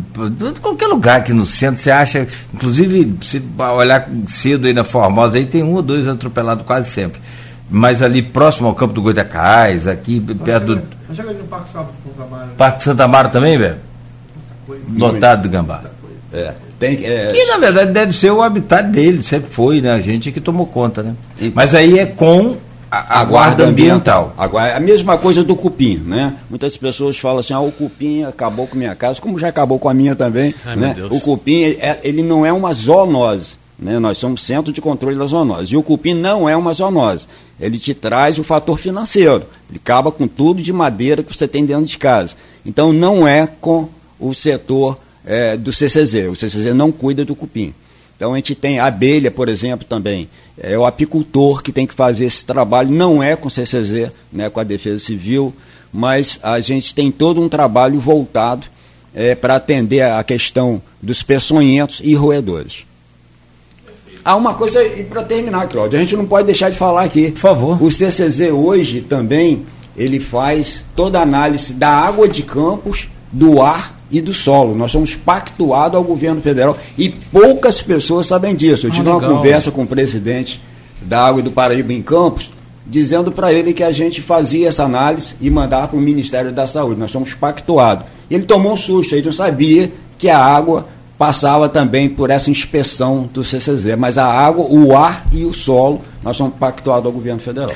[0.62, 3.42] qualquer lugar aqui no centro, você acha, inclusive, se
[3.76, 7.20] olhar cedo aí na Formosa, aí tem um ou dois atropelados quase sempre.
[7.68, 10.82] Mas ali próximo ao campo do Goitacás, aqui perto do.
[11.08, 11.90] Mas chega no Parque Santa
[12.22, 12.50] Amaro.
[12.56, 13.78] Parque Santa Amaro também, velho?
[14.96, 15.82] Lotado de gambá.
[16.32, 16.54] É.
[16.80, 17.32] Tem, é...
[17.32, 19.92] Que na verdade deve ser o habitat dele, sempre foi, né?
[19.92, 21.16] A gente que tomou conta, né?
[21.38, 22.58] Então, Mas aí é com
[22.92, 24.34] a, a guarda ambiental.
[24.38, 26.36] Agora, a mesma coisa do cupim, né?
[26.50, 29.90] Muitas pessoas falam assim, ah, o cupim acabou com minha casa, como já acabou com
[29.90, 30.54] a minha também.
[30.66, 30.96] Ai, né?
[31.10, 33.56] O cupim, é, ele não é uma zoonose.
[33.78, 34.00] Né?
[34.00, 35.74] Nós somos centro de controle da zoonose.
[35.74, 37.28] E o cupim não é uma zoonose.
[37.60, 39.46] Ele te traz o fator financeiro.
[39.70, 42.36] Ele acaba com tudo de madeira que você tem dentro de casa.
[42.66, 43.90] Então não é com
[44.20, 46.30] o setor é, do CCZ.
[46.30, 47.74] O CCZ não cuida do cupim.
[48.16, 50.30] Então a gente tem abelha, por exemplo, também.
[50.58, 54.50] É o apicultor que tem que fazer esse trabalho, não é com o CCZ, né,
[54.50, 55.54] com a Defesa Civil,
[55.92, 58.68] mas a gente tem todo um trabalho voltado
[59.14, 62.86] é, para atender a questão dos peçonhentos e roedores.
[64.24, 67.32] Há uma coisa, e para terminar, Cláudio, a gente não pode deixar de falar aqui.
[67.32, 67.84] Por favor.
[67.84, 69.66] O CCZ hoje também,
[69.96, 74.74] ele faz toda a análise da água de campos, do ar e do solo.
[74.74, 78.88] Nós somos pactuados ao governo federal e poucas pessoas sabem disso.
[78.88, 80.62] Eu tive ah, uma conversa com o presidente
[81.02, 82.50] da Água do Paraíba em Campos,
[82.88, 86.66] dizendo para ele que a gente fazia essa análise e mandava para o Ministério da
[86.66, 86.98] Saúde.
[86.98, 88.06] Nós somos pactuados.
[88.32, 90.88] Ele tomou um susto, ele não sabia que a água
[91.18, 93.98] passava também por essa inspeção do CCZ.
[93.98, 97.76] Mas a água, o ar e o solo, nós somos pactuados ao governo federal.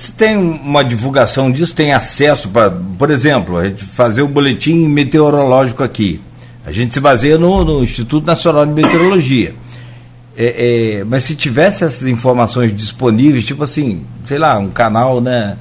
[0.00, 4.88] Se tem uma divulgação disso, tem acesso para, por exemplo, a gente fazer o boletim
[4.88, 6.22] meteorológico aqui.
[6.64, 9.54] A gente se baseia no, no Instituto Nacional de Meteorologia.
[10.34, 15.58] É, é, mas se tivesse essas informações disponíveis, tipo assim, sei lá, um canal, né?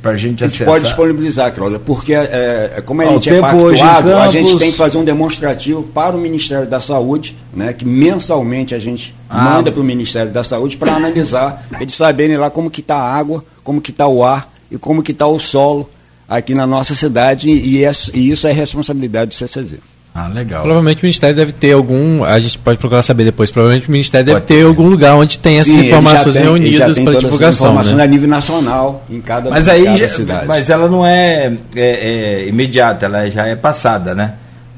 [0.00, 3.12] Para a gente A gente pode disponibilizar, Cláudia, porque é, é como a Ó, o
[3.14, 7.36] gente é pactuado, a gente tem que fazer um demonstrativo para o Ministério da Saúde,
[7.52, 9.42] né, que mensalmente a gente Ah.
[9.42, 13.12] manda para o Ministério da Saúde para analisar, eles saberem lá como que está a
[13.16, 15.88] água, como que está o ar e como que está o solo
[16.28, 19.74] aqui na nossa cidade e, é- e isso é responsabilidade do CCZ.
[20.20, 20.62] Ah, legal.
[20.62, 22.24] Provavelmente o Ministério deve ter algum.
[22.24, 23.50] A gente pode procurar saber depois.
[23.52, 24.66] Provavelmente o Ministério deve Pode ter ter.
[24.66, 27.68] algum lugar onde tem essas Sim, informações tem- reunidas para divulgação.
[27.68, 28.02] informações Né?
[28.02, 30.46] a nível nacional em cada, Mas em aí, cada já- cidade.
[30.48, 34.32] mas ela não é, é- é imediata, ela já é passada, né?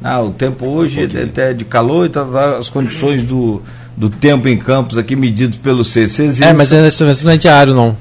[0.04, 3.62] Ah, o tempo hoje é até de calor, então tá, as condições do,
[3.96, 6.40] do tempo em campos aqui medidos pelo CCZ.
[6.42, 7.96] É, mas é- isso não é diário, não.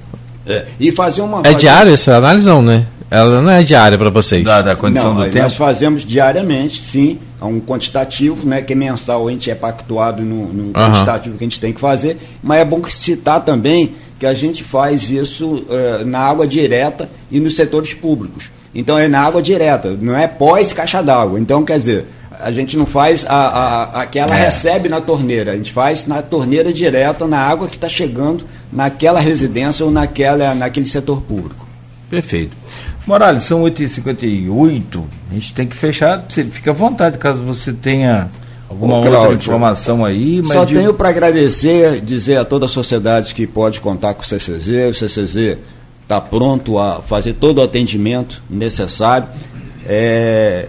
[0.46, 2.86] É, E fazer uma É fazer- diário essa análise, não, né?
[3.12, 4.44] Ela não é diária para vocês.
[4.44, 5.40] da, da condição Não, do tempo.
[5.40, 10.22] nós fazemos diariamente, sim, é um quantitativo, né, que é mensal, a gente é pactuado
[10.22, 10.92] no, no Aham.
[10.94, 14.64] quantitativo que a gente tem que fazer, mas é bom citar também que a gente
[14.64, 18.50] faz isso eh, na água direta e nos setores públicos.
[18.76, 21.40] Então é na água direta, não é pós caixa d'água.
[21.40, 22.06] Então, quer dizer,
[22.40, 24.44] a gente não faz a, a, a que ela É.
[24.46, 29.20] recebe na torneira, a gente faz na torneira direta, na água que está chegando naquela
[29.22, 31.66] residência ou naquela, naquele setor público.
[32.10, 32.56] Perfeito.
[33.10, 38.30] Morales, são 8h58, a gente tem que fechar, você fica à vontade caso você tenha
[38.70, 40.42] alguma Ô, outra Cláudio, informação aí.
[40.46, 44.26] Só de- tenho para agradecer, dizer a toda a sociedade que pode contar com o
[44.26, 44.92] CCZ.
[44.92, 45.58] O CCZ
[46.04, 49.28] está pronto a fazer todo o atendimento necessário.
[49.88, 50.68] É,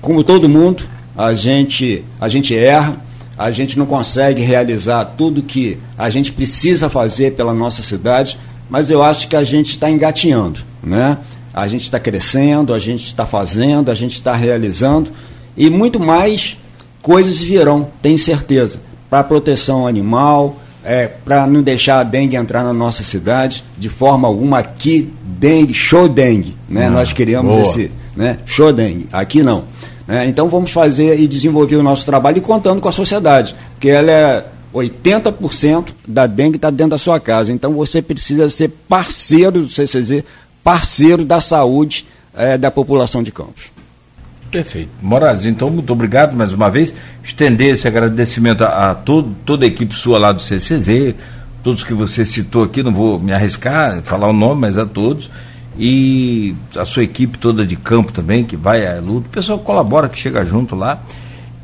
[0.00, 2.96] como todo mundo, a gente, a gente erra,
[3.36, 8.38] a gente não consegue realizar tudo que a gente precisa fazer pela nossa cidade,
[8.70, 10.60] mas eu acho que a gente está engatinhando.
[10.82, 11.18] Né?
[11.52, 15.10] A gente está crescendo, a gente está fazendo, a gente está realizando
[15.56, 16.56] e muito mais
[17.02, 18.80] coisas virão, tenho certeza,
[19.10, 24.26] para proteção animal, é, para não deixar a dengue entrar na nossa cidade de forma
[24.26, 24.58] alguma.
[24.58, 26.86] Aqui, dengue, show dengue, né?
[26.86, 27.62] Ah, Nós criamos boa.
[27.62, 28.38] esse né?
[28.46, 29.64] show dengue, aqui não.
[30.06, 30.26] né?
[30.26, 34.10] Então vamos fazer e desenvolver o nosso trabalho e contando com a sociedade, porque ela
[34.10, 37.52] é 80% da dengue está dentro da sua casa.
[37.52, 40.24] Então você precisa ser parceiro do CCZ,
[40.62, 43.70] parceiro da saúde eh, da população de Campos.
[44.50, 44.90] Perfeito.
[45.00, 46.92] Morales, então, muito obrigado mais uma vez.
[47.24, 51.14] Estender esse agradecimento a, a todo, toda a equipe sua lá do CCZ,
[51.62, 54.84] todos que você citou aqui, não vou me arriscar a falar o nome, mas a
[54.84, 55.30] todos.
[55.78, 59.26] E a sua equipe toda de campo também, que vai à luta.
[59.26, 61.00] O pessoal colabora, que chega junto lá.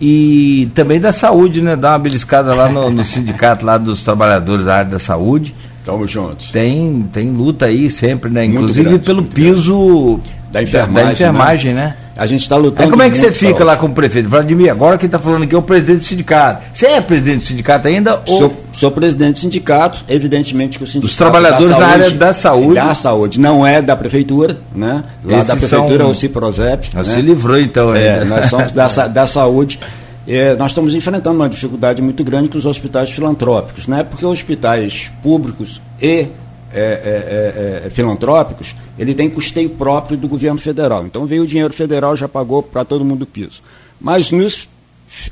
[0.00, 1.76] E também da saúde, né?
[1.76, 5.54] Dá uma beliscada lá no, no sindicato lá dos trabalhadores da área da saúde.
[5.88, 6.50] Tamo juntos.
[6.50, 8.42] Tem, tem luta aí sempre, né?
[8.42, 10.20] Muito Inclusive grande, pelo piso
[10.52, 11.96] Da enfermagem, da enfermagem, né?
[12.14, 12.82] A gente está lutando.
[12.82, 14.28] Aí como é que você fica lá com o prefeito?
[14.28, 16.62] Vladimir, agora quem está falando aqui é o presidente do sindicato.
[16.74, 18.20] Você é presidente do sindicato ainda?
[18.26, 18.38] Ou...
[18.38, 21.06] Sou, sou presidente do sindicato, evidentemente que o sindicato.
[21.06, 22.74] Dos trabalhadores da área da saúde.
[22.74, 25.02] Da saúde, não é da prefeitura, né?
[25.24, 26.90] Lá Esses da prefeitura são- é o Ciprozep.
[26.94, 27.02] Né?
[27.02, 27.94] se livrou então.
[27.94, 28.24] É, ainda.
[28.26, 29.80] nós somos da, da saúde.
[30.30, 34.04] É, nós estamos enfrentando uma dificuldade muito grande com os hospitais filantrópicos, né?
[34.04, 36.28] porque hospitais públicos e é,
[36.70, 41.06] é, é, é, filantrópicos, ele tem custeio próprio do governo federal.
[41.06, 43.62] Então veio o dinheiro federal, já pagou para todo mundo o piso.
[43.98, 44.68] Mas nos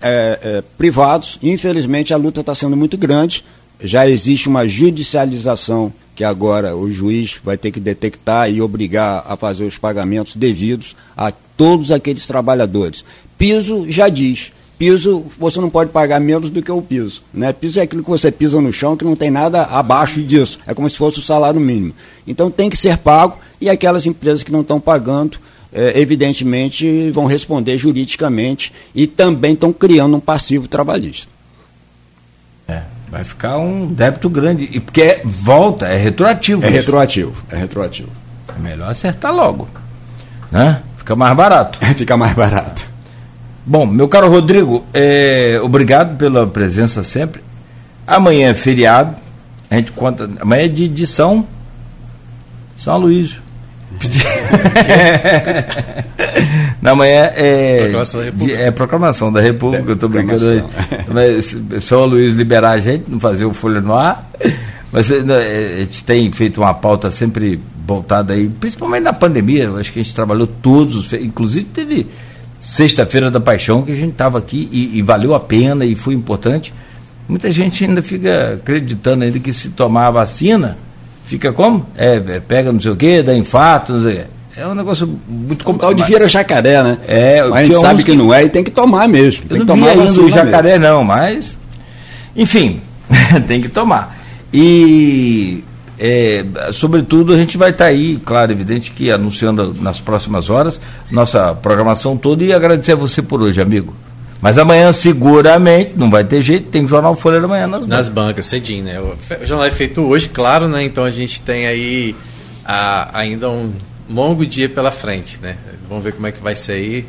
[0.00, 3.44] é, privados, infelizmente, a luta está sendo muito grande.
[3.78, 9.36] Já existe uma judicialização que agora o juiz vai ter que detectar e obrigar a
[9.36, 13.04] fazer os pagamentos devidos a todos aqueles trabalhadores.
[13.36, 17.22] Piso já diz, piso você não pode pagar menos do que o piso.
[17.32, 17.52] Né?
[17.52, 20.58] Piso é aquilo que você pisa no chão que não tem nada abaixo disso.
[20.66, 21.94] É como se fosse o salário mínimo.
[22.26, 25.38] Então tem que ser pago e aquelas empresas que não estão pagando,
[25.72, 31.28] é, evidentemente, vão responder juridicamente e também estão criando um passivo trabalhista.
[32.68, 34.68] É, vai ficar um débito grande.
[34.72, 36.64] E porque é, volta, é retroativo.
[36.64, 36.76] É isso.
[36.76, 38.10] retroativo, é retroativo.
[38.56, 39.68] É melhor acertar logo.
[40.50, 40.82] Né?
[40.98, 41.78] Fica mais barato.
[41.96, 42.95] Fica mais barato.
[43.68, 47.42] Bom, meu caro Rodrigo, é, obrigado pela presença sempre.
[48.06, 49.16] Amanhã é feriado.
[49.68, 50.30] A gente conta.
[50.40, 51.44] Amanhã é de edição
[52.76, 53.38] São Luís.
[56.80, 57.78] Na manhã é.
[57.80, 58.60] Proclamação da República.
[58.60, 60.62] É proclamação da República, eu estou brincando aí.
[61.08, 64.30] Mas São Luís liberar a gente, não fazer o Folha no ar.
[64.92, 69.64] Mas é, é, a gente tem feito uma pauta sempre voltada aí, principalmente na pandemia.
[69.64, 72.06] Eu acho que a gente trabalhou todos, inclusive teve
[72.66, 76.14] Sexta-feira da Paixão, que a gente estava aqui e, e, valeu a pena e foi
[76.14, 76.74] importante.
[77.28, 80.76] Muita gente ainda fica acreditando ainda que se tomar a vacina,
[81.26, 81.86] fica como?
[81.96, 84.24] É, é pega não sei o quê, dá infarto, não sei
[84.56, 85.94] É um negócio muito complicado.
[85.96, 86.98] Tal de vira jacaré, né?
[87.06, 89.44] É, mas a gente sabe que, que, não é e tem que tomar mesmo.
[89.46, 90.92] Tem que tomar ainda o jacaré mesmo.
[90.92, 91.56] não, mas
[92.34, 92.80] enfim,
[93.46, 94.18] tem que tomar.
[94.52, 95.62] E
[95.98, 100.80] é, sobretudo, a gente vai estar tá aí, claro, evidente que anunciando nas próximas horas
[101.10, 103.94] nossa programação toda e agradecer a você por hoje, amigo.
[104.40, 108.26] Mas amanhã, seguramente, não vai ter jeito, tem Jornal Folha da Manhã nas, nas bancas.
[108.26, 109.00] bancas, cedinho, né?
[109.00, 110.84] O jornal é feito hoje, claro, né?
[110.84, 112.14] Então a gente tem aí
[112.64, 113.72] a, ainda um
[114.08, 115.56] longo dia pela frente, né?
[115.88, 117.08] Vamos ver como é que vai sair.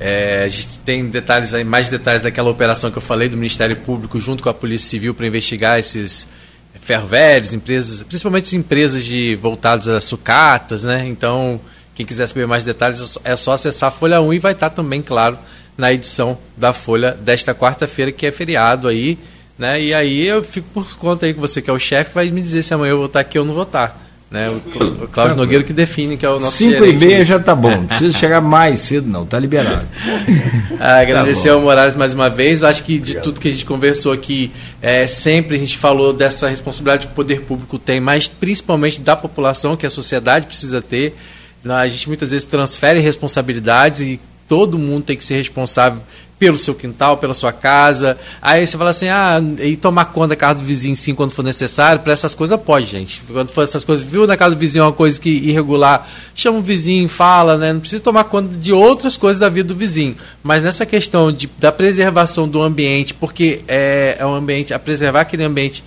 [0.00, 3.76] É, a gente tem detalhes aí, mais detalhes daquela operação que eu falei do Ministério
[3.76, 6.26] Público junto com a Polícia Civil para investigar esses
[6.84, 11.06] ferro velhos, empresas, principalmente empresas de voltadas a sucatas, né?
[11.08, 11.58] Então,
[11.94, 15.00] quem quiser saber mais detalhes é só acessar a Folha 1 e vai estar também,
[15.00, 15.38] claro,
[15.78, 19.18] na edição da Folha desta quarta-feira, que é feriado aí,
[19.58, 19.80] né?
[19.80, 22.42] E aí eu fico por conta aí que você que é o chefe vai me
[22.42, 24.03] dizer se amanhã eu vou estar aqui ou não vou estar.
[24.30, 24.50] Né?
[24.50, 27.70] O, Cláudio Nogueira que define, que é o nosso Cinco e meia já tá bom,
[27.70, 29.86] não precisa chegar mais cedo não, tá liberado.
[30.80, 33.50] ah, agradecer tá ao Morales mais uma vez, eu acho que de tudo que a
[33.52, 34.50] gente conversou aqui,
[34.82, 39.14] é, sempre a gente falou dessa responsabilidade que o poder público tem, mas principalmente da
[39.14, 41.16] população, que a sociedade precisa ter.
[41.66, 46.00] A gente muitas vezes transfere responsabilidades e todo mundo tem que ser responsável
[46.44, 48.18] pelo seu quintal, pela sua casa.
[48.42, 51.42] Aí você fala assim, ah, e tomar conta da casa do vizinho sim quando for
[51.42, 53.22] necessário, para essas coisas pode, gente.
[53.26, 56.62] Quando for essas coisas, viu na casa do vizinho uma coisa que irregular, chama o
[56.62, 57.72] vizinho, fala, né?
[57.72, 60.16] Não precisa tomar conta de outras coisas da vida do vizinho.
[60.42, 65.22] Mas nessa questão de, da preservação do ambiente, porque é, é um ambiente, a preservar
[65.22, 65.82] aquele ambiente.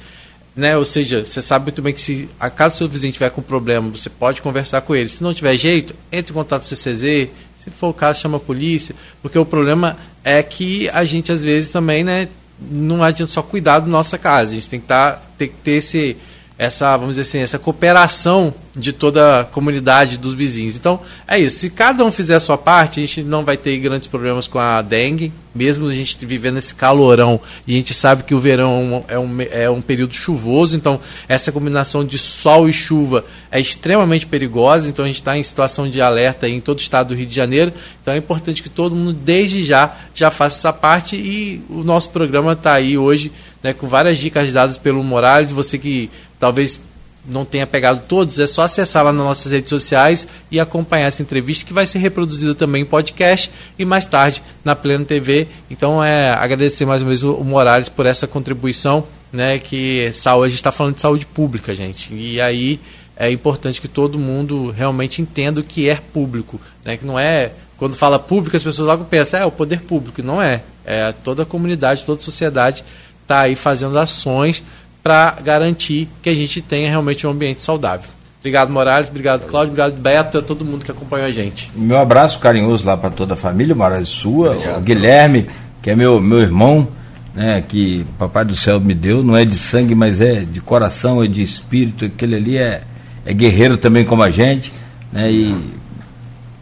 [0.55, 0.75] Né?
[0.75, 3.43] Ou seja, você sabe muito bem que se a casa do seu vizinho tiver com
[3.43, 5.07] problema, você pode conversar com ele.
[5.07, 7.29] Se não tiver jeito, entre em contato com o CCZ,
[7.67, 11.43] se for o caso, chama a polícia, porque o problema é que a gente às
[11.43, 12.27] vezes também, né,
[12.59, 15.71] não adianta só cuidar da nossa casa, a gente tem que, tá, tem que ter
[15.71, 16.17] esse,
[16.57, 20.75] essa, vamos dizer assim, essa cooperação de toda a comunidade dos vizinhos.
[20.75, 21.59] Então, é isso.
[21.59, 24.57] Se cada um fizer a sua parte, a gente não vai ter grandes problemas com
[24.57, 29.03] a dengue, mesmo a gente vivendo esse calorão, e a gente sabe que o verão
[29.07, 34.27] é um, é um período chuvoso, então essa combinação de sol e chuva é extremamente
[34.27, 37.25] perigosa, então a gente está em situação de alerta em todo o estado do Rio
[37.25, 41.63] de Janeiro, então é importante que todo mundo, desde já, já faça essa parte, e
[41.69, 43.31] o nosso programa está aí hoje,
[43.67, 46.79] né, com várias dicas dadas pelo Morales, você que talvez
[47.25, 51.21] não tenha pegado todos, é só acessar lá nas nossas redes sociais e acompanhar essa
[51.21, 55.49] entrevista que vai ser reproduzida também em podcast e mais tarde na Pleno TV.
[55.69, 59.59] Então é agradecer mais uma vez o Morales por essa contribuição, né?
[59.59, 62.15] Que saúde, a gente está falando de saúde pública, gente.
[62.15, 62.79] E aí
[63.17, 66.95] é importante que todo mundo realmente entenda o que é público, né?
[66.95, 70.41] Que não é quando fala público as pessoas logo pensam é o poder público, não
[70.41, 70.61] é.
[70.85, 72.81] É toda a comunidade, toda a sociedade
[73.27, 74.63] está aí fazendo ações
[75.03, 78.09] para garantir que a gente tenha realmente um ambiente saudável.
[78.39, 79.09] Obrigado, Morales.
[79.09, 79.73] Obrigado, Cláudio.
[79.73, 80.37] Obrigado, Beto.
[80.37, 81.69] A todo mundo que acompanhou a gente.
[81.75, 85.49] Meu abraço carinhoso lá para toda a família, Morales sua, obrigado, o Guilherme,
[85.81, 86.87] que é meu, meu irmão,
[87.35, 89.21] né, que Papai do Céu me deu.
[89.21, 92.05] Não é de sangue, mas é de coração, é de espírito.
[92.05, 92.83] Aquele ali é,
[93.25, 94.71] é guerreiro também como a gente.
[95.11, 95.55] Né, e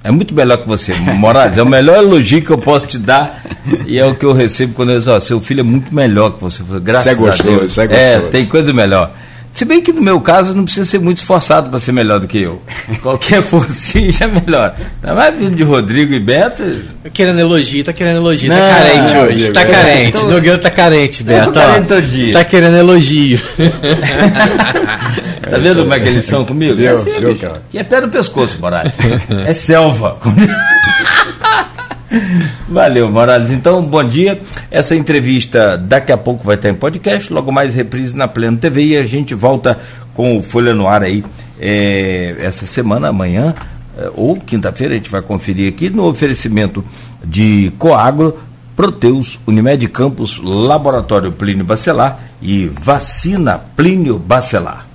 [0.06, 1.58] é muito melhor que você, Morales.
[1.58, 3.42] É o melhor elogio que eu posso te dar.
[3.88, 6.34] E é o que eu recebo quando eu digo, ó, seu filho é muito melhor
[6.34, 6.62] que você.
[6.80, 7.74] Graças você é gostoso, a Deus.
[7.74, 8.28] Você é gostoso.
[8.28, 9.12] É, tem coisa melhor.
[9.56, 12.28] Se bem que no meu caso não precisa ser muito esforçado para ser melhor do
[12.28, 12.62] que eu.
[13.02, 14.76] Qualquer forcinha já é melhor.
[15.02, 16.62] Tá mais vindo de Rodrigo e Beto.
[17.02, 18.50] Tá querendo elogio, tá querendo elogio.
[18.50, 19.36] Tá Não, carente hoje.
[19.38, 20.12] Diego, Tá é, carente.
[20.12, 21.52] tô- Nogueira tá carente, Eu Beto.
[21.54, 21.64] tô ó.
[21.64, 22.34] carente todo dia.
[22.34, 23.40] Tá querendo elogio.
[25.50, 26.76] Tá vendo como é que eles são comigo?
[26.76, 27.62] Deu, é assim, deu, cara.
[27.72, 28.92] Que é pé no pescoço, Morales.
[29.46, 30.18] É selva.
[32.68, 33.52] Valeu, Morales.
[33.52, 34.40] Então, bom dia.
[34.72, 38.86] Essa entrevista daqui a pouco vai estar em podcast, logo mais reprise na Pleno TV
[38.86, 39.80] e a gente volta
[40.14, 41.24] com o Folha no Ar aí
[41.60, 43.54] eh, essa semana, amanhã
[43.98, 46.84] eh, ou quinta-feira, a gente vai conferir aqui no oferecimento
[47.24, 48.40] de Coagro,
[48.76, 54.86] Proteus, Unimed Campos, Laboratório Plínio Bacelar e Vacina Plínio Bacelar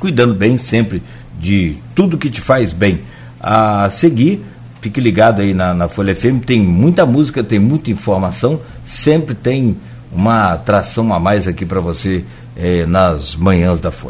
[0.00, 1.02] cuidando bem sempre
[1.38, 3.00] de tudo que te faz bem.
[3.40, 4.42] A seguir,
[4.86, 9.76] fique ligado aí na, na Folha FM, tem muita música, tem muita informação, sempre tem
[10.12, 12.24] uma atração a mais aqui para você
[12.56, 14.04] eh, nas manhãs da Folha.